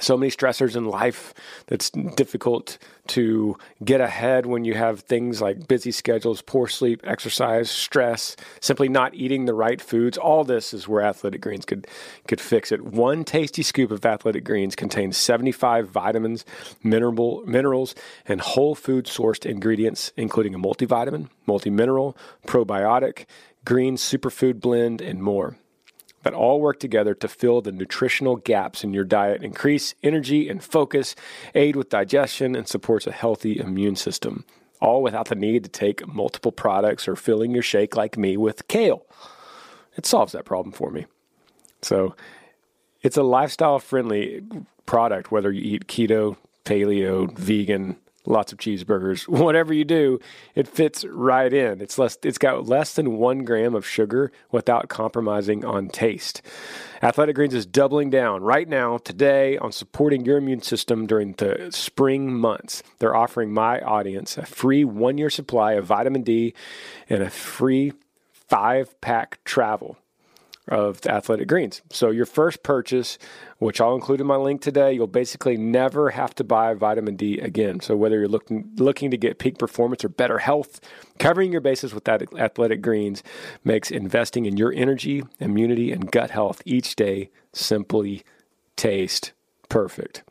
so 0.00 0.16
many 0.16 0.30
stressors 0.30 0.76
in 0.76 0.84
life 0.84 1.34
that's 1.66 1.90
difficult 1.90 2.78
to 3.08 3.56
get 3.84 4.00
ahead 4.00 4.46
when 4.46 4.64
you 4.64 4.74
have 4.74 5.00
things 5.00 5.40
like 5.40 5.66
busy 5.66 5.90
schedules, 5.90 6.42
poor 6.42 6.68
sleep, 6.68 7.00
exercise, 7.04 7.70
stress, 7.70 8.36
simply 8.60 8.88
not 8.88 9.14
eating 9.14 9.46
the 9.46 9.54
right 9.54 9.80
foods. 9.80 10.16
All 10.16 10.44
this 10.44 10.72
is 10.72 10.86
where 10.86 11.02
Athletic 11.02 11.40
Greens 11.40 11.64
could 11.64 11.86
could 12.28 12.40
fix 12.40 12.70
it. 12.72 12.82
One 12.84 13.24
tasty 13.24 13.62
scoop 13.62 13.90
of 13.90 14.04
Athletic 14.04 14.44
Greens 14.44 14.76
contains 14.76 15.16
75 15.16 15.88
vitamins, 15.88 16.44
mineral 16.82 17.42
minerals, 17.46 17.94
and 18.26 18.40
whole 18.40 18.74
food 18.74 19.06
sourced 19.06 19.44
ingredients, 19.44 20.12
including 20.16 20.54
a 20.54 20.58
multivitamin, 20.58 21.28
multimineral, 21.48 22.16
probiotic, 22.46 23.26
green 23.64 23.96
superfood 23.96 24.60
blend, 24.60 25.00
and 25.00 25.22
more 25.22 25.56
that 26.22 26.34
all 26.34 26.60
work 26.60 26.78
together 26.78 27.14
to 27.14 27.28
fill 27.28 27.60
the 27.60 27.72
nutritional 27.72 28.36
gaps 28.36 28.84
in 28.84 28.92
your 28.92 29.04
diet, 29.04 29.42
increase 29.42 29.94
energy 30.02 30.48
and 30.48 30.62
focus, 30.62 31.14
aid 31.54 31.76
with 31.76 31.88
digestion, 31.88 32.54
and 32.54 32.68
supports 32.68 33.06
a 33.06 33.12
healthy 33.12 33.58
immune 33.58 33.96
system, 33.96 34.44
all 34.80 35.02
without 35.02 35.28
the 35.28 35.34
need 35.34 35.64
to 35.64 35.70
take 35.70 36.06
multiple 36.06 36.52
products 36.52 37.08
or 37.08 37.16
filling 37.16 37.52
your 37.52 37.62
shake 37.62 37.96
like 37.96 38.18
me 38.18 38.36
with 38.36 38.68
kale. 38.68 39.06
It 39.96 40.06
solves 40.06 40.32
that 40.32 40.44
problem 40.44 40.72
for 40.72 40.90
me. 40.90 41.06
So 41.82 42.14
it's 43.02 43.16
a 43.16 43.22
lifestyle 43.22 43.78
friendly 43.78 44.42
product, 44.86 45.32
whether 45.32 45.50
you 45.50 45.62
eat 45.62 45.86
keto, 45.86 46.36
paleo, 46.64 47.36
vegan, 47.38 47.96
lots 48.26 48.52
of 48.52 48.58
cheeseburgers, 48.58 49.28
whatever 49.28 49.72
you 49.72 49.84
do, 49.84 50.20
it 50.54 50.68
fits 50.68 51.04
right 51.04 51.52
in. 51.52 51.80
It's 51.80 51.98
less 51.98 52.18
it's 52.22 52.38
got 52.38 52.66
less 52.66 52.94
than 52.94 53.18
1 53.18 53.44
gram 53.44 53.74
of 53.74 53.86
sugar 53.86 54.32
without 54.50 54.88
compromising 54.88 55.64
on 55.64 55.88
taste. 55.88 56.42
Athletic 57.02 57.34
Greens 57.34 57.54
is 57.54 57.64
doubling 57.64 58.10
down 58.10 58.42
right 58.42 58.68
now 58.68 58.98
today 58.98 59.56
on 59.58 59.72
supporting 59.72 60.24
your 60.24 60.36
immune 60.36 60.62
system 60.62 61.06
during 61.06 61.32
the 61.32 61.68
spring 61.70 62.32
months. 62.32 62.82
They're 62.98 63.16
offering 63.16 63.52
my 63.52 63.80
audience 63.80 64.36
a 64.36 64.44
free 64.44 64.84
1-year 64.84 65.30
supply 65.30 65.72
of 65.72 65.86
vitamin 65.86 66.22
D 66.22 66.54
and 67.08 67.22
a 67.22 67.30
free 67.30 67.92
5-pack 68.50 69.42
travel 69.44 69.96
of 70.70 71.04
Athletic 71.06 71.48
Greens. 71.48 71.82
So 71.90 72.10
your 72.10 72.26
first 72.26 72.62
purchase, 72.62 73.18
which 73.58 73.80
I'll 73.80 73.94
include 73.94 74.20
in 74.20 74.26
my 74.26 74.36
link 74.36 74.62
today, 74.62 74.92
you'll 74.92 75.06
basically 75.08 75.56
never 75.56 76.10
have 76.10 76.34
to 76.36 76.44
buy 76.44 76.74
vitamin 76.74 77.16
D 77.16 77.38
again. 77.40 77.80
So 77.80 77.96
whether 77.96 78.18
you're 78.18 78.28
looking 78.28 78.70
looking 78.76 79.10
to 79.10 79.16
get 79.16 79.38
peak 79.38 79.58
performance 79.58 80.04
or 80.04 80.08
better 80.08 80.38
health, 80.38 80.80
covering 81.18 81.52
your 81.52 81.60
bases 81.60 81.92
with 81.92 82.04
that 82.04 82.22
Athletic 82.38 82.80
Greens 82.80 83.22
makes 83.64 83.90
investing 83.90 84.46
in 84.46 84.56
your 84.56 84.72
energy, 84.72 85.22
immunity, 85.40 85.92
and 85.92 86.10
gut 86.10 86.30
health 86.30 86.62
each 86.64 86.96
day 86.96 87.30
simply 87.52 88.22
taste 88.76 89.32
perfect. 89.68 90.22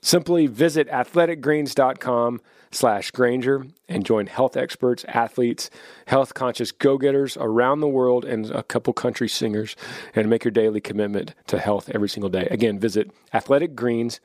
Simply 0.00 0.46
visit 0.46 0.88
athleticgreens.com 0.88 2.40
slash 2.72 3.10
Granger 3.10 3.66
and 3.88 4.04
join 4.04 4.26
health 4.26 4.56
experts, 4.56 5.04
athletes, 5.08 5.70
health 6.06 6.34
conscious 6.34 6.72
go 6.72 6.98
getters 6.98 7.36
around 7.36 7.80
the 7.80 7.88
world 7.88 8.24
and 8.24 8.50
a 8.50 8.62
couple 8.62 8.92
country 8.92 9.28
singers 9.28 9.76
and 10.14 10.28
make 10.28 10.44
your 10.44 10.50
daily 10.50 10.80
commitment 10.80 11.34
to 11.46 11.58
health 11.58 11.90
every 11.94 12.08
single 12.08 12.30
day. 12.30 12.48
Again, 12.50 12.78
visit 12.78 13.10
athleticgreens 13.32 14.18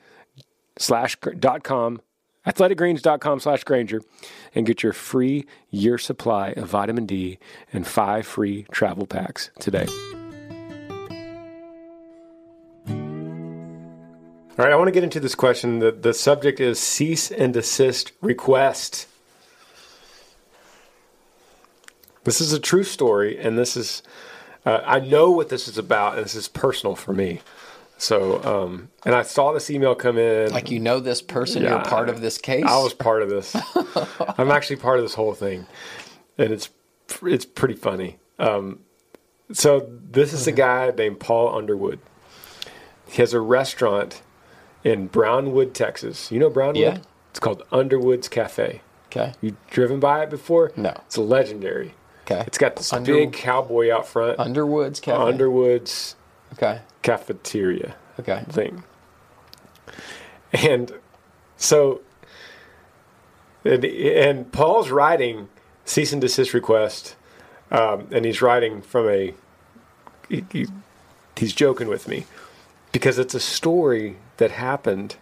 slash 0.78 1.16
dot 1.38 1.62
com 1.62 2.00
athleticgreens.com 2.46 3.40
slash 3.40 3.64
granger 3.64 4.00
and 4.54 4.64
get 4.64 4.82
your 4.82 4.92
free 4.92 5.44
year 5.70 5.98
supply 5.98 6.50
of 6.50 6.68
vitamin 6.68 7.04
d 7.04 7.38
and 7.72 7.86
five 7.86 8.26
free 8.26 8.64
travel 8.70 9.06
packs 9.06 9.50
today 9.58 9.86
All 14.58 14.64
right, 14.64 14.72
I 14.72 14.76
want 14.76 14.88
to 14.88 14.92
get 14.92 15.04
into 15.04 15.20
this 15.20 15.36
question. 15.36 15.78
The, 15.78 15.92
the 15.92 16.12
subject 16.12 16.58
is 16.58 16.80
cease 16.80 17.30
and 17.30 17.54
desist 17.54 18.10
request. 18.20 19.06
This 22.24 22.40
is 22.40 22.52
a 22.52 22.58
true 22.58 22.82
story, 22.82 23.38
and 23.38 23.56
this 23.56 23.76
is, 23.76 24.02
uh, 24.66 24.80
I 24.84 24.98
know 24.98 25.30
what 25.30 25.48
this 25.48 25.68
is 25.68 25.78
about, 25.78 26.16
and 26.16 26.24
this 26.24 26.34
is 26.34 26.48
personal 26.48 26.96
for 26.96 27.12
me. 27.12 27.40
So, 27.98 28.42
um, 28.42 28.88
and 29.06 29.14
I 29.14 29.22
saw 29.22 29.52
this 29.52 29.70
email 29.70 29.94
come 29.94 30.18
in. 30.18 30.50
Like 30.50 30.72
you 30.72 30.80
know 30.80 30.98
this 30.98 31.22
person, 31.22 31.62
yeah, 31.62 31.76
you're 31.76 31.84
part 31.84 32.08
of 32.08 32.20
this 32.20 32.36
case. 32.36 32.64
I 32.66 32.82
was 32.82 32.94
part 32.94 33.22
of 33.22 33.30
this. 33.30 33.54
I'm 34.38 34.50
actually 34.50 34.76
part 34.76 34.98
of 34.98 35.04
this 35.04 35.14
whole 35.14 35.34
thing, 35.34 35.66
and 36.36 36.52
it's 36.52 36.68
it's 37.22 37.44
pretty 37.44 37.74
funny. 37.74 38.18
Um, 38.40 38.80
so 39.52 39.88
this 40.10 40.32
is 40.32 40.48
a 40.48 40.52
guy 40.52 40.90
named 40.90 41.20
Paul 41.20 41.56
Underwood. 41.56 42.00
He 43.08 43.22
has 43.22 43.32
a 43.32 43.40
restaurant 43.40 44.20
in 44.88 45.06
Brownwood, 45.06 45.74
Texas. 45.74 46.32
You 46.32 46.38
know 46.38 46.50
Brownwood? 46.50 46.76
Yeah. 46.76 46.98
It's 47.30 47.40
called 47.40 47.62
Underwood's 47.70 48.28
Cafe. 48.28 48.80
Okay. 49.06 49.34
You 49.40 49.56
driven 49.70 50.00
by 50.00 50.22
it 50.22 50.30
before? 50.30 50.72
No. 50.76 50.94
It's 51.06 51.18
legendary. 51.18 51.94
Okay. 52.22 52.42
It's 52.46 52.58
got 52.58 52.76
this 52.76 52.92
Under- 52.92 53.12
big 53.14 53.32
cowboy 53.32 53.92
out 53.92 54.06
front. 54.06 54.38
Underwood's 54.38 55.00
Cafe. 55.00 55.22
Underwood's 55.22 56.16
okay. 56.54 56.80
cafeteria. 57.02 57.96
Okay. 58.18 58.44
Thing. 58.50 58.82
And 60.52 60.92
so, 61.56 62.00
and, 63.64 63.84
and 63.84 64.50
Paul's 64.50 64.90
writing 64.90 65.48
cease 65.84 66.12
and 66.12 66.20
desist 66.20 66.54
request, 66.54 67.16
um, 67.70 68.08
and 68.10 68.24
he's 68.24 68.40
writing 68.40 68.82
from 68.82 69.08
a. 69.08 69.34
He, 70.28 70.44
he, 70.52 70.66
he's 71.36 71.54
joking 71.54 71.88
with 71.88 72.08
me 72.08 72.26
because 72.92 73.18
it's 73.18 73.34
a 73.34 73.40
story 73.40 74.16
that 74.38 74.50
happened. 74.52 75.16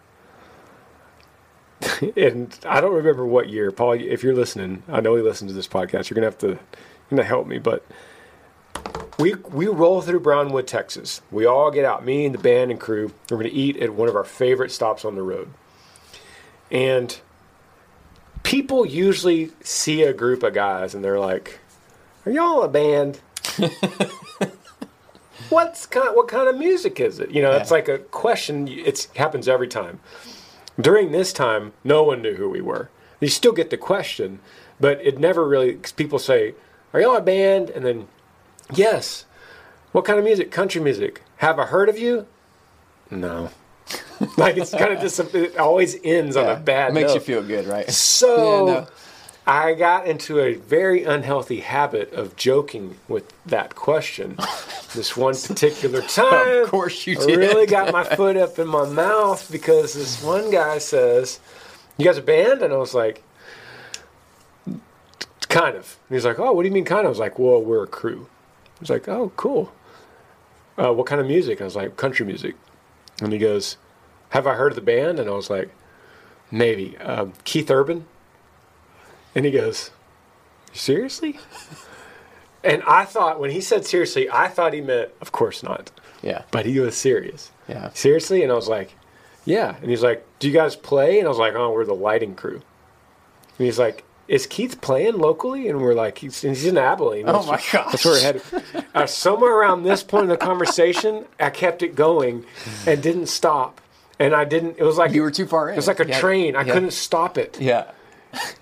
and 2.16 2.58
I 2.64 2.80
don't 2.80 2.94
remember 2.94 3.26
what 3.26 3.48
year, 3.48 3.70
Paul. 3.70 3.92
If 3.92 4.22
you're 4.22 4.34
listening, 4.34 4.82
I 4.88 5.00
know 5.00 5.16
he 5.16 5.22
listens 5.22 5.50
to 5.50 5.54
this 5.54 5.68
podcast. 5.68 6.08
You're 6.08 6.14
gonna 6.14 6.26
have 6.26 6.38
to, 6.38 6.48
you're 6.48 6.58
gonna 7.10 7.24
help 7.24 7.46
me. 7.46 7.58
But 7.58 7.84
we 9.18 9.34
we 9.34 9.66
roll 9.66 10.00
through 10.00 10.20
Brownwood, 10.20 10.66
Texas. 10.66 11.20
We 11.30 11.44
all 11.44 11.70
get 11.70 11.84
out, 11.84 12.04
me 12.04 12.24
and 12.26 12.34
the 12.34 12.38
band 12.38 12.70
and 12.70 12.80
crew. 12.80 13.12
We're 13.30 13.38
gonna 13.38 13.50
eat 13.52 13.76
at 13.78 13.94
one 13.94 14.08
of 14.08 14.16
our 14.16 14.24
favorite 14.24 14.70
stops 14.70 15.04
on 15.04 15.14
the 15.14 15.22
road. 15.22 15.50
And 16.70 17.18
people 18.42 18.86
usually 18.86 19.50
see 19.62 20.02
a 20.02 20.12
group 20.12 20.42
of 20.42 20.54
guys 20.54 20.94
and 20.94 21.04
they're 21.04 21.20
like, 21.20 21.60
"Are 22.24 22.32
y'all 22.32 22.62
a 22.62 22.68
band?" 22.68 23.20
what's 25.50 25.86
kind 25.86 26.14
what 26.14 26.28
kind 26.28 26.48
of 26.48 26.56
music 26.56 27.00
is 27.00 27.18
it? 27.18 27.30
You 27.30 27.42
know, 27.42 27.52
yeah. 27.52 27.58
it's 27.58 27.70
like 27.70 27.88
a 27.88 27.98
question. 27.98 28.68
It 28.68 29.08
happens 29.16 29.48
every 29.48 29.68
time. 29.68 30.00
During 30.78 31.12
this 31.12 31.32
time, 31.32 31.72
no 31.84 32.02
one 32.02 32.22
knew 32.22 32.34
who 32.34 32.50
we 32.50 32.60
were. 32.60 32.90
You 33.20 33.28
still 33.28 33.52
get 33.52 33.70
the 33.70 33.78
question, 33.78 34.40
but 34.78 35.00
it 35.04 35.18
never 35.18 35.46
really. 35.48 35.74
People 35.96 36.18
say, 36.18 36.54
"Are 36.92 37.00
y'all 37.00 37.16
a 37.16 37.22
band?" 37.22 37.70
And 37.70 37.84
then, 37.84 38.08
yes. 38.74 39.24
What 39.92 40.04
kind 40.04 40.18
of 40.18 40.24
music? 40.24 40.50
Country 40.50 40.80
music. 40.80 41.22
Have 41.38 41.58
I 41.58 41.64
heard 41.64 41.88
of 41.88 41.98
you? 41.98 42.26
No. 43.10 43.50
like 44.36 44.56
it's 44.56 44.72
kind 44.72 44.92
of 44.92 45.00
just 45.00 45.18
it 45.34 45.56
always 45.56 45.96
ends 46.04 46.36
yeah. 46.36 46.42
on 46.42 46.56
a 46.56 46.60
bad. 46.60 46.90
It 46.90 46.94
makes 46.94 47.08
note. 47.08 47.14
you 47.14 47.20
feel 47.20 47.42
good, 47.42 47.66
right? 47.66 47.90
So. 47.90 48.66
Yeah, 48.66 48.80
no 48.80 48.86
I 49.46 49.74
got 49.74 50.08
into 50.08 50.40
a 50.40 50.54
very 50.54 51.04
unhealthy 51.04 51.60
habit 51.60 52.12
of 52.12 52.34
joking 52.34 52.96
with 53.06 53.32
that 53.46 53.76
question. 53.76 54.36
this 54.94 55.16
one 55.16 55.36
particular 55.36 56.02
time, 56.02 56.64
of 56.64 56.68
course 56.68 57.06
you 57.06 57.14
did. 57.14 57.30
I 57.30 57.34
really 57.34 57.66
got 57.66 57.92
my 57.92 58.02
foot 58.02 58.36
up 58.36 58.58
in 58.58 58.66
my 58.66 58.88
mouth 58.88 59.48
because 59.52 59.94
this 59.94 60.20
one 60.20 60.50
guy 60.50 60.78
says, 60.78 61.38
"You 61.96 62.04
guys 62.04 62.18
a 62.18 62.22
band?" 62.22 62.62
And 62.62 62.72
I 62.72 62.76
was 62.76 62.92
like, 62.92 63.22
"Kind 65.48 65.76
of." 65.76 65.96
And 66.08 66.16
he's 66.16 66.24
like, 66.24 66.40
"Oh, 66.40 66.52
what 66.52 66.62
do 66.64 66.68
you 66.68 66.74
mean 66.74 66.84
kind 66.84 67.00
of?" 67.00 67.06
I 67.06 67.10
was 67.10 67.20
like, 67.20 67.38
"Well, 67.38 67.62
we're 67.62 67.84
a 67.84 67.88
crew." 67.88 68.26
He's 68.80 68.90
like, 68.90 69.06
"Oh, 69.06 69.30
cool. 69.36 69.72
Uh, 70.76 70.92
what 70.92 71.06
kind 71.06 71.20
of 71.20 71.26
music?" 71.28 71.60
I 71.60 71.64
was 71.64 71.76
like, 71.76 71.96
"Country 71.96 72.26
music." 72.26 72.56
And 73.22 73.32
he 73.32 73.38
goes, 73.38 73.76
"Have 74.30 74.48
I 74.48 74.54
heard 74.54 74.72
of 74.72 74.76
the 74.76 74.82
band?" 74.82 75.20
And 75.20 75.30
I 75.30 75.34
was 75.34 75.50
like, 75.50 75.70
"Maybe." 76.50 76.96
Um, 76.98 77.32
Keith 77.44 77.70
Urban. 77.70 78.06
And 79.36 79.44
he 79.44 79.52
goes, 79.52 79.90
Seriously? 80.72 81.38
and 82.64 82.82
I 82.84 83.04
thought, 83.04 83.38
when 83.38 83.50
he 83.50 83.60
said 83.60 83.84
seriously, 83.84 84.28
I 84.30 84.48
thought 84.48 84.72
he 84.72 84.80
meant, 84.80 85.10
Of 85.20 85.30
course 85.30 85.62
not. 85.62 85.92
Yeah. 86.22 86.42
But 86.50 86.64
he 86.64 86.80
was 86.80 86.96
serious. 86.96 87.52
Yeah. 87.68 87.90
Seriously? 87.92 88.42
And 88.42 88.50
I 88.50 88.54
was 88.54 88.66
like, 88.66 88.94
Yeah. 89.44 89.76
And 89.80 89.90
he's 89.90 90.02
like, 90.02 90.26
Do 90.38 90.48
you 90.48 90.54
guys 90.54 90.74
play? 90.74 91.18
And 91.18 91.26
I 91.26 91.28
was 91.28 91.38
like, 91.38 91.52
Oh, 91.54 91.70
we're 91.70 91.84
the 91.84 91.94
lighting 91.94 92.34
crew. 92.34 92.62
And 93.58 93.64
he's 93.64 93.78
like, 93.78 94.04
is 94.28 94.44
Keith 94.44 94.80
playing 94.80 95.18
locally? 95.18 95.68
And 95.68 95.80
we're 95.80 95.94
like, 95.94 96.18
he's, 96.18 96.40
he's 96.40 96.66
in 96.66 96.76
Abilene. 96.76 97.26
That's, 97.26 97.38
oh 97.38 97.46
my 97.46 97.62
gosh. 97.72 97.92
That's 97.92 98.04
where 98.04 98.14
we're 98.14 98.20
headed. 98.20 98.42
Uh, 98.92 99.06
somewhere 99.06 99.54
around 99.54 99.84
this 99.84 100.02
point 100.02 100.24
in 100.24 100.28
the 100.30 100.36
conversation, 100.36 101.26
I 101.38 101.50
kept 101.50 101.82
it 101.82 101.94
going 101.94 102.44
and 102.86 103.00
didn't 103.00 103.26
stop. 103.26 103.80
And 104.18 104.34
I 104.34 104.44
didn't, 104.44 104.78
it 104.78 104.82
was 104.82 104.96
like, 104.96 105.12
you 105.12 105.22
were 105.22 105.30
too 105.30 105.46
far 105.46 105.68
in. 105.68 105.74
It 105.74 105.76
was 105.76 105.86
like 105.86 106.00
a 106.00 106.08
yeah. 106.08 106.18
train. 106.18 106.56
I 106.56 106.62
yeah. 106.62 106.72
couldn't 106.72 106.92
stop 106.92 107.38
it. 107.38 107.60
Yeah 107.60 107.92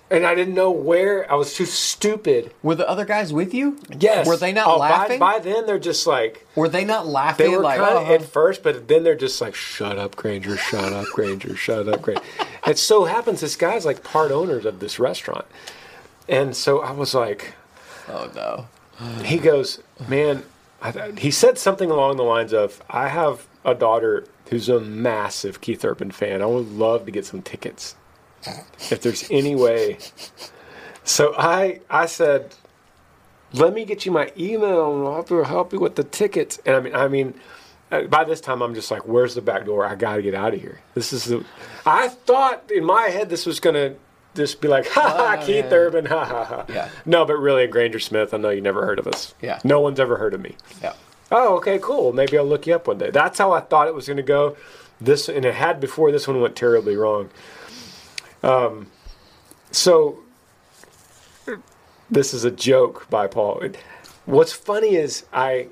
and 0.09 0.25
I 0.25 0.35
didn't 0.35 0.53
know 0.53 0.71
where. 0.71 1.29
I 1.31 1.35
was 1.35 1.53
too 1.53 1.65
stupid. 1.65 2.53
Were 2.61 2.75
the 2.75 2.87
other 2.87 3.05
guys 3.05 3.33
with 3.33 3.53
you? 3.53 3.79
Yes. 3.99 4.27
Were 4.27 4.37
they 4.37 4.53
not 4.53 4.67
oh, 4.67 4.77
laughing? 4.77 5.19
By, 5.19 5.37
by, 5.37 5.39
then, 5.39 5.65
they're 5.65 5.79
just 5.79 6.05
like. 6.05 6.45
Were 6.55 6.69
they 6.69 6.85
not 6.85 7.07
laughing? 7.07 7.49
They 7.49 7.57
were 7.57 7.63
like, 7.63 7.79
kind 7.79 7.91
of 7.91 7.97
oh. 7.97 8.05
Uh-huh? 8.05 8.13
at 8.13 8.23
first, 8.23 8.63
but 8.63 8.87
then 8.87 9.03
they're 9.03 9.15
just 9.15 9.41
like, 9.41 9.55
"Shut 9.55 9.97
up, 9.97 10.15
Granger! 10.15 10.57
Shut 10.57 10.93
up, 10.93 11.05
Granger! 11.07 11.55
Shut 11.55 11.87
up, 11.87 12.01
Granger!" 12.01 12.21
it 12.67 12.77
so 12.77 13.05
happens 13.05 13.41
this 13.41 13.55
guy's 13.55 13.85
like 13.85 14.03
part 14.03 14.31
owners 14.31 14.65
of 14.65 14.79
this 14.79 14.99
restaurant, 14.99 15.45
and 16.29 16.55
so 16.55 16.81
I 16.81 16.91
was 16.91 17.13
like, 17.13 17.53
"Oh 18.07 18.31
no." 18.35 18.67
he 19.23 19.37
goes, 19.37 19.81
"Man," 20.07 20.43
I, 20.81 21.11
he 21.17 21.31
said 21.31 21.57
something 21.57 21.89
along 21.89 22.17
the 22.17 22.23
lines 22.23 22.53
of, 22.53 22.81
"I 22.89 23.07
have 23.09 23.47
a 23.63 23.73
daughter." 23.73 24.27
Who's 24.49 24.69
a 24.69 24.79
massive 24.79 25.59
Keith 25.59 25.83
Urban 25.83 26.11
fan? 26.11 26.43
I 26.43 26.45
would 26.45 26.71
love 26.71 27.05
to 27.05 27.11
get 27.11 27.25
some 27.25 27.41
tickets 27.41 27.95
if 28.91 29.01
there's 29.01 29.29
any 29.29 29.55
way. 29.55 29.97
So 31.03 31.33
I 31.37 31.81
I 31.89 32.05
said, 32.05 32.55
let 33.53 33.73
me 33.73 33.85
get 33.85 34.05
you 34.05 34.11
my 34.11 34.31
email 34.37 34.95
and 34.95 35.07
I'll 35.07 35.15
have 35.17 35.25
to 35.27 35.43
help 35.43 35.73
you 35.73 35.79
with 35.79 35.95
the 35.95 36.03
tickets. 36.03 36.59
And 36.65 36.75
I 36.75 36.79
mean, 36.79 36.95
I 36.95 37.07
mean, 37.07 37.33
uh, 37.91 38.03
by 38.03 38.23
this 38.23 38.41
time 38.41 38.61
I'm 38.61 38.73
just 38.73 38.91
like, 38.91 39.07
where's 39.07 39.35
the 39.35 39.41
back 39.41 39.65
door? 39.65 39.85
I 39.85 39.95
got 39.95 40.15
to 40.15 40.21
get 40.21 40.33
out 40.35 40.53
of 40.53 40.61
here. 40.61 40.81
This 40.93 41.13
is 41.13 41.25
the. 41.25 41.45
I 41.85 42.09
thought 42.09 42.71
in 42.71 42.83
my 42.83 43.03
head 43.09 43.29
this 43.29 43.45
was 43.45 43.59
gonna 43.59 43.95
just 44.35 44.61
be 44.61 44.67
like, 44.67 44.87
ha 44.89 45.01
ha, 45.01 45.37
oh, 45.39 45.45
Keith 45.45 45.65
yeah. 45.65 45.73
Urban, 45.73 46.05
ha 46.05 46.25
ha 46.25 46.43
ha. 46.43 46.65
Yeah. 46.69 46.89
No, 47.05 47.25
but 47.25 47.37
really, 47.37 47.67
Granger 47.67 47.99
Smith. 47.99 48.33
I 48.33 48.37
know 48.37 48.49
you 48.49 48.61
never 48.61 48.85
heard 48.85 48.99
of 48.99 49.07
us. 49.07 49.33
Yeah. 49.41 49.59
No 49.63 49.79
one's 49.79 49.99
ever 49.99 50.17
heard 50.17 50.33
of 50.33 50.41
me. 50.41 50.55
Yeah. 50.81 50.93
Oh, 51.31 51.57
okay, 51.57 51.79
cool. 51.79 52.13
Maybe 52.13 52.37
I'll 52.37 52.45
look 52.45 52.67
you 52.67 52.75
up 52.75 52.87
one 52.87 52.97
day. 52.97 53.09
That's 53.09 53.39
how 53.39 53.51
I 53.51 53.59
thought 53.59 53.87
it 53.87 53.95
was 53.95 54.05
going 54.07 54.17
to 54.17 54.23
go. 54.23 54.55
This 55.01 55.27
and 55.27 55.43
it 55.43 55.55
had 55.55 55.79
before. 55.79 56.11
This 56.11 56.27
one 56.27 56.39
went 56.39 56.55
terribly 56.55 56.95
wrong. 56.95 57.29
Um, 58.45 58.91
so 59.71 60.19
this 62.11 62.31
is 62.31 62.43
a 62.43 62.51
joke 62.51 63.09
by 63.09 63.25
Paul. 63.25 63.63
What's 64.27 64.53
funny 64.53 64.95
is 64.95 65.25
I, 65.33 65.69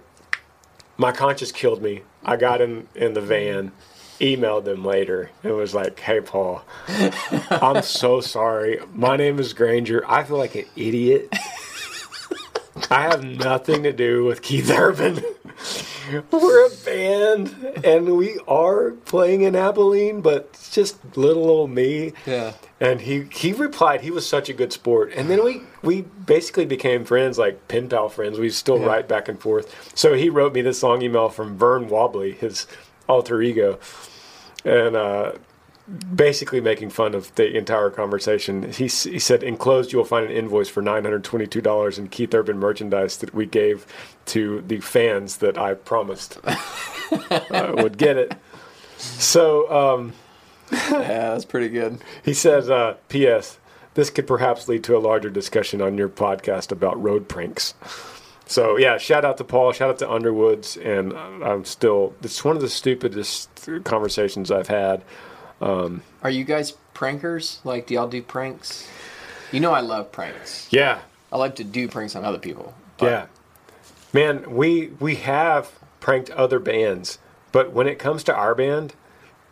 my 0.98 1.12
conscience 1.12 1.52
killed 1.52 1.84
me. 1.84 2.02
I 2.26 2.36
got 2.36 2.62
in 2.62 2.88
in 2.96 3.14
the 3.14 3.22
van, 3.22 3.74
emailed 4.20 4.66
them 4.66 4.84
later. 4.84 5.30
It 5.44 5.52
was 5.52 5.76
like, 5.76 6.00
"Hey, 6.00 6.20
Paul, 6.20 6.64
I'm 7.52 7.84
so 7.84 8.22
sorry. 8.22 8.80
My 8.92 9.18
name 9.18 9.38
is 9.40 9.54
Granger. 9.54 10.04
I 10.10 10.24
feel 10.24 10.38
like 10.38 10.56
an 10.56 10.66
idiot. 10.76 11.32
I 12.90 13.04
have 13.04 13.24
nothing 13.24 13.84
to 13.84 13.94
do 13.94 14.26
with 14.26 14.42
Keith 14.42 14.72
Urban. 14.72 15.24
we're 16.32 16.66
a 16.68 16.70
band 16.86 17.56
and 17.84 18.18
we 18.18 18.40
are 18.48 18.92
playing 18.92 19.42
in 19.42 19.56
Abilene, 19.56 20.22
but 20.22 20.50
it's 20.54 20.72
just 20.72 20.98
little 21.18 21.50
old 21.50 21.70
me. 21.72 22.14
Yeah. 22.26 22.54
And 22.80 23.02
he 23.02 23.28
he 23.32 23.54
replied 23.54 24.02
he 24.02 24.12
was 24.12 24.28
such 24.28 24.50
a 24.50 24.54
good 24.54 24.74
sport. 24.74 25.14
And 25.16 25.30
then 25.30 25.44
we 25.44 25.62
we 25.82 26.02
basically 26.02 26.66
became 26.66 27.06
friends, 27.06 27.38
like 27.38 27.68
pen 27.68 27.88
pal 27.90 28.10
friends. 28.10 28.38
We 28.40 28.50
still 28.50 28.80
Yeah. 28.80 28.88
write 28.88 29.08
back 29.08 29.28
and 29.30 29.40
forth. 29.40 29.74
So 29.98 30.14
he 30.14 30.30
wrote 30.30 30.54
me 30.54 30.62
this 30.62 30.84
long 30.84 31.02
email 31.02 31.30
from 31.30 31.58
Vern 31.58 31.88
Wobbly, 31.88 32.34
his 32.34 32.68
alter 33.08 33.42
ego, 33.42 33.80
and 34.66 34.96
uh, 34.96 35.34
basically 36.16 36.62
making 36.62 36.90
fun 36.90 37.14
of 37.14 37.34
the 37.36 37.56
entire 37.58 37.90
conversation. 37.90 38.72
He, 38.72 38.86
he 38.86 39.20
said, 39.20 39.44
enclosed, 39.44 39.92
you 39.92 39.98
will 39.98 40.06
find 40.06 40.26
an 40.26 40.32
invoice 40.32 40.70
for 40.70 40.82
$922 40.82 41.98
in 41.98 42.08
Keith 42.08 42.34
Urban 42.34 42.58
merchandise 42.58 43.18
that 43.18 43.34
we 43.34 43.46
gave 43.46 43.86
to 44.28 44.62
the 44.62 44.80
fans 44.80 45.38
that 45.38 45.58
I 45.58 45.74
promised 45.74 46.40
uh, 46.46 47.74
would 47.78 47.98
get 47.98 48.18
it. 48.18 48.34
So 48.98 49.70
um, 49.72 50.14
Yeah, 50.72 51.32
that's 51.32 51.46
pretty 51.46 51.70
good. 51.70 52.00
he 52.24 52.34
says, 52.34 52.70
uh, 52.70 52.96
P.S. 53.10 53.60
This 53.96 54.10
could 54.10 54.26
perhaps 54.26 54.68
lead 54.68 54.84
to 54.86 54.98
a 54.98 55.00
larger 55.00 55.30
discussion 55.30 55.82
on 55.82 55.98
your 55.98 56.10
podcast 56.10 56.72
about 56.72 57.02
road 57.02 57.28
pranks. 57.28 57.74
So 58.46 58.78
yeah, 58.78 58.98
shout 58.98 59.24
out 59.24 59.38
to 59.38 59.44
Paul, 59.44 59.72
shout 59.72 59.90
out 59.90 60.00
to 60.00 60.10
Underwoods, 60.10 60.78
and 60.78 61.14
I'm 61.14 61.64
still. 61.66 62.14
It's 62.24 62.44
one 62.44 62.56
of 62.56 62.62
the 62.62 62.70
stupidest 62.70 63.70
conversations 63.84 64.52
I've 64.52 64.68
had. 64.68 65.04
Um, 65.64 66.04
Are 66.22 66.30
you 66.30 66.44
guys 66.44 66.74
prankers? 66.94 67.64
Like, 67.64 67.88
do 67.88 67.94
y'all 67.94 68.08
do 68.08 68.22
pranks? 68.22 68.88
You 69.52 69.62
know, 69.62 69.72
I 69.72 69.80
love 69.80 70.12
pranks. 70.12 70.68
Yeah, 70.72 71.00
I 71.32 71.38
like 71.38 71.56
to 71.56 71.64
do 71.64 71.88
pranks 71.88 72.16
on 72.16 72.26
other 72.26 72.40
people. 72.40 72.74
yeah, 73.02 73.28
man. 74.12 74.54
We 74.54 74.88
we 75.00 75.16
have 75.16 75.72
pranked 76.00 76.30
other 76.32 76.60
bands, 76.60 77.18
but 77.54 77.72
when 77.72 77.88
it 77.88 77.98
comes 77.98 78.24
to 78.26 78.36
our 78.36 78.54
band, 78.54 78.94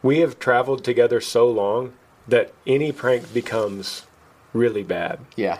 we 0.04 0.20
have 0.20 0.38
traveled 0.38 0.84
together 0.84 1.22
so 1.22 1.50
long 1.50 1.94
that 2.28 2.54
any 2.68 2.92
prank 2.92 3.34
becomes 3.34 4.06
really 4.54 4.84
bad. 4.84 5.20
Yeah. 5.36 5.60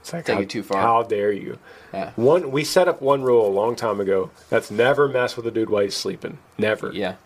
It's 0.00 0.12
like, 0.12 0.24
Take 0.24 0.36
how, 0.36 0.40
it 0.42 0.50
too 0.50 0.62
far. 0.62 0.80
How 0.80 1.02
dare 1.02 1.32
you? 1.32 1.58
Yeah. 1.92 2.12
One, 2.16 2.50
we 2.50 2.64
set 2.64 2.88
up 2.88 3.02
one 3.02 3.22
rule 3.22 3.46
a 3.46 3.50
long 3.50 3.76
time 3.76 4.00
ago. 4.00 4.30
That's 4.48 4.70
never 4.70 5.08
mess 5.08 5.36
with 5.36 5.46
a 5.46 5.50
dude 5.50 5.68
while 5.68 5.82
he's 5.82 5.96
sleeping. 5.96 6.38
Never. 6.56 6.92
Yeah. 6.92 7.16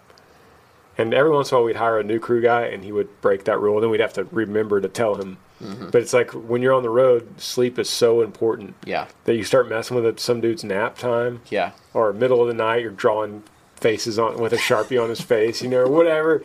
And 0.98 1.14
every 1.14 1.30
once 1.30 1.50
in 1.50 1.54
a 1.56 1.58
while, 1.58 1.66
we'd 1.66 1.76
hire 1.76 1.98
a 1.98 2.04
new 2.04 2.18
crew 2.20 2.42
guy, 2.42 2.62
and 2.66 2.84
he 2.84 2.92
would 2.92 3.20
break 3.22 3.44
that 3.44 3.58
rule. 3.58 3.80
Then 3.80 3.88
we'd 3.90 4.00
have 4.00 4.12
to 4.14 4.24
remember 4.30 4.80
to 4.80 4.88
tell 4.88 5.14
him. 5.14 5.38
Mm-hmm. 5.62 5.90
But 5.90 6.02
it's 6.02 6.12
like 6.12 6.32
when 6.32 6.60
you're 6.60 6.74
on 6.74 6.82
the 6.82 6.90
road, 6.90 7.40
sleep 7.40 7.78
is 7.78 7.88
so 7.88 8.20
important 8.20 8.74
Yeah. 8.84 9.06
that 9.24 9.34
you 9.36 9.44
start 9.44 9.68
messing 9.68 9.94
with 9.96 10.04
it, 10.04 10.18
some 10.20 10.40
dude's 10.40 10.64
nap 10.64 10.98
time 10.98 11.40
Yeah. 11.50 11.70
or 11.94 12.12
middle 12.12 12.42
of 12.42 12.48
the 12.48 12.54
night. 12.54 12.82
You're 12.82 12.90
drawing 12.90 13.42
faces 13.76 14.18
on 14.18 14.38
with 14.38 14.52
a 14.52 14.56
sharpie 14.56 15.02
on 15.02 15.08
his 15.08 15.20
face, 15.20 15.62
you 15.62 15.68
know, 15.68 15.86
whatever. 15.88 16.42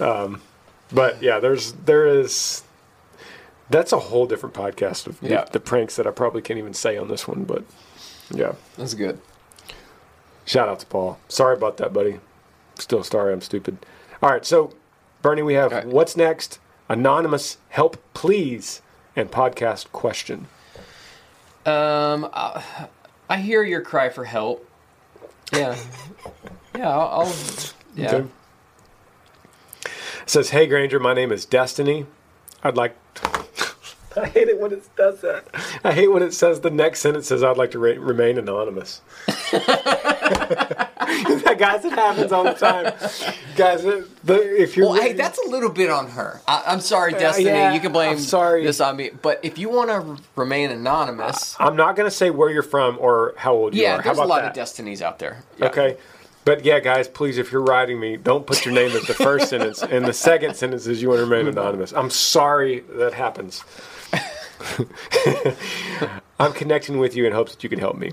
Um, 0.00 0.42
but 0.92 1.22
yeah, 1.22 1.38
there's 1.38 1.72
there 1.72 2.06
is. 2.06 2.62
That's 3.70 3.92
a 3.92 3.98
whole 3.98 4.26
different 4.26 4.54
podcast 4.54 5.06
of 5.06 5.20
the- 5.20 5.48
the, 5.52 5.58
pranks 5.60 5.96
that 5.96 6.06
I 6.06 6.10
probably 6.10 6.42
can't 6.42 6.58
even 6.58 6.74
say 6.74 6.96
on 6.98 7.08
this 7.08 7.26
one. 7.26 7.44
But 7.44 7.64
yeah, 8.30 8.52
That's 8.76 8.94
good. 8.94 9.20
shout 10.44 10.68
out 10.68 10.80
to 10.80 10.86
Paul. 10.86 11.18
Sorry 11.28 11.56
about 11.56 11.76
that, 11.78 11.92
buddy. 11.92 12.20
Still 12.78 13.02
sorry, 13.04 13.32
I'm 13.32 13.40
stupid. 13.40 13.78
All 14.22 14.30
right, 14.30 14.44
so 14.44 14.72
Bernie, 15.22 15.42
we 15.42 15.54
have 15.54 15.72
All 15.72 15.78
right. 15.78 15.86
what's 15.88 16.16
next? 16.16 16.58
Anonymous 16.88 17.56
help, 17.70 17.96
please, 18.12 18.82
and 19.16 19.30
podcast 19.30 19.90
question. 19.92 20.46
Um, 21.64 22.28
I, 22.34 22.88
I 23.28 23.38
hear 23.38 23.62
your 23.62 23.80
cry 23.80 24.10
for 24.10 24.24
help. 24.24 24.68
Yeah. 25.52 25.76
Yeah. 26.76 26.90
I'll. 26.90 27.22
I'll 27.22 27.34
yeah. 27.96 28.14
Okay. 28.14 28.28
says, 30.26 30.50
"Hey 30.50 30.66
Granger, 30.66 30.98
my 31.00 31.14
name 31.14 31.32
is 31.32 31.44
Destiny. 31.46 32.06
I'd 32.62 32.76
like." 32.76 32.96
I 34.16 34.26
hate 34.28 34.48
it 34.48 34.60
when 34.60 34.72
it 34.72 34.84
does 34.96 35.20
that. 35.22 35.46
I 35.82 35.92
hate 35.92 36.08
when 36.08 36.22
it 36.22 36.32
says 36.34 36.60
the 36.60 36.70
next 36.70 37.00
sentence 37.00 37.28
says, 37.28 37.42
"I'd 37.42 37.56
like 37.56 37.70
to 37.72 37.78
re- 37.78 37.98
remain 37.98 38.36
anonymous." 38.38 39.00
guys, 41.58 41.84
it 41.84 41.92
happens 41.92 42.32
all 42.32 42.44
the 42.44 42.54
time. 42.54 42.84
guys, 43.56 43.82
the, 43.82 44.62
if 44.62 44.76
you're 44.76 44.88
Well, 44.88 45.00
hey, 45.00 45.12
that's 45.12 45.38
a 45.38 45.48
little 45.48 45.70
bit 45.70 45.90
on 45.90 46.10
her. 46.10 46.40
I, 46.46 46.64
I'm 46.66 46.80
sorry, 46.80 47.14
uh, 47.14 47.18
Destiny. 47.18 47.46
yeah, 47.46 47.72
you 47.72 47.80
can 47.80 47.92
blame 47.92 48.12
I'm 48.12 48.18
sorry. 48.18 48.64
this 48.64 48.80
on 48.80 48.96
me. 48.96 49.10
But 49.22 49.40
if 49.42 49.58
you 49.58 49.70
want 49.70 49.90
to 49.90 50.22
remain 50.36 50.70
anonymous, 50.70 51.56
I'm 51.58 51.76
not 51.76 51.96
going 51.96 52.06
to 52.08 52.14
say 52.14 52.30
where 52.30 52.50
you're 52.50 52.62
from 52.62 52.98
or 53.00 53.34
how 53.36 53.54
old 53.54 53.74
you 53.74 53.82
yeah, 53.82 53.94
are. 53.94 53.96
How 53.98 54.14
there's 54.14 54.18
a 54.18 54.24
lot 54.24 54.42
that? 54.42 54.48
of 54.48 54.54
Destinies 54.54 55.02
out 55.02 55.18
there. 55.18 55.42
Yeah. 55.58 55.66
Okay. 55.66 55.96
But 56.44 56.64
yeah, 56.64 56.80
guys, 56.80 57.08
please, 57.08 57.38
if 57.38 57.50
you're 57.50 57.62
writing 57.62 57.98
me, 57.98 58.18
don't 58.18 58.46
put 58.46 58.66
your 58.66 58.74
name 58.74 58.94
as 58.94 59.04
the 59.04 59.14
first 59.14 59.48
sentence, 59.48 59.82
and 59.82 60.04
the 60.04 60.12
second 60.12 60.56
sentence 60.56 60.86
is 60.86 61.00
you 61.00 61.08
want 61.08 61.20
to 61.20 61.24
remain 61.24 61.48
anonymous. 61.48 61.92
I'm 61.92 62.10
sorry 62.10 62.80
that 62.80 63.14
happens. 63.14 63.64
I'm 66.38 66.52
connecting 66.52 66.98
with 66.98 67.16
you 67.16 67.26
in 67.26 67.32
hopes 67.32 67.52
that 67.52 67.62
you 67.62 67.70
can 67.70 67.78
help 67.78 67.96
me. 67.96 68.12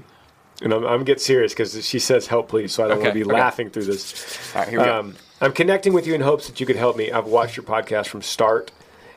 And 0.62 0.74
I'm, 0.74 0.86
I'm 0.86 1.03
get 1.03 1.20
serious 1.20 1.53
because 1.53 1.86
she 1.86 1.99
says 1.99 2.28
help, 2.28 2.49
please, 2.49 2.72
so 2.72 2.86
I 2.86 2.88
don't 2.88 2.99
want 2.99 3.09
to 3.09 3.14
be 3.14 3.24
okay. 3.24 3.34
laughing 3.34 3.70
through 3.70 3.86
this. 3.86 4.53
All 4.55 4.62
right, 4.62 4.70
here 4.70 4.80
we 4.80 4.86
go. 4.86 4.99
Um, 4.99 5.16
I'm 5.41 5.53
connecting 5.53 5.91
with 5.93 6.05
you 6.05 6.14
in 6.14 6.22
hopes 6.22 6.47
that 6.47 6.59
you 6.59 6.66
could 6.68 6.76
help 6.76 6.95
me. 6.95 7.12
I've 7.12 7.26
watched 7.26 7.57
your 7.57 7.66
podcast 7.66 8.07
from 8.07 8.22
start, 8.22 8.72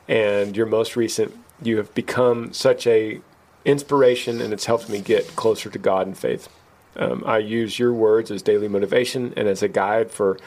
and 0.07 0.57
your 0.57 0.65
most 0.65 0.95
recent. 0.95 1.37
You 1.61 1.77
have 1.77 1.93
become 1.93 2.51
such 2.51 2.87
a 2.87 3.21
inspiration, 3.63 4.41
and 4.41 4.53
it's 4.53 4.65
helped 4.65 4.89
me 4.89 5.01
get 5.01 5.35
closer 5.35 5.69
to 5.69 5.79
God 5.79 6.07
and 6.07 6.17
faith. 6.17 6.49
Um, 6.95 7.23
I 7.25 7.39
use 7.39 7.77
your 7.77 7.93
words 7.93 8.31
as 8.31 8.41
daily 8.41 8.67
motivation 8.67 9.33
and 9.35 9.47
as 9.47 9.61
a 9.61 9.67
guide 9.67 10.11
for 10.11 10.39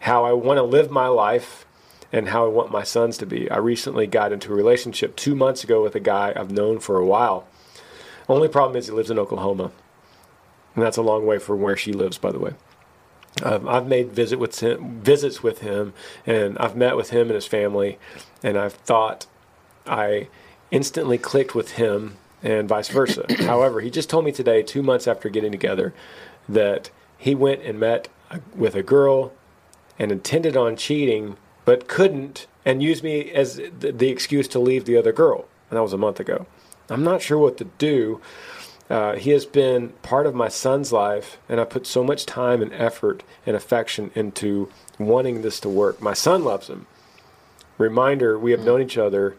how 0.00 0.24
I 0.24 0.32
want 0.32 0.58
to 0.58 0.62
live 0.62 0.90
my 0.90 1.08
life 1.08 1.66
and 2.12 2.28
how 2.28 2.44
I 2.44 2.48
want 2.48 2.70
my 2.70 2.84
sons 2.84 3.18
to 3.18 3.26
be. 3.26 3.50
I 3.50 3.56
recently 3.56 4.06
got 4.06 4.32
into 4.32 4.52
a 4.52 4.54
relationship 4.54 5.16
two 5.16 5.34
months 5.34 5.64
ago 5.64 5.82
with 5.82 5.94
a 5.94 6.00
guy 6.00 6.32
I've 6.36 6.50
known 6.50 6.78
for 6.78 6.98
a 6.98 7.06
while. 7.06 7.46
Only 8.28 8.48
problem 8.48 8.76
is 8.76 8.86
he 8.86 8.92
lives 8.92 9.10
in 9.10 9.18
Oklahoma, 9.18 9.70
and 10.76 10.84
that's 10.84 10.96
a 10.96 11.02
long 11.02 11.26
way 11.26 11.38
from 11.38 11.60
where 11.62 11.76
she 11.76 11.92
lives, 11.92 12.18
by 12.18 12.30
the 12.30 12.38
way. 12.38 12.52
Um, 13.42 13.68
I've 13.68 13.86
made 13.86 14.12
visit 14.12 14.38
with 14.38 14.60
him, 14.60 15.00
visits 15.00 15.42
with 15.42 15.58
him, 15.60 15.92
and 16.24 16.56
I've 16.58 16.76
met 16.76 16.96
with 16.96 17.10
him 17.10 17.22
and 17.22 17.34
his 17.34 17.46
family, 17.46 17.98
and 18.42 18.56
I've 18.56 18.74
thought 18.74 19.26
I 19.86 20.28
instantly 20.70 21.18
clicked 21.18 21.54
with 21.54 21.72
him 21.72 22.16
and 22.42 22.68
vice 22.68 22.88
versa. 22.88 23.26
However, 23.40 23.80
he 23.80 23.90
just 23.90 24.08
told 24.08 24.24
me 24.24 24.32
today, 24.32 24.62
two 24.62 24.82
months 24.82 25.06
after 25.06 25.28
getting 25.28 25.52
together, 25.52 25.92
that 26.48 26.90
he 27.18 27.34
went 27.34 27.62
and 27.62 27.80
met 27.80 28.08
a, 28.30 28.40
with 28.54 28.74
a 28.74 28.82
girl 28.82 29.32
and 29.98 30.12
intended 30.12 30.56
on 30.56 30.76
cheating, 30.76 31.36
but 31.64 31.88
couldn't, 31.88 32.46
and 32.64 32.82
used 32.82 33.02
me 33.02 33.30
as 33.32 33.56
the 33.56 34.08
excuse 34.08 34.48
to 34.48 34.58
leave 34.58 34.84
the 34.84 34.96
other 34.96 35.12
girl. 35.12 35.46
And 35.70 35.76
that 35.76 35.82
was 35.82 35.92
a 35.92 35.98
month 35.98 36.20
ago. 36.20 36.46
I'm 36.88 37.02
not 37.02 37.22
sure 37.22 37.38
what 37.38 37.58
to 37.58 37.64
do. 37.64 38.20
Uh, 38.88 39.16
he 39.16 39.30
has 39.30 39.44
been 39.44 39.90
part 40.02 40.26
of 40.26 40.34
my 40.34 40.48
son's 40.48 40.92
life, 40.92 41.38
and 41.48 41.60
I 41.60 41.64
put 41.64 41.86
so 41.86 42.04
much 42.04 42.24
time 42.24 42.62
and 42.62 42.72
effort 42.72 43.24
and 43.44 43.56
affection 43.56 44.12
into 44.14 44.70
wanting 44.98 45.42
this 45.42 45.58
to 45.60 45.68
work. 45.68 46.00
My 46.00 46.14
son 46.14 46.44
loves 46.44 46.68
him. 46.68 46.86
Reminder: 47.78 48.38
We 48.38 48.52
have 48.52 48.64
known 48.64 48.80
each 48.80 48.96
other 48.96 49.36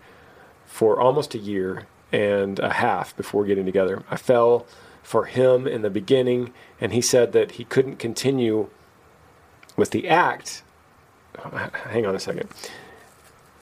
for 0.66 1.00
almost 1.00 1.34
a 1.34 1.40
year 1.40 1.88
and 2.12 2.60
a 2.60 2.74
half 2.74 3.16
before 3.16 3.46
getting 3.46 3.66
together. 3.66 4.04
I 4.12 4.18
fell 4.18 4.66
for 5.02 5.26
him 5.26 5.66
in 5.66 5.82
the 5.82 5.90
beginning, 5.90 6.54
and 6.82 6.92
he 6.92 7.02
said 7.02 7.32
that 7.32 7.52
he 7.52 7.64
couldn't 7.64 7.98
continue 7.98 8.70
with 9.78 9.92
the 9.92 10.08
act. 10.08 10.64
Hang 11.90 12.06
on 12.06 12.16
a 12.16 12.20
second. 12.20 12.50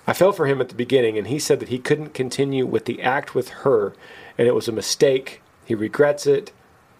I 0.07 0.13
fell 0.13 0.31
for 0.31 0.45
him 0.45 0.61
at 0.61 0.69
the 0.69 0.75
beginning, 0.75 1.17
and 1.17 1.27
he 1.27 1.39
said 1.39 1.59
that 1.59 1.69
he 1.69 1.79
couldn't 1.79 2.13
continue 2.13 2.65
with 2.65 2.86
the 2.86 3.01
act 3.01 3.36
with 3.36 3.49
her, 3.49 3.93
and 4.38 4.47
it 4.47 4.55
was 4.55 4.67
a 4.67 4.71
mistake. 4.71 5.41
He 5.66 5.76
regrets 5.76 6.26
it, 6.28 6.53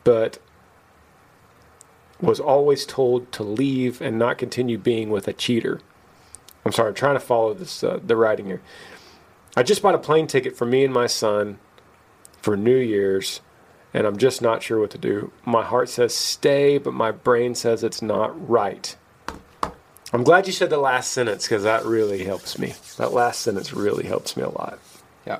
but 0.03 0.39
was 2.20 2.39
always 2.39 2.86
told 2.86 3.32
to 3.34 3.43
leave 3.43 4.01
and 4.01 4.18
not 4.18 4.38
continue 4.38 4.78
being 4.78 5.09
with 5.09 5.28
a 5.28 5.34
cheater. 5.34 5.80
I'm 6.66 6.72
sorry, 6.72 6.89
I'm 6.89 6.95
trying 6.95 7.16
to 7.16 7.20
follow 7.20 7.53
this 7.53 7.84
uh, 7.84 7.99
the 8.03 8.16
writing 8.16 8.47
here. 8.47 8.61
I 9.55 9.63
just 9.63 9.82
bought 9.82 9.95
a 9.95 9.99
plane 9.99 10.28
ticket 10.28 10.57
for 10.57 10.66
me 10.66 10.84
and 10.84 10.93
my 10.93 11.07
son 11.07 11.59
for 12.41 12.57
New 12.57 12.78
Year's, 12.78 13.41
and 13.93 14.07
I'm 14.07 14.18
just 14.18 14.41
not 14.41 14.63
sure 14.63 14.80
what 14.80 14.91
to 14.91 14.97
do. 14.97 15.32
My 15.45 15.63
heart 15.63 15.89
says 15.89 16.13
stay, 16.13 16.78
but 16.78 16.93
my 16.93 17.11
brain 17.11 17.55
says 17.55 17.84
it's 17.84 18.01
not 18.01 18.49
right. 18.49 18.95
I'm 20.11 20.24
glad 20.24 20.47
you 20.47 20.53
said 20.53 20.70
the 20.70 20.78
last 20.78 21.11
sentence 21.11 21.45
because 21.45 21.63
that 21.63 21.86
really 21.86 22.24
helps 22.24 22.57
me. 22.57 22.74
That 22.97 23.13
last 23.13 23.41
sentence 23.41 23.74
really 23.74 24.05
helps 24.05 24.38
me 24.38 24.43
a 24.43 24.49
lot. 24.49 24.80
Yeah. 25.26 25.39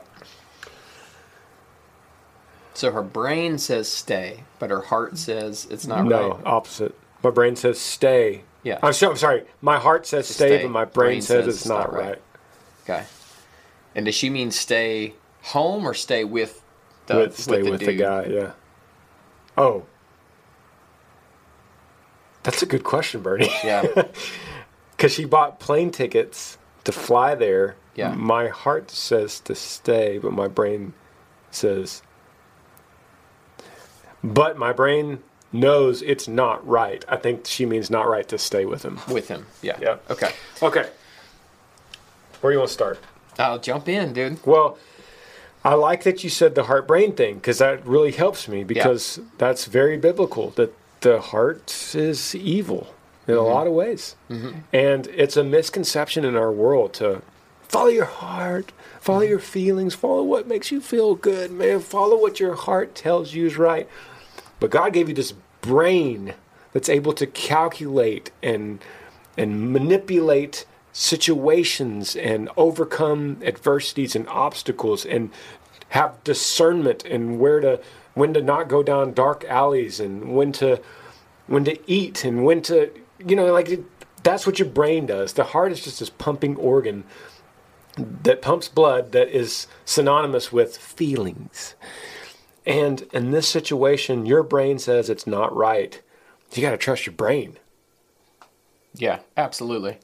So 2.76 2.92
her 2.92 3.02
brain 3.02 3.58
says 3.58 3.88
stay, 3.88 4.44
but 4.60 4.70
her 4.70 4.82
heart 4.82 5.18
says 5.18 5.66
it's 5.72 5.88
not 5.88 6.06
no, 6.06 6.30
right. 6.30 6.44
No, 6.44 6.50
opposite. 6.52 6.94
My 7.24 7.30
brain 7.30 7.56
says 7.56 7.80
stay. 7.80 8.44
Yeah. 8.64 8.80
I'm, 8.84 8.94
so, 8.94 9.12
I'm 9.12 9.18
sorry. 9.18 9.46
My 9.62 9.78
heart 9.80 10.06
says 10.06 10.28
stay, 10.28 10.48
stay. 10.48 10.64
but 10.64 10.72
my 10.72 10.86
brain, 10.86 11.08
Brain 11.08 11.22
says, 11.22 11.46
says 11.46 11.56
it's 11.56 11.66
not 11.66 11.94
right. 11.94 12.22
Okay. 12.84 13.06
And 13.96 14.06
does 14.06 14.16
she 14.16 14.30
mean 14.30 14.52
stay 14.52 15.14
home 15.42 15.88
or 15.88 15.94
stay 15.94 16.26
with 16.26 16.62
the 17.08 17.16
with, 17.16 17.40
stay 17.40 17.64
with, 17.64 17.80
the, 17.80 17.86
dude? 17.88 18.00
guy, 18.00 18.26
yeah. 18.26 18.52
Oh. 19.58 19.86
That's 22.44 22.62
a 22.62 22.66
good 22.66 22.84
question, 22.84 23.22
Bernie. 23.22 23.50
Yeah. 23.64 24.04
Because 24.98 25.12
she 25.12 25.26
bought 25.26 25.60
plane 25.60 25.92
tickets 25.92 26.58
to 26.86 26.94
fly 26.94 27.36
there. 27.36 27.76
Yeah. 27.96 28.14
My 28.14 28.48
heart 28.48 28.90
says 28.90 29.42
to 29.42 29.54
stay, 29.54 30.20
but 30.20 30.32
my 30.32 30.48
brain 30.48 30.94
says. 31.52 32.02
But 34.34 34.58
my 34.58 34.74
brain 34.74 35.20
knows 35.54 36.02
it's 36.02 36.28
not 36.28 36.66
right. 36.68 37.06
I 37.08 37.18
think 37.18 37.46
she 37.46 37.66
means 37.66 37.90
not 37.90 38.08
right 38.08 38.28
to 38.30 38.38
stay 38.38 38.66
with 38.66 38.84
him. 38.84 39.00
With 39.10 39.28
him. 39.28 39.46
Yeah. 39.62 39.78
Yeah. 39.82 39.98
Okay. 40.10 40.32
Okay. 40.62 40.90
Where 42.42 42.52
do 42.52 42.56
you 42.56 42.60
want 42.60 42.70
to 42.70 42.74
start? 42.74 43.00
I'll 43.38 43.60
jump 43.60 43.88
in, 43.88 44.14
dude. 44.14 44.46
Well, 44.46 44.78
I 45.64 45.74
like 45.74 46.04
that 46.04 46.24
you 46.24 46.30
said 46.30 46.56
the 46.56 46.64
heart 46.64 46.88
brain 46.88 47.14
thing 47.14 47.36
because 47.36 47.60
that 47.60 47.86
really 47.86 48.12
helps 48.12 48.48
me 48.48 48.64
because 48.64 49.20
that's 49.38 49.66
very 49.66 49.98
biblical 49.98 50.52
that 50.52 50.74
the 51.02 51.20
heart 51.20 51.96
is 51.96 52.36
evil 52.36 52.94
in 53.28 53.34
a 53.34 53.38
mm-hmm. 53.38 53.54
lot 53.54 53.68
of 53.68 53.74
ways. 53.74 54.16
Mm-hmm. 54.30 54.60
And 54.74 55.08
it's 55.08 55.38
a 55.38 55.44
misconception 55.44 56.26
in 56.26 56.36
our 56.36 56.52
world 56.52 56.94
to 56.96 57.22
follow 57.68 57.88
your 57.88 58.06
heart, 58.06 58.72
follow 59.00 59.22
mm-hmm. 59.22 59.30
your 59.30 59.40
feelings, 59.40 59.96
follow 59.96 60.24
what 60.24 60.48
makes 60.48 60.72
you 60.72 60.82
feel 60.82 61.16
good, 61.16 61.52
man, 61.52 61.80
follow 61.80 62.20
what 62.20 62.40
your 62.40 62.56
heart 62.56 62.96
tells 62.96 63.34
you 63.34 63.48
is 63.48 63.58
right. 63.58 63.90
But 64.60 64.72
God 64.72 64.93
gave 64.93 65.10
you 65.10 65.16
this 65.16 65.34
brain 65.62 66.34
that's 66.74 66.89
able 66.89 67.14
to 67.14 67.26
calculate 67.28 68.32
and 68.43 68.80
and 69.38 69.74
manipulate 69.74 70.66
situations 70.93 72.16
and 72.16 72.49
overcome 72.56 73.38
adversities 73.43 74.16
and 74.16 74.28
obstacles 74.30 75.06
and 75.06 75.30
have 75.89 76.24
discernment 76.24 77.03
and 77.03 77.39
where 77.39 77.60
to 77.60 77.82
when 78.14 78.34
to 78.34 78.41
not 78.41 78.70
go 78.70 78.82
down 78.82 79.14
dark 79.14 79.43
alleys 79.45 79.99
and 79.99 80.36
when 80.36 80.51
to 80.53 80.82
when 81.47 81.66
to 81.66 81.78
eat 81.89 82.24
and 82.24 82.45
when 82.45 82.62
to 82.62 82.89
you 83.26 83.36
know 83.36 83.51
like 83.51 83.80
that's 84.24 84.47
what 84.47 84.58
your 84.58 84.68
brain 84.68 85.06
does. 85.06 85.34
The 85.34 85.43
heart 85.43 85.72
is 85.72 85.84
just 85.84 85.99
this 85.99 86.10
pumping 86.10 86.56
organ 86.56 87.03
that 87.95 88.41
pumps 88.41 88.68
blood 88.68 89.12
that 89.12 89.30
is 89.30 89.68
synonymous 89.86 90.51
with 90.51 90.76
feelings 90.78 91.76
and 92.66 93.07
in 93.13 93.32
this 93.32 93.47
situation 93.47 94.26
your 94.26 94.43
brain 94.43 94.80
says 94.80 95.09
it's 95.09 95.28
not 95.28 95.55
right 95.55 96.01
you 96.53 96.61
got 96.61 96.72
to 96.72 96.78
trust 96.78 97.05
your 97.05 97.13
brain 97.13 97.57
Yeah, 98.95 99.20
absolutely. 99.36 99.97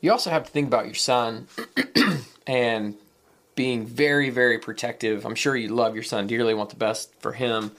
You 0.00 0.12
also 0.12 0.30
have 0.30 0.44
to 0.44 0.50
think 0.50 0.66
about 0.66 0.84
your 0.84 0.94
son 0.94 1.48
and 2.46 2.94
being 3.54 3.86
very, 3.86 4.30
very 4.30 4.58
protective. 4.58 5.24
I'm 5.24 5.34
sure 5.34 5.56
you 5.56 5.68
love 5.68 5.94
your 5.94 6.04
son 6.04 6.26
dearly, 6.26 6.54
want 6.54 6.70
the 6.70 6.76
best 6.76 7.14
for 7.20 7.32
him. 7.32 7.72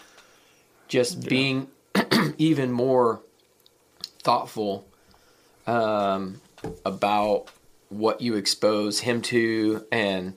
Just 0.88 1.28
being 1.28 1.68
even 2.38 2.72
more 2.72 3.22
thoughtful 4.20 4.88
um, 5.68 6.42
about 6.86 7.50
what 7.90 8.22
you 8.22 8.36
expose 8.36 9.02
him 9.02 9.22
to 9.22 9.86
and 9.92 10.34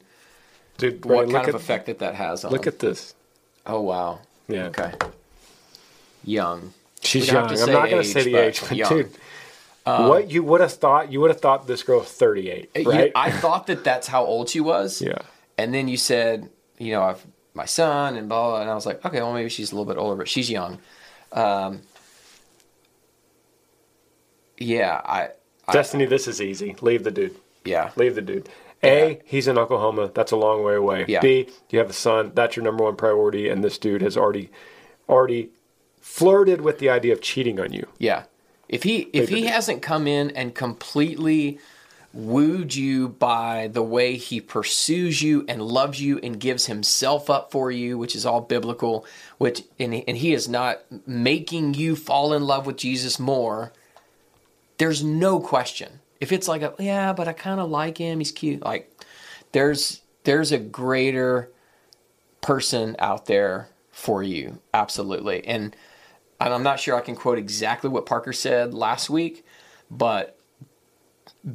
dude 0.77 1.05
what 1.05 1.29
Brian, 1.29 1.31
kind 1.31 1.49
of 1.49 1.55
effect 1.55 1.87
that 1.87 2.01
that 2.01 2.15
has 2.15 2.45
on 2.45 2.53
look 2.53 2.67
him. 2.67 2.75
at 2.75 2.79
this 2.81 3.15
Oh, 3.73 3.81
wow. 3.83 4.21
Yeah. 4.49 4.65
Okay. 4.67 4.93
Young. 6.25 6.73
She's 7.03 7.29
young. 7.29 7.49
I'm 7.51 7.73
not 7.73 7.89
going 7.89 8.03
to 8.03 8.09
say 8.09 8.25
the 8.25 8.35
age, 8.37 8.61
but 8.61 8.73
young. 8.77 8.89
dude, 8.89 9.11
what 9.85 10.31
you 10.31 10.43
would 10.43 10.61
have 10.61 10.73
thought? 10.73 11.11
You 11.13 11.21
would 11.21 11.31
have 11.31 11.41
thought 11.41 11.67
this 11.67 11.83
girl 11.83 12.01
38, 12.03 12.71
You- 12.75 12.91
right? 12.91 13.13
I 13.15 13.31
thought 13.31 13.67
that 13.69 13.85
that's 13.85 14.07
how 14.09 14.25
old 14.25 14.49
she 14.49 14.61
was. 14.61 15.01
yeah. 15.01 15.19
And 15.57 15.73
then 15.75 15.89
you 15.89 15.97
said, 15.97 16.49
you 16.79 16.93
know, 16.93 17.03
I've 17.03 17.25
my 17.55 17.65
son 17.67 18.17
and 18.17 18.29
blah, 18.29 18.49
blah, 18.51 18.61
and 18.63 18.71
I 18.71 18.75
was 18.75 18.87
like, 18.87 19.05
okay, 19.05 19.21
well 19.21 19.33
maybe 19.35 19.49
she's 19.51 19.73
a 19.73 19.75
little 19.77 19.91
bit 19.93 19.99
older, 20.01 20.17
but 20.17 20.29
she's 20.29 20.49
young. 20.51 20.79
Um, 21.33 21.83
yeah, 24.59 25.01
I, 25.05 25.29
I 25.67 25.73
Destiny, 25.73 26.07
this 26.07 26.29
is 26.29 26.41
easy. 26.41 26.77
Leave 26.81 27.05
the 27.05 27.11
dude. 27.11 27.35
yeah, 27.65 27.91
Leave 27.97 28.15
the 28.15 28.23
dude. 28.23 28.49
A, 28.83 29.21
he's 29.25 29.47
in 29.47 29.59
Oklahoma. 29.59 30.11
That's 30.15 30.33
a 30.33 30.37
long 30.37 30.65
way 30.65 30.75
away. 30.75 31.05
Yeah. 31.07 31.21
B, 31.21 31.49
you 31.69 31.79
have 31.79 31.91
a 31.91 31.95
son. 31.95 32.33
That's 32.35 32.57
your 32.57 32.65
number 32.65 32.85
one 32.85 32.97
priority, 32.97 33.49
and 33.49 33.63
this 33.63 33.77
dude 33.79 34.01
has 34.03 34.17
already, 34.17 34.51
already 35.09 35.51
flirted 36.01 36.63
with 36.63 36.79
the 36.79 36.89
idea 36.89 37.13
of 37.13 37.21
cheating 37.21 37.61
on 37.61 37.73
you. 37.73 37.87
yeah. 37.99 38.25
If 38.69 38.85
he 38.85 39.09
if 39.13 39.29
he 39.29 39.47
hasn't 39.47 39.83
come 39.83 40.07
in 40.07 40.31
and 40.31 40.55
completely 40.55 41.59
wooed 42.13 42.75
you 42.75 43.09
by 43.09 43.69
the 43.73 43.83
way 43.83 44.17
he 44.17 44.41
pursues 44.41 45.23
you 45.23 45.45
and 45.49 45.61
loves 45.61 46.01
you 46.01 46.19
and 46.23 46.39
gives 46.39 46.67
himself 46.67 47.29
up 47.29 47.51
for 47.51 47.73
you, 47.73 47.99
which 47.99 48.15
is 48.15 48.25
all 48.25 48.41
biblical, 48.41 49.05
which 49.39 49.63
and 49.81 49.93
and 50.07 50.17
he 50.17 50.33
is 50.33 50.49
not 50.49 50.83
making 51.05 51.75
you 51.75 51.97
fall 51.97 52.33
in 52.33 52.45
love 52.45 52.65
with 52.65 52.77
Jesus 52.77 53.19
more. 53.19 53.73
There's 54.79 55.03
no 55.03 55.41
question. 55.41 56.00
If 56.21 56.33
it's 56.33 56.47
like 56.49 56.63
a 56.63 56.75
yeah, 56.79 57.13
but 57.13 57.29
I 57.29 57.33
kind 57.33 57.61
of 57.61 57.71
like 57.71 57.99
him, 57.99 58.21
he's 58.21 58.33
cute. 58.33 58.63
Like 58.63 58.91
there's 59.53 60.03
there's 60.25 60.53
a 60.53 60.59
greater 60.59 61.51
person 62.41 62.97
out 62.99 63.27
there 63.27 63.69
for 63.91 64.23
you, 64.23 64.61
absolutely. 64.73 65.47
And 65.47 65.75
and 66.41 66.55
I'm 66.55 66.63
not 66.63 66.81
sure 66.81 66.95
I 66.97 67.01
can 67.01 67.17
quote 67.17 67.39
exactly 67.39 67.91
what 67.91 68.07
Parker 68.07 68.33
said 68.33 68.73
last 68.75 69.11
week, 69.11 69.45
but 69.91 70.39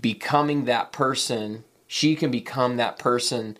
becoming 0.01 0.65
that 0.65 0.91
person, 0.91 1.63
she 1.87 2.15
can 2.15 2.31
become 2.31 2.77
that 2.77 2.99
person 2.99 3.57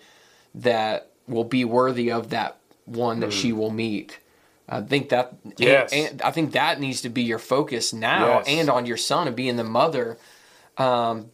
that 0.54 1.12
will 1.28 1.44
be 1.44 1.66
worthy 1.66 2.12
of 2.12 2.30
that 2.30 2.58
one 2.86 3.20
that 3.20 3.34
she 3.34 3.50
mm-hmm. 3.50 3.58
will 3.58 3.72
meet. 3.72 4.20
I 4.68 4.82
think 4.82 5.10
that, 5.10 5.34
and- 5.44 5.54
Yes. 5.58 5.94
and, 5.94 6.22
I 6.22 6.32
think 6.32 6.54
that 6.54 6.80
needs 6.80 7.02
to 7.02 7.10
be 7.10 7.24
your 7.24 7.40
focus 7.40 7.94
now, 7.94 8.38
Yes. 8.38 8.46
and 8.48 8.70
on 8.70 8.86
your 8.86 8.98
son 8.98 9.28
and 9.28 9.36
being 9.36 9.58
the 9.58 9.64
mother, 9.64 10.18
um, 10.78 11.32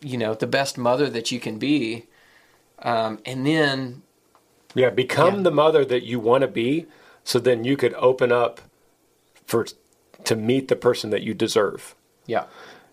you 0.00 0.16
know, 0.16 0.34
the 0.34 0.46
best 0.46 0.78
mother 0.78 1.08
that 1.10 1.30
you 1.30 1.38
can 1.40 1.58
be, 1.58 2.06
um, 2.80 3.18
and 3.26 3.46
then 3.46 4.02
Yeah, 4.74 4.90
become 4.90 5.36
Yeah. 5.38 5.42
the 5.42 5.50
mother 5.50 5.84
that 5.84 6.04
you 6.04 6.18
want 6.20 6.42
to 6.42 6.48
be, 6.48 6.86
so 7.24 7.38
then 7.38 7.64
you 7.64 7.76
could 7.76 7.94
open 7.94 8.32
up 8.32 8.60
for 9.46 9.66
to 10.24 10.36
meet 10.36 10.68
the 10.68 10.76
person 10.76 11.10
that 11.10 11.22
you 11.22 11.34
deserve. 11.34 11.94
yeah, 12.26 12.44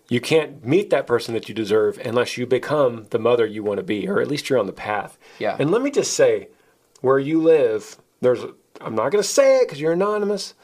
You 0.08 0.20
can't 0.20 0.64
meet 0.64 0.88
that 0.90 1.06
person 1.06 1.34
that 1.34 1.48
you 1.48 1.54
deserve 1.54 1.98
unless 2.04 2.36
you 2.38 2.46
become 2.46 3.06
the 3.10 3.18
mother 3.18 3.44
you 3.46 3.62
want 3.62 3.76
to 3.78 3.82
be, 3.84 4.08
or 4.08 4.20
at 4.20 4.26
least 4.28 4.48
you're 4.48 4.58
on 4.58 4.66
the 4.66 4.72
path. 4.72 5.18
Yeah. 5.38 5.54
And 5.58 5.70
let 5.70 5.82
me 5.82 5.90
just 5.90 6.14
say, 6.14 6.48
where 7.02 7.18
you 7.18 7.40
live, 7.42 7.96
there's 8.20 8.40
I'm 8.80 8.94
not 8.94 9.10
going 9.12 9.22
to 9.22 9.28
say 9.28 9.58
it 9.58 9.66
because 9.68 9.80
you're 9.80 9.92
anonymous, 9.92 10.54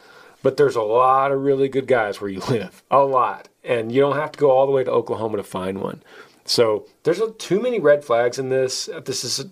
but 0.43 0.57
there's 0.57 0.77
a 0.77 0.83
lot 0.83 1.31
of 1.33 1.43
really 1.43 1.69
good 1.69 1.87
guys 1.87 2.21
where 2.21 2.31
you 2.31 2.41
live, 2.49 2.83
a 2.91 3.01
lot, 3.05 3.49
and 3.65 3.91
you 3.93 4.01
don't 4.01 4.17
have 4.17 4.33
to 4.33 4.39
go 4.39 4.51
all 4.51 4.67
the 4.67 4.73
way 4.73 4.85
to 4.85 4.91
Oklahoma 4.91 5.37
to 5.39 5.43
find 5.43 5.81
one. 5.81 6.03
So 6.45 6.87
there's 7.03 7.21
too 7.39 7.61
many 7.61 7.81
red 7.81 8.05
flags 8.05 8.39
in 8.39 8.49
this. 8.51 8.89
This 9.05 9.25
is 9.25 9.47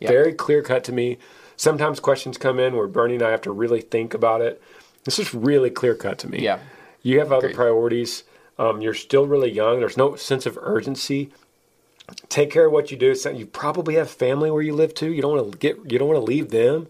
Yeah. 0.00 0.08
very 0.08 0.32
clear 0.32 0.62
cut 0.62 0.82
to 0.84 0.92
me. 0.92 1.18
Sometimes 1.56 2.00
questions 2.00 2.38
come 2.38 2.58
in 2.58 2.76
where 2.76 2.86
Bernie 2.88 3.14
and 3.14 3.22
I 3.22 3.30
have 3.30 3.42
to 3.42 3.52
really 3.52 3.80
think 3.82 4.14
about 4.14 4.40
it. 4.40 4.60
This 5.04 5.18
is 5.18 5.34
really 5.34 5.70
clear 5.70 5.94
cut 5.94 6.18
to 6.18 6.28
me. 6.28 6.40
Yeah. 6.40 6.58
You 7.02 7.18
have 7.18 7.32
other 7.32 7.52
priorities. 7.52 8.24
Um, 8.58 8.80
you're 8.80 8.94
still 8.94 9.26
really 9.26 9.50
young. 9.50 9.80
There's 9.80 9.96
no 9.96 10.16
sense 10.16 10.46
of 10.46 10.58
urgency. 10.60 11.30
Take 12.28 12.50
care 12.50 12.66
of 12.66 12.72
what 12.72 12.90
you 12.90 12.96
do. 12.96 13.14
You 13.32 13.46
probably 13.46 13.94
have 13.94 14.10
family 14.10 14.50
where 14.50 14.62
you 14.62 14.74
live 14.74 14.94
too. 14.94 15.12
You 15.12 15.22
don't 15.22 15.36
want 15.36 15.52
to 15.52 15.58
get. 15.58 15.76
You 15.90 15.98
don't 15.98 16.08
want 16.08 16.18
to 16.20 16.24
leave 16.24 16.50
them. 16.50 16.88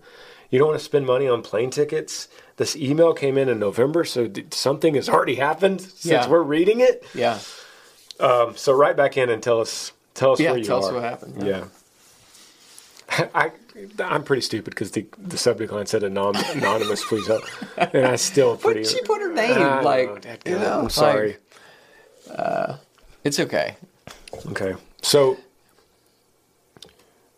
You 0.52 0.58
don't 0.58 0.68
want 0.68 0.78
to 0.78 0.84
spend 0.84 1.06
money 1.06 1.26
on 1.26 1.42
plane 1.42 1.70
tickets. 1.70 2.28
This 2.58 2.76
email 2.76 3.14
came 3.14 3.36
in 3.38 3.48
in 3.48 3.58
November, 3.58 4.04
so 4.04 4.30
something 4.50 4.94
has 4.94 5.08
already 5.08 5.34
happened 5.36 5.80
since 5.80 6.04
Yeah. 6.04 6.28
we're 6.28 6.42
reading 6.42 6.80
it. 6.80 7.02
yeah, 7.14 7.38
Um, 8.20 8.54
so 8.56 8.72
write 8.74 8.94
back 8.96 9.16
in 9.16 9.30
and 9.30 9.42
tell 9.42 9.60
us. 9.60 9.92
Tell 10.14 10.32
us 10.32 10.40
Yeah, 10.40 10.50
where 10.50 10.58
you 10.58 10.64
tell 10.64 10.84
are. 10.84 10.88
us 10.88 10.92
what 10.92 11.02
happened. 11.02 11.42
Yeah. 11.46 11.64
I, 13.34 13.50
I'm 13.98 14.22
pretty 14.24 14.42
stupid 14.42 14.70
because 14.74 14.90
the, 14.90 15.06
the 15.18 15.38
subject 15.38 15.72
line 15.72 15.86
said 15.86 16.04
anon- 16.04 16.36
anonymous, 16.36 17.02
please 17.04 17.26
help, 17.26 17.44
and 17.78 18.04
I 18.06 18.16
still 18.16 18.58
pretty. 18.58 18.80
but 18.82 18.88
she 18.90 19.00
put 19.02 19.22
her 19.22 19.32
name 19.32 19.56
I 19.56 19.80
like 19.80 20.24
know, 20.24 20.36
you 20.44 20.58
know, 20.58 20.80
I'm 20.82 20.90
sorry. 20.90 21.38
like, 22.28 22.76
it's 23.24 23.40
okay. 23.40 23.76
Okay. 24.50 24.74
So 25.00 25.38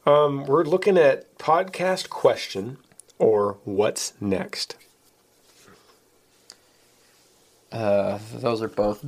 um, 0.06 0.44
we're 0.46 0.64
looking 0.64 0.98
at 0.98 1.38
podcast 1.38 2.08
question 2.10 2.78
or 3.18 3.58
what's 3.64 4.12
next. 4.20 4.76
Uh, 7.72 8.18
those 8.34 8.62
are 8.62 8.68
both 8.68 9.02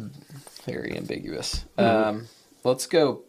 very 0.64 0.96
ambiguous. 0.96 1.64
Um, 1.78 2.26
let's 2.64 2.86
go. 2.86 3.22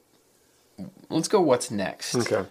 Let's 1.09 1.28
go. 1.28 1.41
What's 1.41 1.69
next? 1.69 2.15
Okay. 2.15 2.47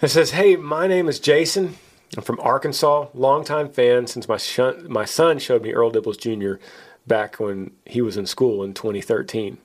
It 0.00 0.08
says, 0.08 0.30
"Hey, 0.30 0.56
my 0.56 0.86
name 0.86 1.08
is 1.08 1.20
Jason. 1.20 1.76
I'm 2.16 2.22
from 2.22 2.40
Arkansas. 2.40 3.08
Longtime 3.12 3.68
fan 3.70 4.06
since 4.06 4.26
my 4.28 4.38
shun- 4.38 4.90
my 4.90 5.04
son 5.04 5.38
showed 5.38 5.62
me 5.62 5.72
Earl 5.74 5.90
Dibbles 5.92 6.16
Jr. 6.18 6.62
back 7.06 7.36
when 7.38 7.72
he 7.84 8.00
was 8.00 8.16
in 8.16 8.24
school 8.26 8.62
in 8.62 8.72
2013. 8.72 9.58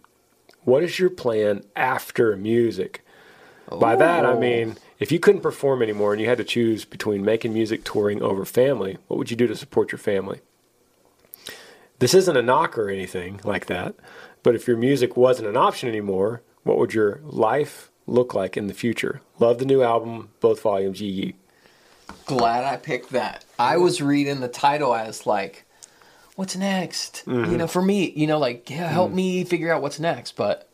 What 0.66 0.84
is 0.84 1.00
your 1.00 1.10
plan 1.10 1.64
after 1.76 2.36
music? 2.36 3.06
By 3.72 3.96
that 3.96 4.26
I 4.26 4.34
Oh. 4.34 4.40
mean, 4.40 4.76
if 5.04 5.12
you 5.12 5.20
couldn't 5.20 5.42
perform 5.42 5.82
anymore 5.82 6.14
and 6.14 6.22
you 6.22 6.30
had 6.30 6.38
to 6.38 6.46
choose 6.46 6.86
between 6.86 7.26
making 7.26 7.54
music, 7.54 7.84
touring 7.84 8.22
over 8.22 8.46
family, 8.46 8.98
what 9.10 9.18
would 9.18 9.30
you 9.30 9.36
do 9.36 9.48
to 9.48 9.56
support 9.56 9.92
your 9.92 10.00
family? 10.00 10.40
This 12.00 12.14
isn't 12.14 12.38
a 12.38 12.42
knock 12.42 12.78
or 12.78 12.90
anything 12.90 13.42
like 13.44 13.66
that, 13.66 13.96
but 14.44 14.56
if 14.56 14.66
your 14.66 14.78
music 14.78 15.18
wasn't 15.18 15.50
an 15.50 15.58
option 15.58 15.90
anymore, 15.90 16.42
what 16.64 16.78
would 16.78 16.94
your 16.94 17.20
life 17.26 17.92
look 18.08 18.34
like 18.34 18.56
in 18.56 18.68
the 18.68 18.74
future? 18.74 19.20
Love 19.40 19.60
the 19.60 19.66
new 19.66 19.84
album, 19.84 20.30
both 20.40 20.62
volumes, 20.62 21.02
Yee 21.02 21.10
Yee. 21.10 21.36
Glad 22.26 22.64
I 22.64 22.78
picked 22.78 23.10
that. 23.10 23.44
I 23.60 23.76
was 23.76 24.02
reading 24.02 24.40
the 24.40 24.48
title 24.48 24.96
as 24.96 25.28
like, 25.28 25.66
what's 26.38 26.56
next? 26.56 27.24
Mm-hmm. 27.26 27.52
You 27.52 27.58
know, 27.58 27.68
for 27.68 27.82
me, 27.82 28.10
you 28.12 28.26
know, 28.26 28.40
like, 28.40 28.70
yeah, 28.70 28.88
help 28.88 29.12
me 29.12 29.44
figure 29.44 29.74
out 29.74 29.82
what's 29.82 30.00
next. 30.00 30.38
But 30.38 30.70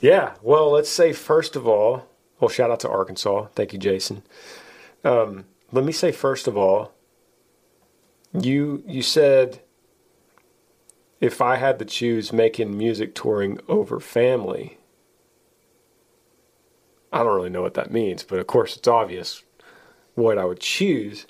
Yeah, 0.00 0.34
well, 0.42 0.70
let's 0.70 0.88
say 0.88 1.12
first 1.12 1.56
of 1.56 1.66
all, 1.68 2.06
well, 2.40 2.48
shout 2.48 2.70
out 2.70 2.80
to 2.80 2.88
Arkansas. 2.88 3.46
Thank 3.54 3.72
you, 3.72 3.78
Jason. 3.78 4.22
Um, 5.04 5.44
let 5.72 5.84
me 5.84 5.92
say 5.92 6.10
first 6.10 6.48
of 6.48 6.56
all, 6.56 6.92
you 8.32 8.82
you 8.86 9.02
said 9.02 9.60
if 11.20 11.42
I 11.42 11.56
had 11.56 11.78
to 11.80 11.84
choose 11.84 12.32
making 12.32 12.76
music 12.76 13.14
touring 13.14 13.60
over 13.68 14.00
family, 14.00 14.78
I 17.12 17.18
don't 17.18 17.34
really 17.34 17.50
know 17.50 17.62
what 17.62 17.74
that 17.74 17.90
means, 17.92 18.22
but 18.22 18.38
of 18.38 18.46
course 18.46 18.76
it's 18.76 18.88
obvious 18.88 19.42
what 20.14 20.38
I 20.38 20.44
would 20.44 20.60
choose. 20.60 21.26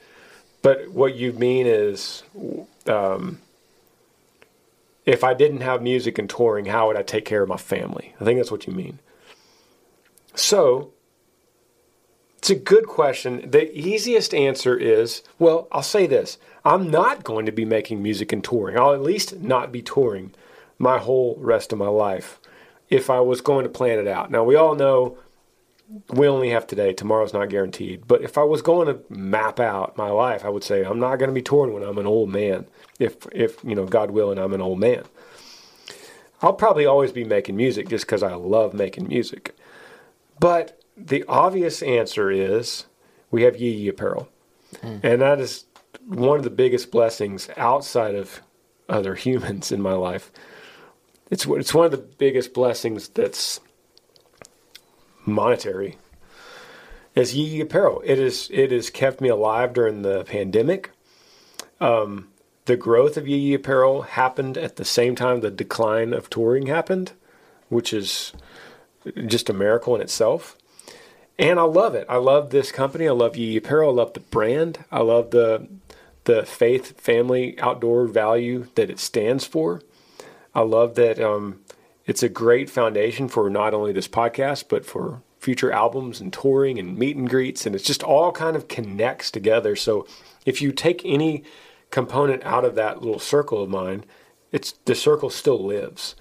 But 0.62 0.90
what 0.90 1.14
you 1.16 1.32
mean 1.32 1.66
is, 1.66 2.22
um, 2.86 3.40
if 5.11 5.24
I 5.24 5.34
didn't 5.34 5.62
have 5.62 5.82
music 5.82 6.18
and 6.18 6.30
touring, 6.30 6.66
how 6.66 6.86
would 6.86 6.96
I 6.96 7.02
take 7.02 7.24
care 7.24 7.42
of 7.42 7.48
my 7.48 7.56
family? 7.56 8.14
I 8.20 8.24
think 8.24 8.38
that's 8.38 8.52
what 8.52 8.68
you 8.68 8.72
mean. 8.72 9.00
So, 10.36 10.92
it's 12.38 12.50
a 12.50 12.54
good 12.54 12.86
question. 12.86 13.50
The 13.50 13.76
easiest 13.76 14.32
answer 14.32 14.76
is 14.76 15.22
well, 15.40 15.66
I'll 15.72 15.82
say 15.82 16.06
this 16.06 16.38
I'm 16.64 16.90
not 16.90 17.24
going 17.24 17.44
to 17.46 17.52
be 17.52 17.64
making 17.64 18.02
music 18.02 18.32
and 18.32 18.42
touring. 18.42 18.78
I'll 18.78 18.94
at 18.94 19.02
least 19.02 19.40
not 19.40 19.72
be 19.72 19.82
touring 19.82 20.32
my 20.78 20.98
whole 20.98 21.36
rest 21.40 21.72
of 21.72 21.78
my 21.78 21.88
life 21.88 22.38
if 22.88 23.11
I 23.11 23.18
was 23.20 23.40
going 23.40 23.64
to 23.64 23.68
plan 23.68 23.98
it 23.98 24.06
out. 24.06 24.30
Now, 24.30 24.44
we 24.44 24.54
all 24.54 24.76
know 24.76 25.18
we 26.11 26.28
only 26.28 26.51
have 26.51 26.66
today. 26.66 26.93
Tomorrow's 26.93 27.32
not 27.32 27.49
guaranteed. 27.49 28.07
But 28.07 28.22
if 28.22 28.38
I 28.38 28.45
was 28.45 28.62
going 28.62 28.86
to 28.86 29.01
map 29.09 29.59
out 29.59 29.97
my 29.97 30.11
life, 30.11 30.45
I 30.45 30.49
would 30.49 30.64
say 30.64 30.84
I'm 30.84 31.01
not 31.01 31.16
going 31.16 31.28
to 31.28 31.34
be 31.34 31.43
torn 31.43 31.72
when 31.72 31.82
I'm 31.82 31.99
an 31.99 32.07
old 32.07 32.30
man. 32.30 32.66
If 32.99 33.26
if 33.32 33.62
you 33.64 33.74
know, 33.74 33.86
God 33.86 34.11
willing, 34.11 34.38
I'm 34.38 34.53
an 34.53 34.61
old 34.61 34.78
man. 34.78 35.05
I'll 36.43 36.53
probably 36.53 36.86
always 36.86 37.12
be 37.12 37.24
making 37.24 37.57
music 37.57 37.88
just 37.88 38.07
because 38.07 38.22
I 38.22 38.34
love 38.34 38.72
making 38.72 39.09
music. 39.09 39.55
But 40.38 40.80
the 40.97 41.24
obvious 41.28 41.82
answer 41.82 42.30
is 42.30 42.86
we 43.30 43.43
have 43.43 43.61
Yee 43.61 43.70
Yee 43.70 43.88
Apparel, 43.88 44.28
hmm. 44.80 44.99
and 45.03 45.20
that 45.20 45.41
is 45.41 45.64
one 46.07 46.38
of 46.38 46.45
the 46.45 46.51
biggest 46.51 46.91
blessings 46.91 47.51
outside 47.57 48.14
of 48.14 48.41
other 48.88 49.14
humans 49.16 49.72
in 49.72 49.82
my 49.82 49.95
life. 49.95 50.30
It's 51.30 51.47
it's 51.47 51.74
one 51.74 51.86
of 51.86 51.93
the 51.93 51.99
biggest 51.99 52.55
blessings 52.55 53.09
that's 53.09 53.61
monetary 55.26 55.98
is 57.14 57.34
Yee 57.34 57.60
Apparel. 57.60 58.02
It 58.04 58.18
is 58.18 58.48
it 58.52 58.70
has 58.70 58.90
kept 58.90 59.20
me 59.20 59.28
alive 59.28 59.72
during 59.72 60.02
the 60.02 60.24
pandemic. 60.24 60.90
Um, 61.80 62.28
the 62.66 62.76
growth 62.76 63.16
of 63.16 63.26
Yee 63.26 63.54
Apparel 63.54 64.02
happened 64.02 64.56
at 64.56 64.76
the 64.76 64.84
same 64.84 65.14
time 65.14 65.40
the 65.40 65.50
decline 65.50 66.12
of 66.12 66.30
touring 66.30 66.66
happened, 66.66 67.12
which 67.68 67.92
is 67.92 68.32
just 69.26 69.50
a 69.50 69.54
miracle 69.54 69.94
in 69.94 70.00
itself. 70.00 70.56
And 71.38 71.58
I 71.58 71.62
love 71.62 71.94
it. 71.94 72.06
I 72.08 72.16
love 72.16 72.50
this 72.50 72.70
company. 72.70 73.08
I 73.08 73.12
love 73.12 73.36
Yee 73.36 73.56
Apparel. 73.56 73.90
I 73.90 73.94
love 73.94 74.12
the 74.12 74.20
brand. 74.20 74.84
I 74.92 75.00
love 75.00 75.30
the 75.30 75.68
the 76.24 76.44
faith, 76.44 77.00
family, 77.00 77.58
outdoor 77.58 78.06
value 78.06 78.66
that 78.74 78.90
it 78.90 78.98
stands 78.98 79.46
for. 79.46 79.80
I 80.54 80.60
love 80.60 80.94
that 80.96 81.18
um, 81.18 81.60
it's 82.07 82.22
a 82.22 82.28
great 82.28 82.70
foundation 82.70 83.28
for 83.28 83.48
not 83.51 83.74
only 83.74 83.92
this 83.92 84.09
podcast, 84.09 84.64
but 84.68 84.84
for 84.84 85.22
future 85.38 85.72
albums 85.72 86.20
and 86.20 86.32
touring 86.32 86.78
and 86.78 86.98
meet 86.98 87.16
and 87.16 87.28
greets. 87.28 87.66
And 87.66 87.74
it's 87.74 87.84
just 87.84 88.03
all 88.03 88.32
kind 88.32 88.57
of 88.57 88.68
connects 88.68 89.30
together. 89.30 89.74
So 89.74 90.07
if 90.44 90.61
you 90.61 90.72
take 90.72 91.03
any 91.05 91.44
component 91.90 92.44
out 92.44 92.64
of 92.64 92.74
that 92.74 93.01
little 93.01 93.18
circle 93.18 93.62
of 93.62 93.70
mine, 93.70 94.05
it's 94.53 94.72
the 94.84 94.94
circle 94.94 95.30
still 95.30 95.64
lives. 95.64 96.14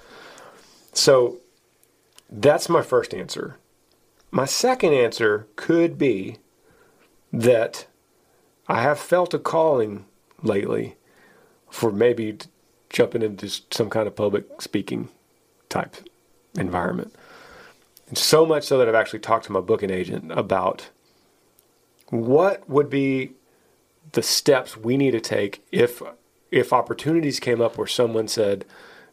So 0.94 1.40
that's 2.30 2.70
my 2.70 2.82
first 2.82 3.14
answer. 3.14 3.58
My 4.32 4.46
second 4.46 4.94
answer 4.94 5.48
could 5.56 5.98
be 5.98 6.38
that 7.34 7.88
I 8.68 8.82
have 8.82 9.00
felt 9.00 9.34
a 9.34 9.40
calling 9.40 10.06
lately 10.44 10.96
for 11.70 11.92
maybe 11.92 12.38
jumping 12.90 13.22
into 13.22 13.50
some 13.72 13.90
kind 13.90 14.08
of 14.08 14.16
public 14.16 14.62
speaking 14.62 15.10
type 15.70 15.96
environment. 16.56 17.14
And 18.08 18.18
so 18.18 18.46
much 18.46 18.64
so 18.64 18.78
that 18.78 18.88
I've 18.88 18.96
actually 18.96 19.20
talked 19.20 19.46
to 19.46 19.52
my 19.52 19.60
booking 19.60 19.92
agent 19.92 20.32
about 20.32 20.90
what 22.10 22.68
would 22.68 22.90
be 22.90 23.34
the 24.14 24.24
steps 24.24 24.76
we 24.76 24.98
need 24.98 25.12
to 25.12 25.22
take 25.22 25.64
if 25.72 26.02
if 26.52 26.74
opportunities 26.74 27.40
came 27.40 27.62
up 27.62 27.78
where 27.78 27.88
someone 27.88 28.28
said, 28.28 28.66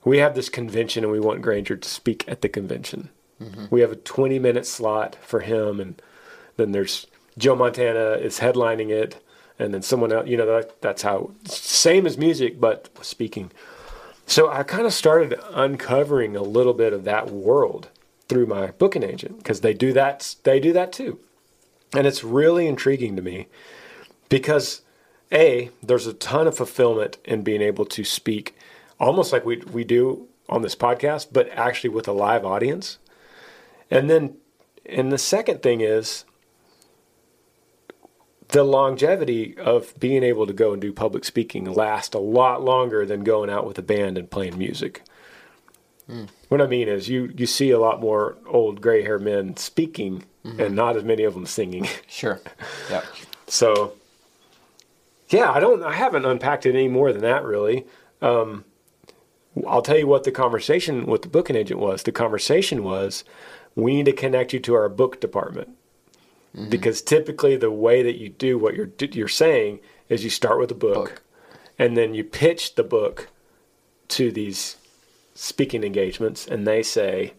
"We 0.05 0.19
have 0.19 0.35
this 0.35 0.49
convention 0.49 1.05
and 1.05 1.13
we 1.13 1.21
want 1.21 1.43
Granger 1.43 1.77
to 1.77 1.89
speak 1.89 2.25
at 2.27 2.41
the 2.41 2.49
convention." 2.49 3.11
Mm-hmm. 3.41 3.67
We 3.69 3.83
have 3.83 3.93
a 3.93 3.97
20 3.97 4.39
minute 4.39 4.67
slot 4.67 5.17
for 5.21 5.41
him, 5.41 5.79
and 5.79 6.01
then 6.57 6.73
there's 6.73 7.07
Joe 7.37 7.55
Montana 7.55 8.13
is 8.13 8.39
headlining 8.39 8.91
it, 8.91 9.23
and 9.59 9.75
then 9.75 9.83
someone 9.83 10.13
else. 10.13 10.27
You 10.27 10.39
know, 10.39 10.47
that, 10.47 10.81
that's 10.81 11.03
how 11.03 11.33
same 11.45 12.07
as 12.07 12.17
music, 12.17 12.59
but 12.61 12.89
speaking. 13.05 13.51
So 14.27 14.51
I 14.51 14.65
kind 14.65 14.87
of 14.87 14.93
started 14.93 15.39
uncovering 15.53 16.37
a 16.37 16.43
little 16.43 16.75
bit 16.75 16.93
of 16.93 17.05
that 17.05 17.31
world 17.31 17.89
through 18.29 18.47
my 18.47 18.73
booking 18.73 19.05
agent 19.05 19.39
because 19.39 19.61
they 19.61 19.73
do 19.73 19.93
that. 19.93 20.35
They 20.43 20.59
do 20.59 20.73
that 20.73 20.93
too, 20.93 21.21
and 21.95 22.07
it's 22.07 22.25
really 22.25 22.67
intriguing 22.67 23.15
to 23.17 23.23
me 23.23 23.47
because 24.29 24.83
a 25.33 25.71
there's 25.83 26.07
a 26.07 26.13
ton 26.13 26.47
of 26.47 26.57
fulfillment 26.57 27.19
in 27.25 27.43
being 27.43 27.63
able 27.63 27.85
to 27.87 28.05
speak 28.05 28.57
almost 28.99 29.33
like 29.33 29.45
we 29.45 29.59
we 29.73 29.85
do 29.85 30.29
on 30.49 30.63
this 30.63 30.75
podcast, 30.75 31.29
but 31.33 31.49
actually 31.51 31.91
with 31.91 32.09
a 32.09 32.13
live 32.13 32.45
audience. 32.45 32.99
And 33.91 34.11
then, 34.11 34.37
and 34.85 35.13
the 35.13 35.19
second 35.19 35.63
thing 35.63 35.81
is 35.81 36.25
the 38.49 38.63
longevity 38.65 39.57
of 39.59 39.99
being 39.99 40.23
able 40.23 40.47
to 40.47 40.53
go 40.53 40.73
and 40.73 40.81
do 40.81 40.93
public 40.93 41.25
speaking 41.25 41.65
last 41.65 42.15
a 42.15 42.19
lot 42.19 42.63
longer 42.63 43.05
than 43.05 43.25
going 43.25 43.51
out 43.51 43.67
with 43.67 43.79
a 43.79 43.83
band 43.83 44.17
and 44.17 44.31
playing 44.31 44.57
music. 44.57 45.03
What 46.49 46.63
I 46.63 46.67
mean 46.67 46.89
is, 46.89 47.09
you 47.09 47.33
you 47.37 47.47
see 47.47 47.73
a 47.73 47.81
lot 47.81 48.01
more 48.01 48.37
old 48.47 48.81
gray 48.81 49.03
haired 49.03 49.23
men 49.23 49.57
speaking, 49.57 50.25
and 50.45 50.77
not 50.77 50.97
as 50.97 51.03
many 51.03 51.25
of 51.25 51.35
them 51.35 51.47
singing. 51.47 51.89
sure. 52.09 52.41
Yeah. 52.89 53.03
So, 53.49 53.95
yeah, 55.29 55.51
I 55.51 55.59
don't, 55.59 55.83
I 55.83 55.93
haven't 55.93 56.25
unpacked 56.25 56.67
it 56.67 56.75
any 56.75 56.89
more 56.89 57.13
than 57.13 57.23
that 57.23 57.45
really. 57.45 57.87
Um, 58.23 58.65
I'll 59.67 59.83
tell 59.83 59.99
you 59.99 60.07
what 60.07 60.25
the 60.25 60.31
conversation 60.31 61.07
with 61.07 61.23
the 61.23 61.29
booking 61.29 61.57
agent 61.57 61.81
was. 61.81 62.05
The 62.05 62.13
conversation 62.13 62.85
was, 62.85 63.25
we 63.75 63.97
need 63.97 64.07
to 64.07 64.13
connect 64.13 64.53
you 64.53 64.61
to 64.61 64.75
our 64.75 64.89
book 64.89 65.21
department 65.21 65.76
Mm-hmm. 66.57 66.71
because 66.71 67.03
typically 67.03 67.57
the 67.57 67.71
way 67.71 68.03
that 68.03 68.17
you 68.17 68.31
do 68.31 68.57
what 68.57 68.75
you're 68.75 68.89
you're 68.99 69.29
saying 69.29 69.81
is 70.09 70.25
you 70.25 70.31
start 70.31 70.59
with 70.59 70.71
a 70.71 70.75
book, 70.75 70.95
Book. 70.95 71.23
and 71.79 71.99
then 71.99 72.15
you 72.15 72.25
pitch 72.25 72.77
the 72.77 72.83
book 72.83 73.29
to 74.09 74.33
these 74.33 74.77
speaking 75.35 75.85
engagements, 75.85 76.47
and 76.47 76.67
they 76.67 76.83
say. 76.83 77.35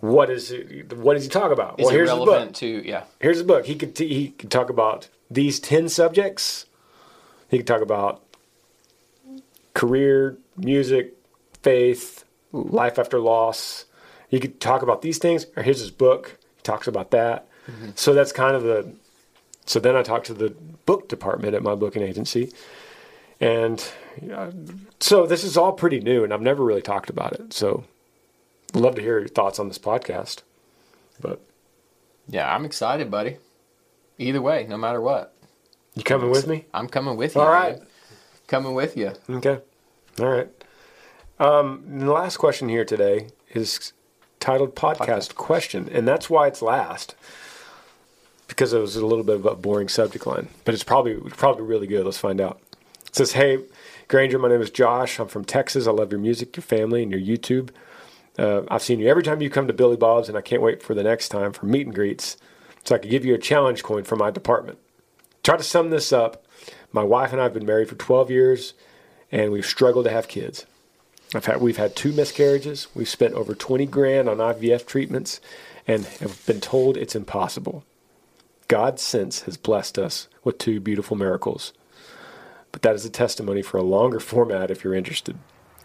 What 0.00 0.28
is 0.28 0.50
it, 0.50 0.92
what 0.92 1.14
does 1.14 1.24
he 1.24 1.30
talk 1.30 1.50
about? 1.50 1.80
Is 1.80 1.84
well, 1.84 1.94
here's 1.94 2.10
the 2.10 2.16
book 2.16 2.52
to 2.54 2.86
yeah? 2.86 3.04
here's 3.18 3.40
a 3.40 3.44
book. 3.44 3.64
He 3.64 3.74
could 3.76 3.96
t- 3.96 4.12
he 4.12 4.28
could 4.28 4.50
talk 4.50 4.68
about 4.68 5.08
these 5.30 5.58
ten 5.58 5.88
subjects. 5.88 6.66
He 7.48 7.56
could 7.56 7.66
talk 7.66 7.80
about 7.80 8.22
career, 9.72 10.36
music, 10.54 11.14
faith, 11.62 12.24
life 12.52 12.98
after 12.98 13.18
loss. 13.18 13.86
He 14.28 14.38
could 14.38 14.60
talk 14.60 14.82
about 14.82 15.00
these 15.00 15.16
things. 15.16 15.46
Or 15.56 15.62
here's 15.62 15.80
his 15.80 15.90
book. 15.90 16.36
He 16.56 16.62
talks 16.62 16.86
about 16.86 17.10
that. 17.12 17.48
So 17.94 18.14
that's 18.14 18.32
kind 18.32 18.54
of 18.56 18.62
the. 18.62 18.92
So 19.64 19.80
then 19.80 19.96
I 19.96 20.02
talked 20.02 20.26
to 20.26 20.34
the 20.34 20.50
book 20.86 21.08
department 21.08 21.54
at 21.54 21.62
my 21.62 21.74
booking 21.74 22.02
agency, 22.02 22.52
and 23.40 23.84
uh, 24.32 24.52
so 25.00 25.26
this 25.26 25.42
is 25.42 25.56
all 25.56 25.72
pretty 25.72 26.00
new, 26.00 26.22
and 26.22 26.32
I've 26.32 26.40
never 26.40 26.64
really 26.64 26.82
talked 26.82 27.10
about 27.10 27.32
it. 27.32 27.52
So, 27.52 27.84
I'd 28.74 28.80
love 28.80 28.94
to 28.94 29.02
hear 29.02 29.18
your 29.18 29.28
thoughts 29.28 29.58
on 29.58 29.66
this 29.68 29.78
podcast. 29.78 30.42
But 31.20 31.40
Yeah, 32.28 32.54
I'm 32.54 32.64
excited, 32.64 33.10
buddy. 33.10 33.38
Either 34.18 34.40
way, 34.40 34.66
no 34.68 34.76
matter 34.76 35.00
what, 35.00 35.34
you 35.94 36.02
coming 36.04 36.30
with 36.30 36.46
me? 36.46 36.66
I'm 36.72 36.88
coming 36.88 37.16
with 37.16 37.34
you. 37.34 37.40
All 37.40 37.50
right. 37.50 37.78
Coming 38.46 38.74
with 38.74 38.96
you. 38.96 39.12
Okay. 39.28 39.60
All 40.20 40.28
right. 40.28 40.48
Um, 41.38 41.82
the 42.00 42.12
last 42.12 42.36
question 42.36 42.68
here 42.68 42.84
today 42.84 43.28
is 43.52 43.92
titled 44.40 44.74
podcast, 44.74 45.34
question, 45.34 45.88
and 45.92 46.06
that's 46.06 46.30
why 46.30 46.46
it's 46.46 46.62
last 46.62 47.14
because 48.48 48.72
it 48.72 48.78
was 48.78 48.96
a 48.96 49.06
little 49.06 49.24
bit 49.24 49.36
of 49.36 49.46
a 49.46 49.54
boring 49.54 49.88
subject 49.88 50.26
line, 50.26 50.48
but 50.64 50.74
it's 50.74 50.84
probably 50.84 51.14
probably 51.30 51.64
really 51.64 51.86
good. 51.86 52.04
Let's 52.04 52.18
find 52.18 52.40
out. 52.40 52.60
It 53.06 53.16
says, 53.16 53.32
Hey, 53.32 53.58
Granger, 54.08 54.38
my 54.38 54.48
name 54.48 54.60
is 54.60 54.70
Josh. 54.70 55.18
I'm 55.18 55.28
from 55.28 55.44
Texas. 55.44 55.86
I 55.86 55.90
love 55.90 56.12
your 56.12 56.20
music, 56.20 56.56
your 56.56 56.62
family, 56.62 57.02
and 57.02 57.10
your 57.10 57.20
YouTube. 57.20 57.70
Uh, 58.38 58.62
I've 58.68 58.82
seen 58.82 59.00
you 59.00 59.08
every 59.08 59.22
time 59.22 59.40
you 59.40 59.50
come 59.50 59.66
to 59.66 59.72
Billy 59.72 59.96
Bob's, 59.96 60.28
and 60.28 60.36
I 60.36 60.42
can't 60.42 60.62
wait 60.62 60.82
for 60.82 60.94
the 60.94 61.02
next 61.02 61.28
time 61.30 61.52
for 61.52 61.66
meet 61.66 61.86
and 61.86 61.94
greets 61.94 62.36
so 62.84 62.94
I 62.94 62.98
can 62.98 63.10
give 63.10 63.24
you 63.24 63.34
a 63.34 63.38
challenge 63.38 63.82
coin 63.82 64.04
for 64.04 64.16
my 64.16 64.30
department. 64.30 64.78
Try 65.42 65.56
to 65.56 65.62
sum 65.62 65.90
this 65.90 66.12
up. 66.12 66.44
My 66.92 67.02
wife 67.02 67.32
and 67.32 67.40
I 67.40 67.44
have 67.44 67.54
been 67.54 67.66
married 67.66 67.88
for 67.88 67.94
12 67.94 68.30
years, 68.30 68.74
and 69.32 69.50
we've 69.50 69.66
struggled 69.66 70.04
to 70.04 70.10
have 70.10 70.28
kids. 70.28 70.66
I've 71.34 71.46
had, 71.46 71.60
we've 71.60 71.76
had 71.76 71.96
two 71.96 72.12
miscarriages. 72.12 72.88
We've 72.94 73.08
spent 73.08 73.34
over 73.34 73.54
20 73.54 73.86
grand 73.86 74.28
on 74.28 74.38
IVF 74.38 74.86
treatments 74.86 75.40
and 75.86 76.04
have 76.04 76.44
been 76.46 76.60
told 76.60 76.96
it's 76.96 77.16
impossible. 77.16 77.84
God 78.68 78.98
since 78.98 79.42
has 79.42 79.56
blessed 79.56 79.98
us 79.98 80.28
with 80.44 80.58
two 80.58 80.80
beautiful 80.80 81.16
miracles. 81.16 81.72
But 82.72 82.82
that 82.82 82.94
is 82.94 83.04
a 83.04 83.10
testimony 83.10 83.62
for 83.62 83.78
a 83.78 83.82
longer 83.82 84.20
format 84.32 84.70
if 84.70 84.84
you're 84.84 84.94
interested. 84.94 85.38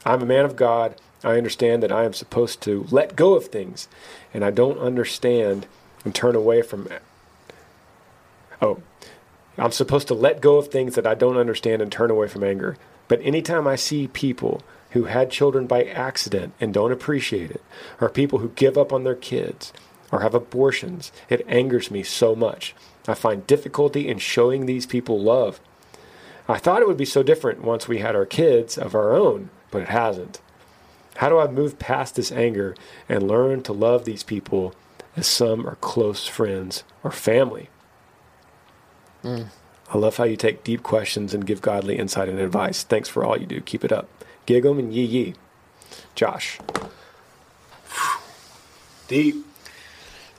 I'm 0.06 0.22
a 0.22 0.26
man 0.26 0.46
of 0.46 0.56
God. 0.56 0.96
I 1.24 1.38
understand 1.38 1.84
that 1.84 1.92
I 1.92 2.04
am 2.06 2.14
supposed 2.14 2.62
to 2.62 2.88
let 2.90 3.16
go 3.16 3.36
of 3.36 3.48
things, 3.48 3.88
and 4.34 4.44
I 4.44 4.50
don't 4.50 4.80
understand 4.80 5.68
and 6.04 6.16
turn 6.16 6.36
away 6.36 6.64
from. 6.64 6.88
Oh, 8.62 8.82
I'm 9.58 9.72
supposed 9.72 10.08
to 10.08 10.16
let 10.16 10.42
go 10.42 10.58
of 10.58 10.70
things 10.70 10.96
that 10.96 11.06
I 11.06 11.14
don't 11.14 11.38
understand 11.38 11.82
and 11.82 11.92
turn 11.92 12.10
away 12.10 12.28
from 12.28 12.44
anger. 12.44 12.78
But 13.08 13.22
anytime 13.22 13.68
I 13.68 13.76
see 13.76 14.08
people 14.08 14.64
who 14.92 15.04
had 15.04 15.30
children 15.30 15.68
by 15.68 15.84
accident 15.84 16.54
and 16.60 16.74
don't 16.74 16.92
appreciate 16.92 17.52
it, 17.52 17.62
or 18.00 18.10
people 18.10 18.40
who 18.40 18.50
give 18.50 18.78
up 18.78 18.92
on 18.92 19.04
their 19.04 19.16
kids, 19.16 19.72
or 20.12 20.22
have 20.22 20.34
abortions, 20.34 21.12
it 21.30 21.46
angers 21.48 21.90
me 21.90 22.04
so 22.04 22.36
much. 22.36 22.76
I 23.08 23.14
find 23.14 23.48
difficulty 23.48 24.08
in 24.08 24.20
showing 24.20 24.66
these 24.66 24.86
people 24.86 25.20
love. 25.20 25.60
I 26.48 26.58
thought 26.58 26.82
it 26.82 26.88
would 26.88 26.98
be 26.98 27.06
so 27.06 27.24
different 27.24 27.64
once 27.64 27.88
we 27.88 28.00
had 28.00 28.16
our 28.16 28.26
kids 28.26 28.78
of 28.78 28.94
our 28.94 29.14
own, 29.14 29.50
but 29.72 29.84
it 29.84 29.90
hasn't. 29.90 30.42
How 31.16 31.30
do 31.30 31.40
I 31.40 31.48
move 31.48 31.80
past 31.80 32.16
this 32.16 32.32
anger 32.32 32.76
and 33.08 33.28
learn 33.28 33.64
to 33.64 33.74
love 33.74 34.06
these 34.06 34.24
people 34.24 34.74
as 35.16 35.28
some 35.28 35.68
are 35.68 35.76
close 35.76 36.28
friends 36.28 36.84
or 37.04 37.12
family? 37.12 37.70
Mm. 39.24 39.48
I 39.94 39.98
love 39.98 40.18
how 40.18 40.24
you 40.24 40.38
take 40.38 40.64
deep 40.64 40.84
questions 40.84 41.34
and 41.34 41.46
give 41.46 41.62
godly 41.62 41.98
insight 41.98 42.30
and 42.30 42.40
advice. 42.40 42.84
Thanks 42.84 43.10
for 43.10 43.26
all 43.26 43.38
you 43.38 43.46
do. 43.46 43.62
Keep 43.62 43.84
it 43.84 43.92
up. 43.92 44.08
Gig 44.46 44.66
'em 44.66 44.80
and 44.80 44.94
yee 44.94 45.04
yee. 45.06 45.36
Josh. 46.16 46.60
Deep. 49.08 49.46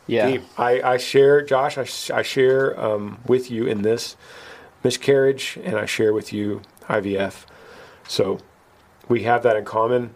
Yeah. 0.06 0.30
Deep. 0.30 0.42
I, 0.58 0.82
I 0.82 0.96
share, 0.96 1.42
Josh, 1.42 1.78
I, 1.78 2.16
I 2.16 2.22
share 2.22 2.78
um, 2.78 3.18
with 3.26 3.50
you 3.50 3.66
in 3.66 3.82
this 3.82 4.16
miscarriage, 4.82 5.58
and 5.62 5.76
I 5.76 5.86
share 5.86 6.12
with 6.12 6.32
you 6.32 6.62
IVF. 6.88 7.44
So 8.08 8.40
we 9.08 9.22
have 9.22 9.42
that 9.44 9.56
in 9.56 9.64
common. 9.64 10.14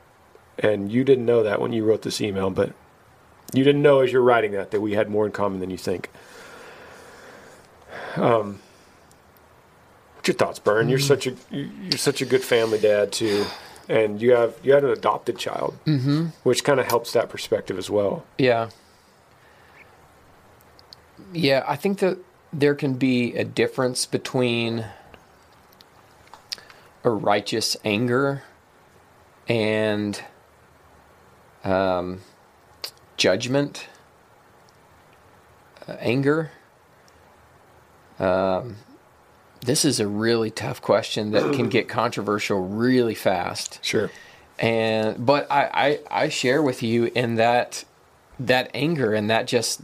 And 0.59 0.91
you 0.91 1.05
didn't 1.05 1.26
know 1.26 1.43
that 1.43 1.61
when 1.61 1.72
you 1.72 1.84
wrote 1.84 2.03
this 2.03 2.20
email, 2.20 2.51
but 2.51 2.72
you 3.53 3.62
didn't 3.62 3.82
know 3.82 4.01
as 4.01 4.12
you're 4.12 4.22
writing 4.22 4.53
that 4.53 4.70
that 4.70 4.80
we 4.80 4.93
had 4.93 5.09
more 5.09 5.26
in 5.26 5.32
common 5.32 5.61
than 5.61 5.70
you 5.70 5.76
think. 5.76 6.11
Um, 8.16 8.61
what's 10.14 10.28
your 10.28 10.34
thoughts, 10.34 10.59
Burn? 10.59 10.87
Mm. 10.87 10.91
You're 10.91 10.99
such 10.99 11.26
a 11.26 11.34
you're 11.51 11.99
such 11.99 12.22
a 12.22 12.26
good 12.26 12.43
family 12.43 12.78
dad 12.78 13.12
too, 13.12 13.45
and 13.89 14.20
you 14.20 14.32
have 14.32 14.57
you 14.62 14.72
had 14.72 14.82
an 14.82 14.91
adopted 14.91 15.39
child, 15.39 15.76
mm-hmm. 15.84 16.26
which 16.43 16.64
kind 16.64 16.80
of 16.80 16.87
helps 16.87 17.12
that 17.12 17.28
perspective 17.28 17.78
as 17.78 17.91
well. 17.91 18.24
Yeah, 18.39 18.70
yeah. 21.32 21.64
I 21.66 21.76
think 21.76 21.98
that 21.98 22.18
there 22.52 22.74
can 22.74 22.94
be 22.94 23.34
a 23.34 23.44
difference 23.44 24.06
between 24.06 24.86
a 27.04 27.10
righteous 27.10 27.76
anger 27.84 28.42
and 29.48 30.22
um, 31.64 32.20
judgment, 33.16 33.86
uh, 35.86 35.92
anger. 36.00 36.50
Um, 38.18 38.76
this 39.60 39.84
is 39.84 40.00
a 40.00 40.06
really 40.06 40.50
tough 40.50 40.80
question 40.80 41.32
that 41.32 41.52
can 41.54 41.68
get 41.68 41.88
controversial 41.88 42.60
really 42.60 43.14
fast. 43.14 43.78
Sure. 43.82 44.10
And 44.58 45.24
but 45.24 45.50
I, 45.50 45.98
I 46.10 46.24
I 46.24 46.28
share 46.28 46.62
with 46.62 46.82
you 46.82 47.10
in 47.14 47.34
that 47.34 47.84
that 48.38 48.70
anger 48.74 49.12
and 49.12 49.28
that 49.28 49.46
just 49.46 49.82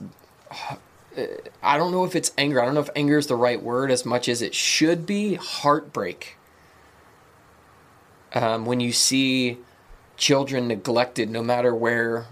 I 1.63 1.77
don't 1.77 1.93
know 1.93 2.05
if 2.05 2.17
it's 2.17 2.33
anger. 2.39 2.61
I 2.61 2.65
don't 2.65 2.75
know 2.75 2.81
if 2.81 2.91
anger 2.97 3.19
is 3.19 3.27
the 3.27 3.37
right 3.37 3.63
word 3.63 3.91
as 3.91 4.05
much 4.05 4.29
as 4.29 4.43
it 4.43 4.55
should 4.55 5.07
be 5.07 5.35
heartbreak. 5.35 6.37
Um, 8.35 8.65
when 8.65 8.81
you 8.81 8.93
see 8.93 9.59
children 10.17 10.69
neglected, 10.69 11.31
no 11.31 11.43
matter 11.43 11.75
where 11.75 12.27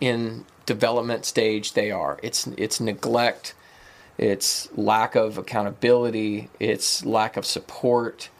in 0.00 0.46
development 0.64 1.24
stage 1.24 1.74
they 1.74 1.90
are, 1.90 2.18
it's 2.22 2.46
it's 2.56 2.80
neglect, 2.80 3.54
it's 4.16 4.68
lack 4.76 5.14
of 5.14 5.36
accountability, 5.36 6.48
it's 6.58 7.04
lack 7.04 7.36
of 7.36 7.44
support, 7.44 8.30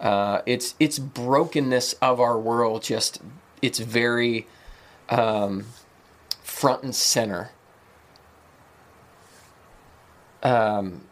uh, 0.00 0.40
it's 0.46 0.74
it's 0.80 0.98
brokenness 0.98 1.92
of 1.94 2.18
our 2.18 2.38
world. 2.38 2.82
Just 2.82 3.20
it's 3.60 3.78
very 3.78 4.46
um, 5.10 5.66
front 6.42 6.82
and 6.82 6.94
center 6.94 7.50
um, 10.42 11.02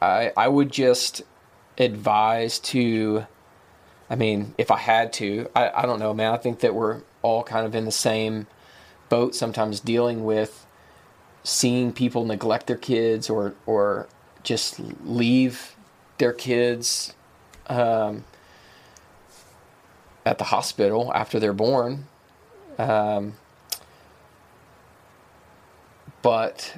I 0.00 0.32
I 0.36 0.48
would 0.48 0.70
just 0.72 1.22
advise 1.78 2.58
to, 2.60 3.26
I 4.08 4.16
mean, 4.16 4.54
if 4.58 4.70
I 4.70 4.78
had 4.78 5.12
to, 5.14 5.48
I, 5.54 5.70
I 5.70 5.86
don't 5.86 5.98
know, 5.98 6.14
man. 6.14 6.32
I 6.32 6.36
think 6.36 6.60
that 6.60 6.74
we're 6.74 7.02
all 7.22 7.42
kind 7.42 7.66
of 7.66 7.74
in 7.74 7.84
the 7.84 7.92
same 7.92 8.46
boat 9.08 9.34
sometimes 9.34 9.80
dealing 9.80 10.24
with 10.24 10.66
seeing 11.42 11.92
people 11.92 12.24
neglect 12.24 12.66
their 12.66 12.76
kids 12.76 13.28
or 13.28 13.54
or 13.66 14.08
just 14.42 14.80
leave 15.04 15.76
their 16.18 16.32
kids 16.32 17.14
um, 17.66 18.24
at 20.24 20.38
the 20.38 20.44
hospital 20.44 21.12
after 21.14 21.40
they're 21.40 21.52
born. 21.52 22.06
Um, 22.78 23.34
but 26.22 26.76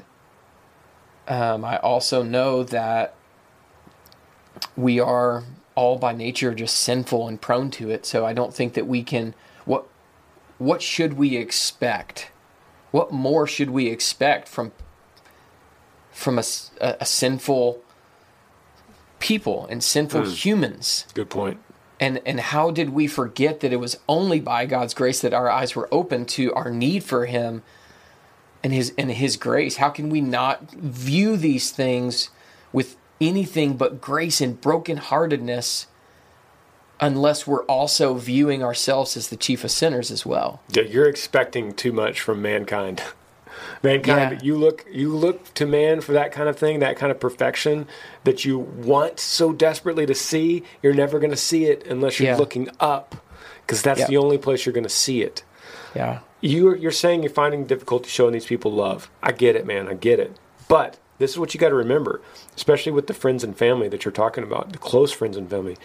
um, 1.29 1.65
I 1.65 1.79
also 1.79 2.23
know 2.23 2.63
that 2.65 3.15
we 4.77 5.01
are 5.01 5.45
all 5.75 5.99
by 5.99 6.13
nature 6.13 6.55
just 6.55 6.77
sinful 6.77 7.29
and 7.29 7.41
prone 7.41 7.71
to 7.73 7.91
it. 7.91 8.07
So 8.07 8.27
I 8.27 8.33
don't 8.33 8.55
think 8.55 8.75
that 8.75 8.87
we 8.87 9.03
can. 9.03 9.35
What 9.65 9.87
what 10.59 10.83
should 10.83 11.15
we 11.15 11.37
expect? 11.37 12.31
What 12.91 13.13
more 13.13 13.47
should 13.47 13.71
we 13.71 13.89
expect 13.89 14.49
from 14.49 14.73
from 16.11 16.39
a, 16.39 16.45
a, 16.81 16.97
a 17.01 17.07
sinful 17.07 17.83
people 19.19 19.67
and 19.71 19.83
sinful 19.83 20.23
mm. 20.23 20.35
humans? 20.35 21.07
Good 21.15 21.31
point. 21.31 21.61
And 22.01 22.21
and 22.27 22.41
how 22.41 22.71
did 22.71 22.91
we 22.91 23.07
forget 23.07 23.61
that 23.61 23.73
it 23.73 23.77
was 23.77 23.99
only 24.09 24.41
by 24.41 24.67
God's 24.67 24.95
grace 24.95 25.21
that 25.21 25.35
our 25.35 25.51
eyes 25.51 25.75
were 25.77 25.89
open 25.93 26.25
to 26.27 26.53
our 26.55 26.71
need 26.71 27.05
for 27.05 27.27
Him 27.27 27.63
and 28.67 28.75
his 28.75 28.93
and 28.99 29.13
his 29.13 29.37
grace. 29.37 29.77
How 29.77 29.91
can 29.91 30.11
we 30.11 30.21
not 30.21 30.73
view 30.73 31.37
these 31.37 31.71
things 31.71 32.31
with 32.73 32.97
anything 33.21 33.77
but 33.77 34.01
grace 34.01 34.41
and 34.41 34.61
brokenheartedness 34.61 35.87
unless 36.99 37.47
we're 37.47 37.63
also 37.67 38.15
viewing 38.15 38.65
ourselves 38.65 39.17
as 39.17 39.29
the 39.29 39.37
chief 39.37 39.63
of 39.63 39.71
sinners 39.71 40.11
as 40.11 40.27
well? 40.27 40.61
Yeah, 40.73 40.83
you're 40.83 41.09
expecting 41.09 41.75
too 41.75 41.93
much 41.93 42.21
from 42.21 42.43
mankind. 42.43 43.05
mankind 43.85 44.33
yeah. 44.33 44.39
you 44.43 44.57
look 44.57 44.85
you 44.91 45.15
look 45.15 45.55
to 45.55 45.65
man 45.65 46.01
for 46.01 46.13
that 46.13 46.33
kind 46.33 46.49
of 46.49 46.59
thing 46.59 46.81
that 46.81 46.97
kind 46.97 47.13
of 47.13 47.21
perfection 47.21 47.87
that 48.25 48.45
you 48.45 48.59
want 48.59 49.19
so 49.19 49.53
desperately 49.53 50.05
to 50.05 50.15
see 50.15 50.63
you're 50.83 50.93
never 50.93 51.19
going 51.19 51.31
to 51.31 51.37
see 51.37 51.65
it 51.65 51.87
unless 51.87 52.21
you're 52.21 52.33
yeah. 52.33 52.37
looking 52.37 52.69
up 52.81 53.17
because 53.63 53.81
that's 53.81 54.07
the 54.09 54.17
only 54.17 54.37
place 54.37 54.67
you're 54.67 54.75
going 54.75 54.85
to 54.85 54.91
see 54.91 55.23
it 55.23 55.43
yeah 55.97 56.21
you're 56.41 56.77
you're 56.77 56.93
saying 56.93 57.23
you're 57.23 57.31
finding 57.31 57.67
difficulty 57.67 58.09
showing 58.09 58.33
these 58.33 58.47
people 58.47 58.73
love. 58.73 59.11
I 59.23 59.33
get 59.33 59.57
it, 59.57 59.67
man. 59.67 59.89
I 59.89 59.95
get 59.95 60.21
it. 60.21 60.37
But 60.69 60.99
this 61.19 61.33
is 61.33 61.39
what 61.39 61.55
you 61.55 61.61
got 61.61 61.71
to 61.71 61.75
remember, 61.75 62.21
especially 62.57 62.93
with 62.93 63.07
the 63.07 63.15
friends 63.15 63.43
and 63.43 63.57
family 63.57 63.89
that 63.89 64.05
you're 64.05 64.13
talking 64.13 64.45
about, 64.45 64.73
the 64.73 64.79
close 64.79 65.13
friends 65.13 65.37
and 65.37 65.49
family. 65.49 65.77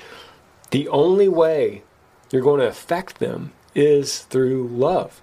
The 0.72 0.88
only 0.90 1.28
way 1.28 1.84
you're 2.32 2.42
going 2.42 2.60
to 2.60 2.68
affect 2.68 3.20
them 3.20 3.54
is 3.76 4.20
through 4.20 4.68
love. 4.68 5.22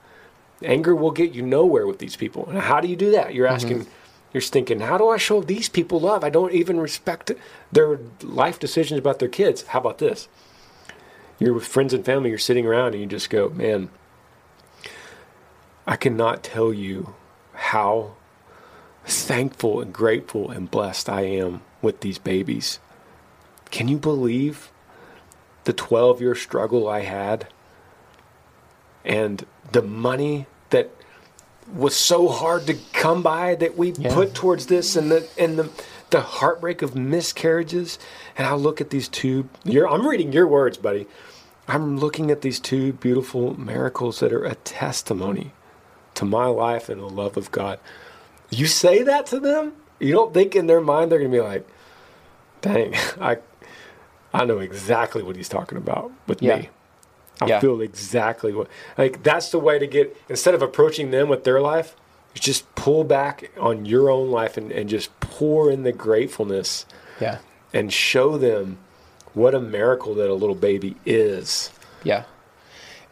Anger 0.62 0.94
will 0.94 1.10
get 1.10 1.32
you 1.32 1.42
nowhere 1.42 1.86
with 1.86 1.98
these 1.98 2.16
people. 2.16 2.48
And 2.48 2.58
how 2.58 2.80
do 2.80 2.88
you 2.88 2.96
do 2.96 3.10
that? 3.12 3.34
You're 3.34 3.46
mm-hmm. 3.46 3.54
asking, 3.54 3.78
mm-hmm. 3.80 3.90
you're 4.32 4.40
thinking, 4.40 4.80
how 4.80 4.98
do 4.98 5.08
I 5.08 5.18
show 5.18 5.40
these 5.40 5.68
people 5.68 6.00
love? 6.00 6.24
I 6.24 6.30
don't 6.30 6.52
even 6.52 6.80
respect 6.80 7.30
their 7.70 7.98
life 8.22 8.58
decisions 8.58 8.98
about 8.98 9.18
their 9.18 9.28
kids. 9.28 9.62
How 9.68 9.80
about 9.80 9.98
this? 9.98 10.28
You're 11.38 11.54
with 11.54 11.66
friends 11.66 11.94
and 11.94 12.04
family, 12.04 12.30
you're 12.30 12.38
sitting 12.38 12.66
around 12.66 12.94
and 12.94 13.00
you 13.00 13.06
just 13.06 13.30
go, 13.30 13.50
man, 13.50 13.90
I 15.88 15.96
cannot 15.96 16.42
tell 16.42 16.72
you 16.72 17.14
how 17.54 18.12
thankful 19.06 19.80
and 19.80 19.90
grateful 19.92 20.50
and 20.50 20.70
blessed 20.70 21.08
I 21.08 21.22
am 21.22 21.62
with 21.80 22.00
these 22.00 22.18
babies. 22.18 22.78
can 23.70 23.86
you 23.88 23.98
believe 23.98 24.70
the 25.64 25.72
12 25.74 26.20
year 26.22 26.34
struggle 26.34 26.88
I 26.88 27.00
had 27.00 27.46
and 29.04 29.44
the 29.72 29.82
money 29.82 30.46
that 30.70 30.90
was 31.74 31.94
so 31.94 32.28
hard 32.28 32.66
to 32.66 32.74
come 32.94 33.22
by 33.22 33.54
that 33.56 33.76
we 33.76 33.92
Yeah. 33.92 34.14
put 34.14 34.34
towards 34.34 34.66
this 34.66 34.94
and 34.96 35.10
the 35.10 35.26
and 35.38 35.58
the 35.58 35.70
the 36.10 36.20
heartbreak 36.20 36.80
of 36.82 36.94
miscarriages 36.94 37.98
and 38.36 38.46
I 38.46 38.54
look 38.54 38.80
at 38.80 38.88
these 38.90 39.08
two 39.08 39.48
you're, 39.64 39.86
I'm 39.88 40.06
reading 40.08 40.32
your 40.32 40.46
words 40.46 40.76
buddy 40.78 41.06
I'm 41.66 41.98
looking 41.98 42.30
at 42.30 42.40
these 42.42 42.60
two 42.60 42.92
beautiful 42.94 43.58
miracles 43.60 44.20
that 44.20 44.32
are 44.32 44.44
a 44.44 44.54
testimony 44.54 45.52
to 46.18 46.24
my 46.24 46.46
life 46.46 46.88
and 46.88 47.00
the 47.00 47.06
love 47.08 47.36
of 47.36 47.50
God 47.50 47.78
you 48.50 48.66
say 48.66 49.02
that 49.02 49.26
to 49.26 49.40
them 49.40 49.72
you 49.98 50.12
don't 50.12 50.32
think 50.32 50.54
in 50.56 50.66
their 50.66 50.80
mind 50.80 51.10
they're 51.10 51.18
going 51.18 51.30
to 51.32 51.36
be 51.36 51.42
like 51.42 51.66
dang 52.60 52.94
I 53.20 53.38
I 54.32 54.44
know 54.44 54.58
exactly 54.58 55.22
what 55.22 55.36
he's 55.36 55.48
talking 55.48 55.78
about 55.78 56.12
with 56.26 56.42
Yeah. 56.42 56.56
me 56.58 56.68
I 57.40 57.46
Yeah. 57.46 57.60
feel 57.60 57.80
exactly 57.80 58.52
what 58.52 58.68
like 58.96 59.22
that's 59.22 59.50
the 59.50 59.58
way 59.58 59.78
to 59.78 59.86
get 59.86 60.16
instead 60.28 60.54
of 60.54 60.62
approaching 60.62 61.10
them 61.12 61.28
with 61.28 61.44
their 61.44 61.60
life, 61.60 61.94
just 62.34 62.72
pull 62.74 63.04
back 63.04 63.50
on 63.58 63.84
your 63.86 64.10
own 64.10 64.30
life 64.30 64.56
and, 64.56 64.70
and 64.72 64.88
just 64.88 65.08
pour 65.20 65.70
in 65.70 65.82
the 65.84 65.92
gratefulness 65.92 66.84
Yeah. 67.20 67.38
and 67.72 67.92
show 67.92 68.36
them 68.38 68.78
what 69.34 69.54
a 69.54 69.60
miracle 69.60 70.14
that 70.16 70.28
a 70.28 70.34
little 70.34 70.54
baby 70.56 70.96
is. 71.06 71.70
Yeah. 72.02 72.24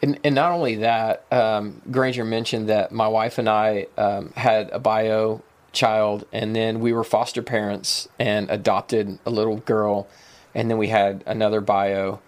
And, 0.01 0.19
and 0.23 0.35
not 0.35 0.51
only 0.51 0.75
that, 0.75 1.25
um, 1.31 1.81
Granger 1.89 2.23
mentioned 2.23 2.69
that 2.69 2.91
my 2.91 3.07
wife 3.07 3.37
and 3.37 3.49
I 3.49 3.87
um, 3.97 4.31
had 4.35 4.69
a 4.69 4.79
bio 4.79 5.41
child, 5.71 6.25
and 6.31 6.55
then 6.55 6.79
we 6.79 6.93
were 6.93 7.03
foster 7.03 7.41
parents 7.41 8.07
and 8.19 8.49
adopted 8.49 9.19
a 9.25 9.29
little 9.29 9.57
girl, 9.57 10.07
and 10.53 10.69
then 10.69 10.77
we 10.77 10.87
had 10.87 11.23
another 11.25 11.61
bio. 11.61 12.19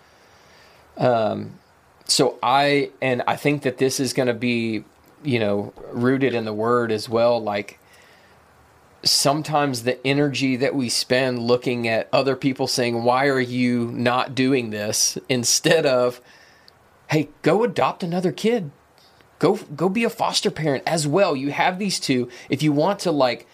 Um, 0.97 1.59
so 2.05 2.39
I 2.41 2.91
and 3.01 3.21
I 3.27 3.35
think 3.35 3.61
that 3.63 3.77
this 3.77 3.99
is 3.99 4.13
going 4.13 4.27
to 4.27 4.33
be, 4.33 4.83
you 5.23 5.39
know, 5.39 5.73
rooted 5.91 6.33
in 6.33 6.45
the 6.45 6.53
word 6.53 6.91
as 6.91 7.07
well. 7.07 7.41
Like 7.41 7.79
sometimes 9.03 9.83
the 9.83 10.05
energy 10.05 10.55
that 10.57 10.75
we 10.75 10.89
spend 10.89 11.39
looking 11.39 11.87
at 11.87 12.09
other 12.11 12.35
people 12.35 12.67
saying, 12.67 13.03
"Why 13.03 13.27
are 13.27 13.39
you 13.39 13.91
not 13.91 14.33
doing 14.33 14.71
this?" 14.71 15.17
instead 15.29 15.85
of 15.85 16.19
hey, 17.09 17.29
go 17.41 17.63
adopt 17.63 18.03
another 18.03 18.31
kid. 18.31 18.71
Go 19.39 19.55
go 19.75 19.89
be 19.89 20.03
a 20.03 20.09
foster 20.09 20.51
parent 20.51 20.83
as 20.85 21.07
well. 21.07 21.35
You 21.35 21.51
have 21.51 21.79
these 21.79 21.99
two. 21.99 22.29
If 22.49 22.61
you 22.61 22.71
want 22.71 22.99
to 22.99 23.11
like 23.11 23.47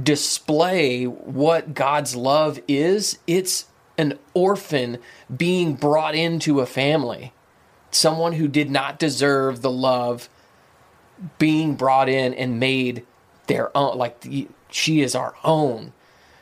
display 0.00 1.04
what 1.04 1.74
God's 1.74 2.16
love 2.16 2.60
is, 2.68 3.18
it's 3.26 3.66
an 3.96 4.18
orphan 4.34 4.98
being 5.34 5.74
brought 5.74 6.14
into 6.14 6.60
a 6.60 6.66
family. 6.66 7.32
Someone 7.90 8.34
who 8.34 8.48
did 8.48 8.70
not 8.70 8.98
deserve 8.98 9.62
the 9.62 9.70
love 9.70 10.28
being 11.38 11.74
brought 11.74 12.08
in 12.08 12.34
and 12.34 12.60
made 12.60 13.04
their 13.46 13.76
own 13.76 13.96
like 13.96 14.20
the, 14.20 14.48
she 14.70 15.00
is 15.00 15.14
our 15.14 15.34
own. 15.44 15.92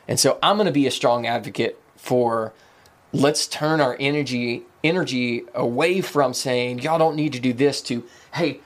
And 0.07 0.19
so 0.19 0.37
I'm 0.41 0.57
going 0.57 0.65
to 0.67 0.71
be 0.71 0.87
a 0.87 0.91
strong 0.91 1.25
advocate 1.25 1.79
for 1.95 2.53
let's 3.13 3.47
turn 3.47 3.79
our 3.79 3.95
energy 3.99 4.63
energy 4.87 5.43
away 5.53 6.01
from 6.01 6.33
saying 6.33 6.79
y'all 6.79 6.99
don't 6.99 7.15
need 7.15 7.33
to 7.33 7.39
do 7.39 7.53
this 7.53 7.81
to 7.81 8.03
hey 8.33 8.59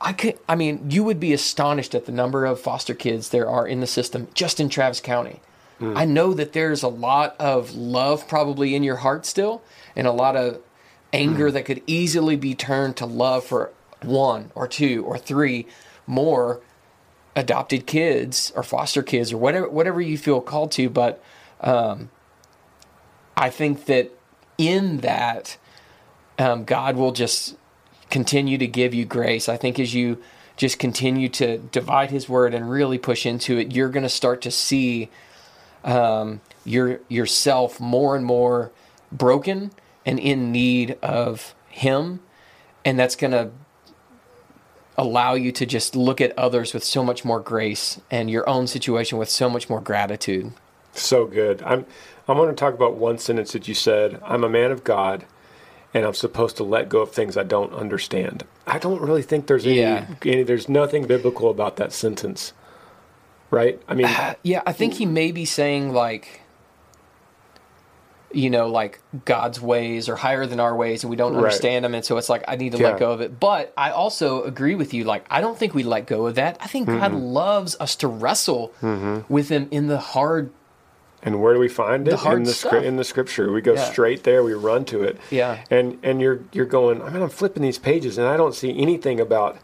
I 0.00 0.12
could 0.12 0.38
I 0.48 0.54
mean 0.54 0.90
you 0.90 1.02
would 1.04 1.18
be 1.18 1.32
astonished 1.32 1.94
at 1.94 2.06
the 2.06 2.12
number 2.12 2.44
of 2.44 2.60
foster 2.60 2.94
kids 2.94 3.30
there 3.30 3.48
are 3.48 3.66
in 3.66 3.80
the 3.80 3.86
system 3.86 4.28
just 4.34 4.60
in 4.60 4.68
Travis 4.68 5.00
County. 5.00 5.40
I 5.96 6.06
know 6.06 6.32
that 6.34 6.54
there's 6.54 6.82
a 6.82 6.88
lot 6.88 7.36
of 7.38 7.74
love 7.74 8.26
probably 8.26 8.74
in 8.74 8.82
your 8.82 8.96
heart 8.96 9.26
still 9.26 9.60
and 9.94 10.06
a 10.06 10.12
lot 10.12 10.34
of 10.34 10.60
anger 11.12 11.50
that 11.50 11.64
could 11.64 11.82
easily 11.86 12.36
be 12.36 12.54
turned 12.54 12.96
to 12.98 13.06
love 13.06 13.44
for 13.44 13.70
one 14.02 14.50
or 14.54 14.66
two 14.66 15.04
or 15.04 15.18
three 15.18 15.66
more 16.06 16.60
adopted 17.36 17.86
kids 17.86 18.52
or 18.54 18.62
foster 18.62 19.02
kids 19.02 19.32
or 19.32 19.36
whatever 19.36 19.68
whatever 19.68 20.00
you 20.00 20.16
feel 20.16 20.40
called 20.40 20.70
to 20.72 20.88
but 20.88 21.22
um, 21.60 22.08
I 23.36 23.50
think 23.50 23.86
that 23.86 24.10
in 24.58 24.98
that 24.98 25.56
um, 26.38 26.64
God 26.64 26.96
will 26.96 27.12
just 27.12 27.56
continue 28.10 28.58
to 28.58 28.66
give 28.66 28.94
you 28.94 29.04
grace. 29.04 29.48
I 29.48 29.56
think 29.56 29.78
as 29.78 29.94
you 29.94 30.22
just 30.56 30.78
continue 30.78 31.28
to 31.30 31.58
divide 31.58 32.10
His 32.10 32.28
Word 32.28 32.54
and 32.54 32.70
really 32.70 32.98
push 32.98 33.26
into 33.26 33.58
it, 33.58 33.72
you're 33.72 33.88
going 33.88 34.02
to 34.02 34.08
start 34.08 34.42
to 34.42 34.50
see 34.50 35.10
um, 35.84 36.40
your 36.64 37.00
yourself 37.08 37.80
more 37.80 38.16
and 38.16 38.24
more 38.24 38.70
broken 39.10 39.70
and 40.06 40.18
in 40.18 40.52
need 40.52 40.98
of 41.02 41.54
Him, 41.68 42.20
and 42.84 42.98
that's 42.98 43.16
going 43.16 43.32
to 43.32 43.50
allow 44.96 45.34
you 45.34 45.50
to 45.50 45.66
just 45.66 45.96
look 45.96 46.20
at 46.20 46.36
others 46.38 46.72
with 46.72 46.84
so 46.84 47.02
much 47.02 47.24
more 47.24 47.40
grace 47.40 48.00
and 48.10 48.30
your 48.30 48.48
own 48.48 48.66
situation 48.66 49.18
with 49.18 49.28
so 49.28 49.50
much 49.50 49.68
more 49.68 49.80
gratitude. 49.80 50.52
So 50.92 51.26
good. 51.26 51.60
I'm 51.62 51.84
I'm 52.26 52.36
going 52.36 52.48
to 52.48 52.54
talk 52.54 52.74
about 52.74 52.94
one 52.94 53.18
sentence 53.18 53.52
that 53.52 53.68
you 53.68 53.74
said. 53.74 54.20
I'm 54.24 54.44
a 54.44 54.48
man 54.48 54.70
of 54.70 54.82
God 54.84 55.26
and 55.92 56.04
I'm 56.04 56.14
supposed 56.14 56.56
to 56.56 56.64
let 56.64 56.88
go 56.88 57.00
of 57.00 57.12
things 57.12 57.36
I 57.36 57.44
don't 57.44 57.72
understand. 57.72 58.44
I 58.66 58.78
don't 58.78 59.00
really 59.00 59.22
think 59.22 59.46
there's 59.46 59.66
any, 59.66 59.80
Yeah. 59.80 60.06
any 60.24 60.42
there's 60.42 60.68
nothing 60.68 61.06
biblical 61.06 61.50
about 61.50 61.76
that 61.76 61.92
sentence. 61.92 62.52
Right? 63.50 63.80
I 63.86 63.94
mean, 63.94 64.06
uh, 64.06 64.34
Yeah, 64.42 64.62
I 64.66 64.72
think 64.72 64.94
he 64.94 65.06
may 65.06 65.30
be 65.32 65.44
saying 65.44 65.92
like 65.92 66.40
you 68.32 68.50
know, 68.50 68.66
like 68.66 69.00
God's 69.24 69.60
ways 69.60 70.08
are 70.08 70.16
higher 70.16 70.44
than 70.44 70.58
our 70.58 70.74
ways 70.74 71.04
and 71.04 71.10
we 71.10 71.14
don't 71.14 71.34
Right. 71.34 71.44
understand 71.44 71.84
them 71.84 71.94
and 71.94 72.04
so 72.04 72.16
it's 72.16 72.28
like 72.28 72.42
I 72.48 72.56
need 72.56 72.72
to 72.72 72.78
Yeah. 72.78 72.88
let 72.90 72.98
go 72.98 73.12
of 73.12 73.20
it. 73.20 73.38
But 73.38 73.72
I 73.76 73.90
also 73.90 74.42
agree 74.42 74.74
with 74.74 74.92
you 74.92 75.04
like 75.04 75.24
I 75.30 75.40
don't 75.40 75.56
think 75.56 75.72
we 75.72 75.84
let 75.84 76.06
go 76.06 76.26
of 76.26 76.34
that. 76.34 76.56
I 76.60 76.66
think 76.66 76.88
God 76.88 77.12
loves 77.12 77.76
us 77.78 77.94
to 77.96 78.08
wrestle 78.08 78.72
mm-hmm. 78.82 79.32
with 79.32 79.50
him 79.50 79.68
in 79.70 79.86
the 79.86 79.98
hard 79.98 80.50
And 81.26 81.40
where 81.40 81.54
do 81.54 81.60
we 81.60 81.68
find 81.68 82.06
it? 82.06 82.18
The 82.20 82.30
in 82.32 82.42
the 82.44 82.50
scri- 82.52 82.84
in 82.84 82.96
the 82.96 83.04
scripture. 83.04 83.50
We 83.50 83.62
go 83.62 83.72
Yeah. 83.74 83.84
straight 83.90 84.24
there. 84.24 84.44
We 84.44 84.52
run 84.52 84.84
to 84.86 85.02
it. 85.02 85.16
Yeah. 85.30 85.64
And 85.70 85.98
and 86.02 86.20
you're 86.20 86.40
you're 86.52 86.66
going. 86.66 87.00
I 87.02 87.08
mean, 87.10 87.22
I'm 87.22 87.30
flipping 87.30 87.62
these 87.62 87.78
pages, 87.78 88.18
and 88.18 88.26
I 88.28 88.36
don't 88.36 88.54
see 88.54 88.78
anything 88.78 89.18
about 89.20 89.56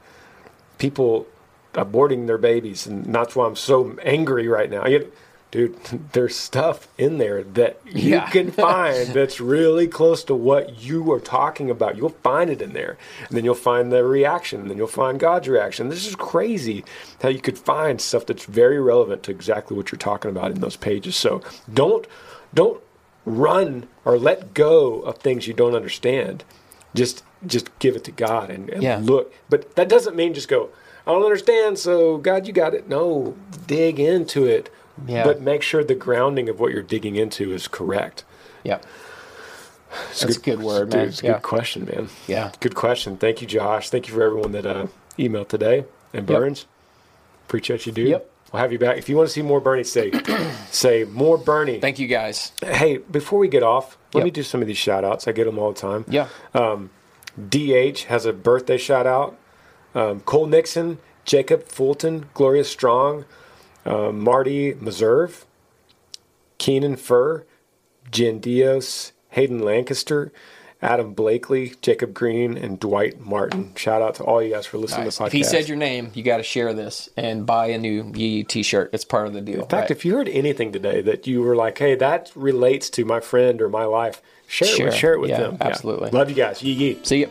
people 0.79 1.27
aborting 1.75 2.27
their 2.27 2.39
babies, 2.39 2.87
and 2.87 3.15
that's 3.15 3.37
why 3.37 3.47
I'm 3.47 3.57
so 3.57 3.95
angry 4.03 4.49
right 4.49 4.71
now. 4.71 4.87
You, 4.87 5.13
dude, 5.51 5.77
there's 6.13 6.37
stuff 6.37 6.89
in 6.99 7.19
there 7.19 7.43
that 7.43 7.81
you 7.85 8.13
Yeah. 8.13 8.31
can 8.31 8.51
find 8.69 9.09
that's 9.09 9.41
really 9.41 9.87
close 9.89 10.23
to 10.25 10.35
what 10.35 10.81
you 10.83 11.11
are 11.13 11.21
talking 11.21 11.71
about. 11.71 11.97
You'll 11.97 12.11
find 12.23 12.51
it 12.51 12.63
in 12.63 12.73
there, 12.73 12.97
and 13.29 13.37
then 13.37 13.45
you'll 13.45 13.55
find 13.55 13.91
the 13.93 14.05
reaction, 14.05 14.61
and 14.63 14.71
then 14.71 14.77
you'll 14.79 14.87
find 14.87 15.19
God's 15.19 15.49
reaction. 15.49 15.89
This 15.89 16.07
is 16.07 16.15
crazy 16.17 16.85
how 17.23 17.29
you 17.29 17.41
could 17.41 17.59
find 17.59 18.01
stuff 18.01 18.27
that's 18.27 18.45
very 18.45 18.81
relevant 18.81 19.23
to 19.25 19.31
exactly 19.31 19.77
what 19.77 19.91
you're 19.93 19.99
talking 19.99 20.31
about 20.31 20.51
in 20.53 20.61
those 20.61 20.77
pages. 20.77 21.17
So 21.17 21.43
don't 21.73 22.07
don't 22.55 22.81
run 23.27 23.87
or 24.05 24.19
let 24.19 24.55
go 24.55 25.01
of 25.03 25.19
things 25.19 25.47
you 25.47 25.55
don't 25.55 25.75
understand. 25.75 26.43
Just 26.95 27.23
just 27.47 27.77
give 27.79 27.97
it 27.97 28.05
to 28.05 28.11
God 28.13 28.51
and, 28.51 28.69
and 28.71 28.83
Yeah. 28.83 29.01
look. 29.03 29.33
But 29.49 29.75
that 29.77 29.89
doesn't 29.89 30.17
mean 30.17 30.35
just 30.35 30.49
go. 30.49 30.69
I 31.07 31.13
don't 31.13 31.23
understand, 31.25 31.79
so 31.79 32.19
God, 32.19 32.47
you 32.47 32.53
got 32.53 32.75
it. 32.75 32.89
No, 32.89 33.35
dig 33.67 33.99
into 33.99 34.45
it. 34.47 34.71
Yeah. 35.07 35.25
But 35.25 35.41
make 35.41 35.63
sure 35.63 35.83
the 35.85 35.95
grounding 35.95 36.49
of 36.49 36.61
what 36.61 36.73
you're 36.73 36.83
digging 36.83 37.17
into 37.17 37.53
is 37.53 37.69
correct. 37.69 38.25
Yeah. 38.65 38.79
It's 40.11 40.21
That's 40.21 40.37
a 40.37 40.41
good 40.41 40.61
word, 40.63 40.91
dude, 40.91 40.99
man. 41.01 41.09
It's 41.09 41.23
a 41.23 41.27
Yeah. 41.27 41.33
good 41.35 41.43
question, 41.43 41.85
man. 41.87 42.09
Yeah. 42.29 42.53
Good 42.61 42.75
question. 42.75 43.17
Thank 43.17 43.41
you, 43.41 43.47
Josh. 43.49 43.91
Thank 43.91 44.07
you 44.09 44.15
for 44.15 44.23
everyone 44.23 44.53
that 44.53 44.67
uh, 44.67 44.87
emailed 45.19 45.49
today. 45.49 45.85
And 46.13 46.27
Burns, 46.27 46.67
appreciate 47.47 47.87
you, 47.87 47.93
dude. 47.93 48.09
Yep. 48.09 48.31
We'll 48.53 48.61
have 48.63 48.73
you 48.73 48.79
back. 48.79 48.99
If 48.99 49.09
you 49.09 49.17
want 49.17 49.29
to 49.29 49.33
see 49.33 49.43
more 49.43 49.61
Bernie, 49.61 49.85
say 49.85 50.11
say 50.71 51.05
more 51.05 51.39
Bernie. 51.39 51.79
Thank 51.81 51.99
you 52.01 52.09
guys. 52.09 52.51
hey, 52.63 52.99
before 52.99 53.39
we 53.39 53.49
get 53.49 53.63
off, 53.63 53.97
let 54.13 54.21
Yep. 54.21 54.25
me 54.25 54.31
do 54.33 54.43
some 54.43 54.61
of 54.61 54.67
these 54.67 54.77
shout 54.79 55.05
outs. 55.05 55.27
I 55.29 55.33
get 55.33 55.45
them 55.45 55.59
all 55.59 55.73
the 55.73 55.79
time. 55.81 56.05
Yeah. 56.09 56.27
DH 57.49 58.05
has 58.09 58.27
a 58.27 58.33
birthday 58.33 58.77
shout 58.77 59.07
out. 59.07 59.37
Um, 59.95 60.21
Cole 60.21 60.47
Nixon, 60.47 60.99
Jacob 61.25 61.65
Fulton, 61.65 62.27
Gloria 62.35 62.65
Strong, 62.65 63.25
uh, 63.85 64.13
Marty 64.13 64.75
Meserve, 64.75 65.45
Keenan 66.59 66.97
Furr, 66.97 67.45
Jen 68.11 68.39
Dios, 68.39 69.13
Hayden 69.31 69.61
Lancaster, 69.61 70.33
Adam 70.83 71.13
Blakely, 71.13 71.75
Jacob 71.83 72.15
Green, 72.15 72.57
and 72.57 72.81
Dwight 72.81 73.21
Martin. 73.21 73.73
Shout 73.77 74.01
out 74.01 74.15
to 74.17 74.25
all 74.25 74.43
you 74.43 74.51
guys 74.55 74.65
for 74.65 74.79
listening 74.79 75.05
Nice. 75.05 75.17
to 75.17 75.19
the 75.19 75.25
podcast. 75.25 75.27
If 75.29 75.33
he 75.35 75.45
said 75.45 75.69
your 75.69 75.77
name, 75.77 76.11
you 76.15 76.23
got 76.23 76.39
to 76.39 76.43
share 76.43 76.73
this 76.73 77.09
and 77.19 77.45
buy 77.45 77.67
a 77.67 77.79
new 77.79 78.11
Yee 78.15 78.45
t-shirt. 78.45 78.89
It's 78.95 79.05
part 79.05 79.27
of 79.27 79.35
the 79.35 79.43
deal. 79.43 79.61
In 79.63 79.69
fact, 79.69 79.91
if 79.91 80.05
you 80.07 80.15
heard 80.15 80.29
anything 80.29 80.73
today 80.73 81.03
that 81.03 81.27
you 81.27 81.43
were 81.43 81.55
like, 81.55 81.77
hey, 81.79 81.95
that 81.97 82.33
relates 82.35 82.89
to 82.91 83.05
my 83.05 83.21
friend 83.21 83.61
or 83.61 83.69
my 83.69 83.85
life, 83.85 84.23
share, 84.47 84.69
it, 84.69 84.75
Share. 84.77 84.87
with, 84.87 84.95
share 84.95 85.13
it 85.15 85.21
with 85.21 85.31
Yeah, 85.31 85.41
them. 85.41 85.59
absolutely. 85.61 86.11
Love 86.11 86.31
you 86.31 86.37
guys. 86.37 86.63
Yee 86.63 86.73
yee. 86.73 86.99
See 87.03 87.21
you. 87.21 87.31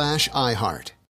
slash 0.01 0.29
iHeart. 0.29 1.00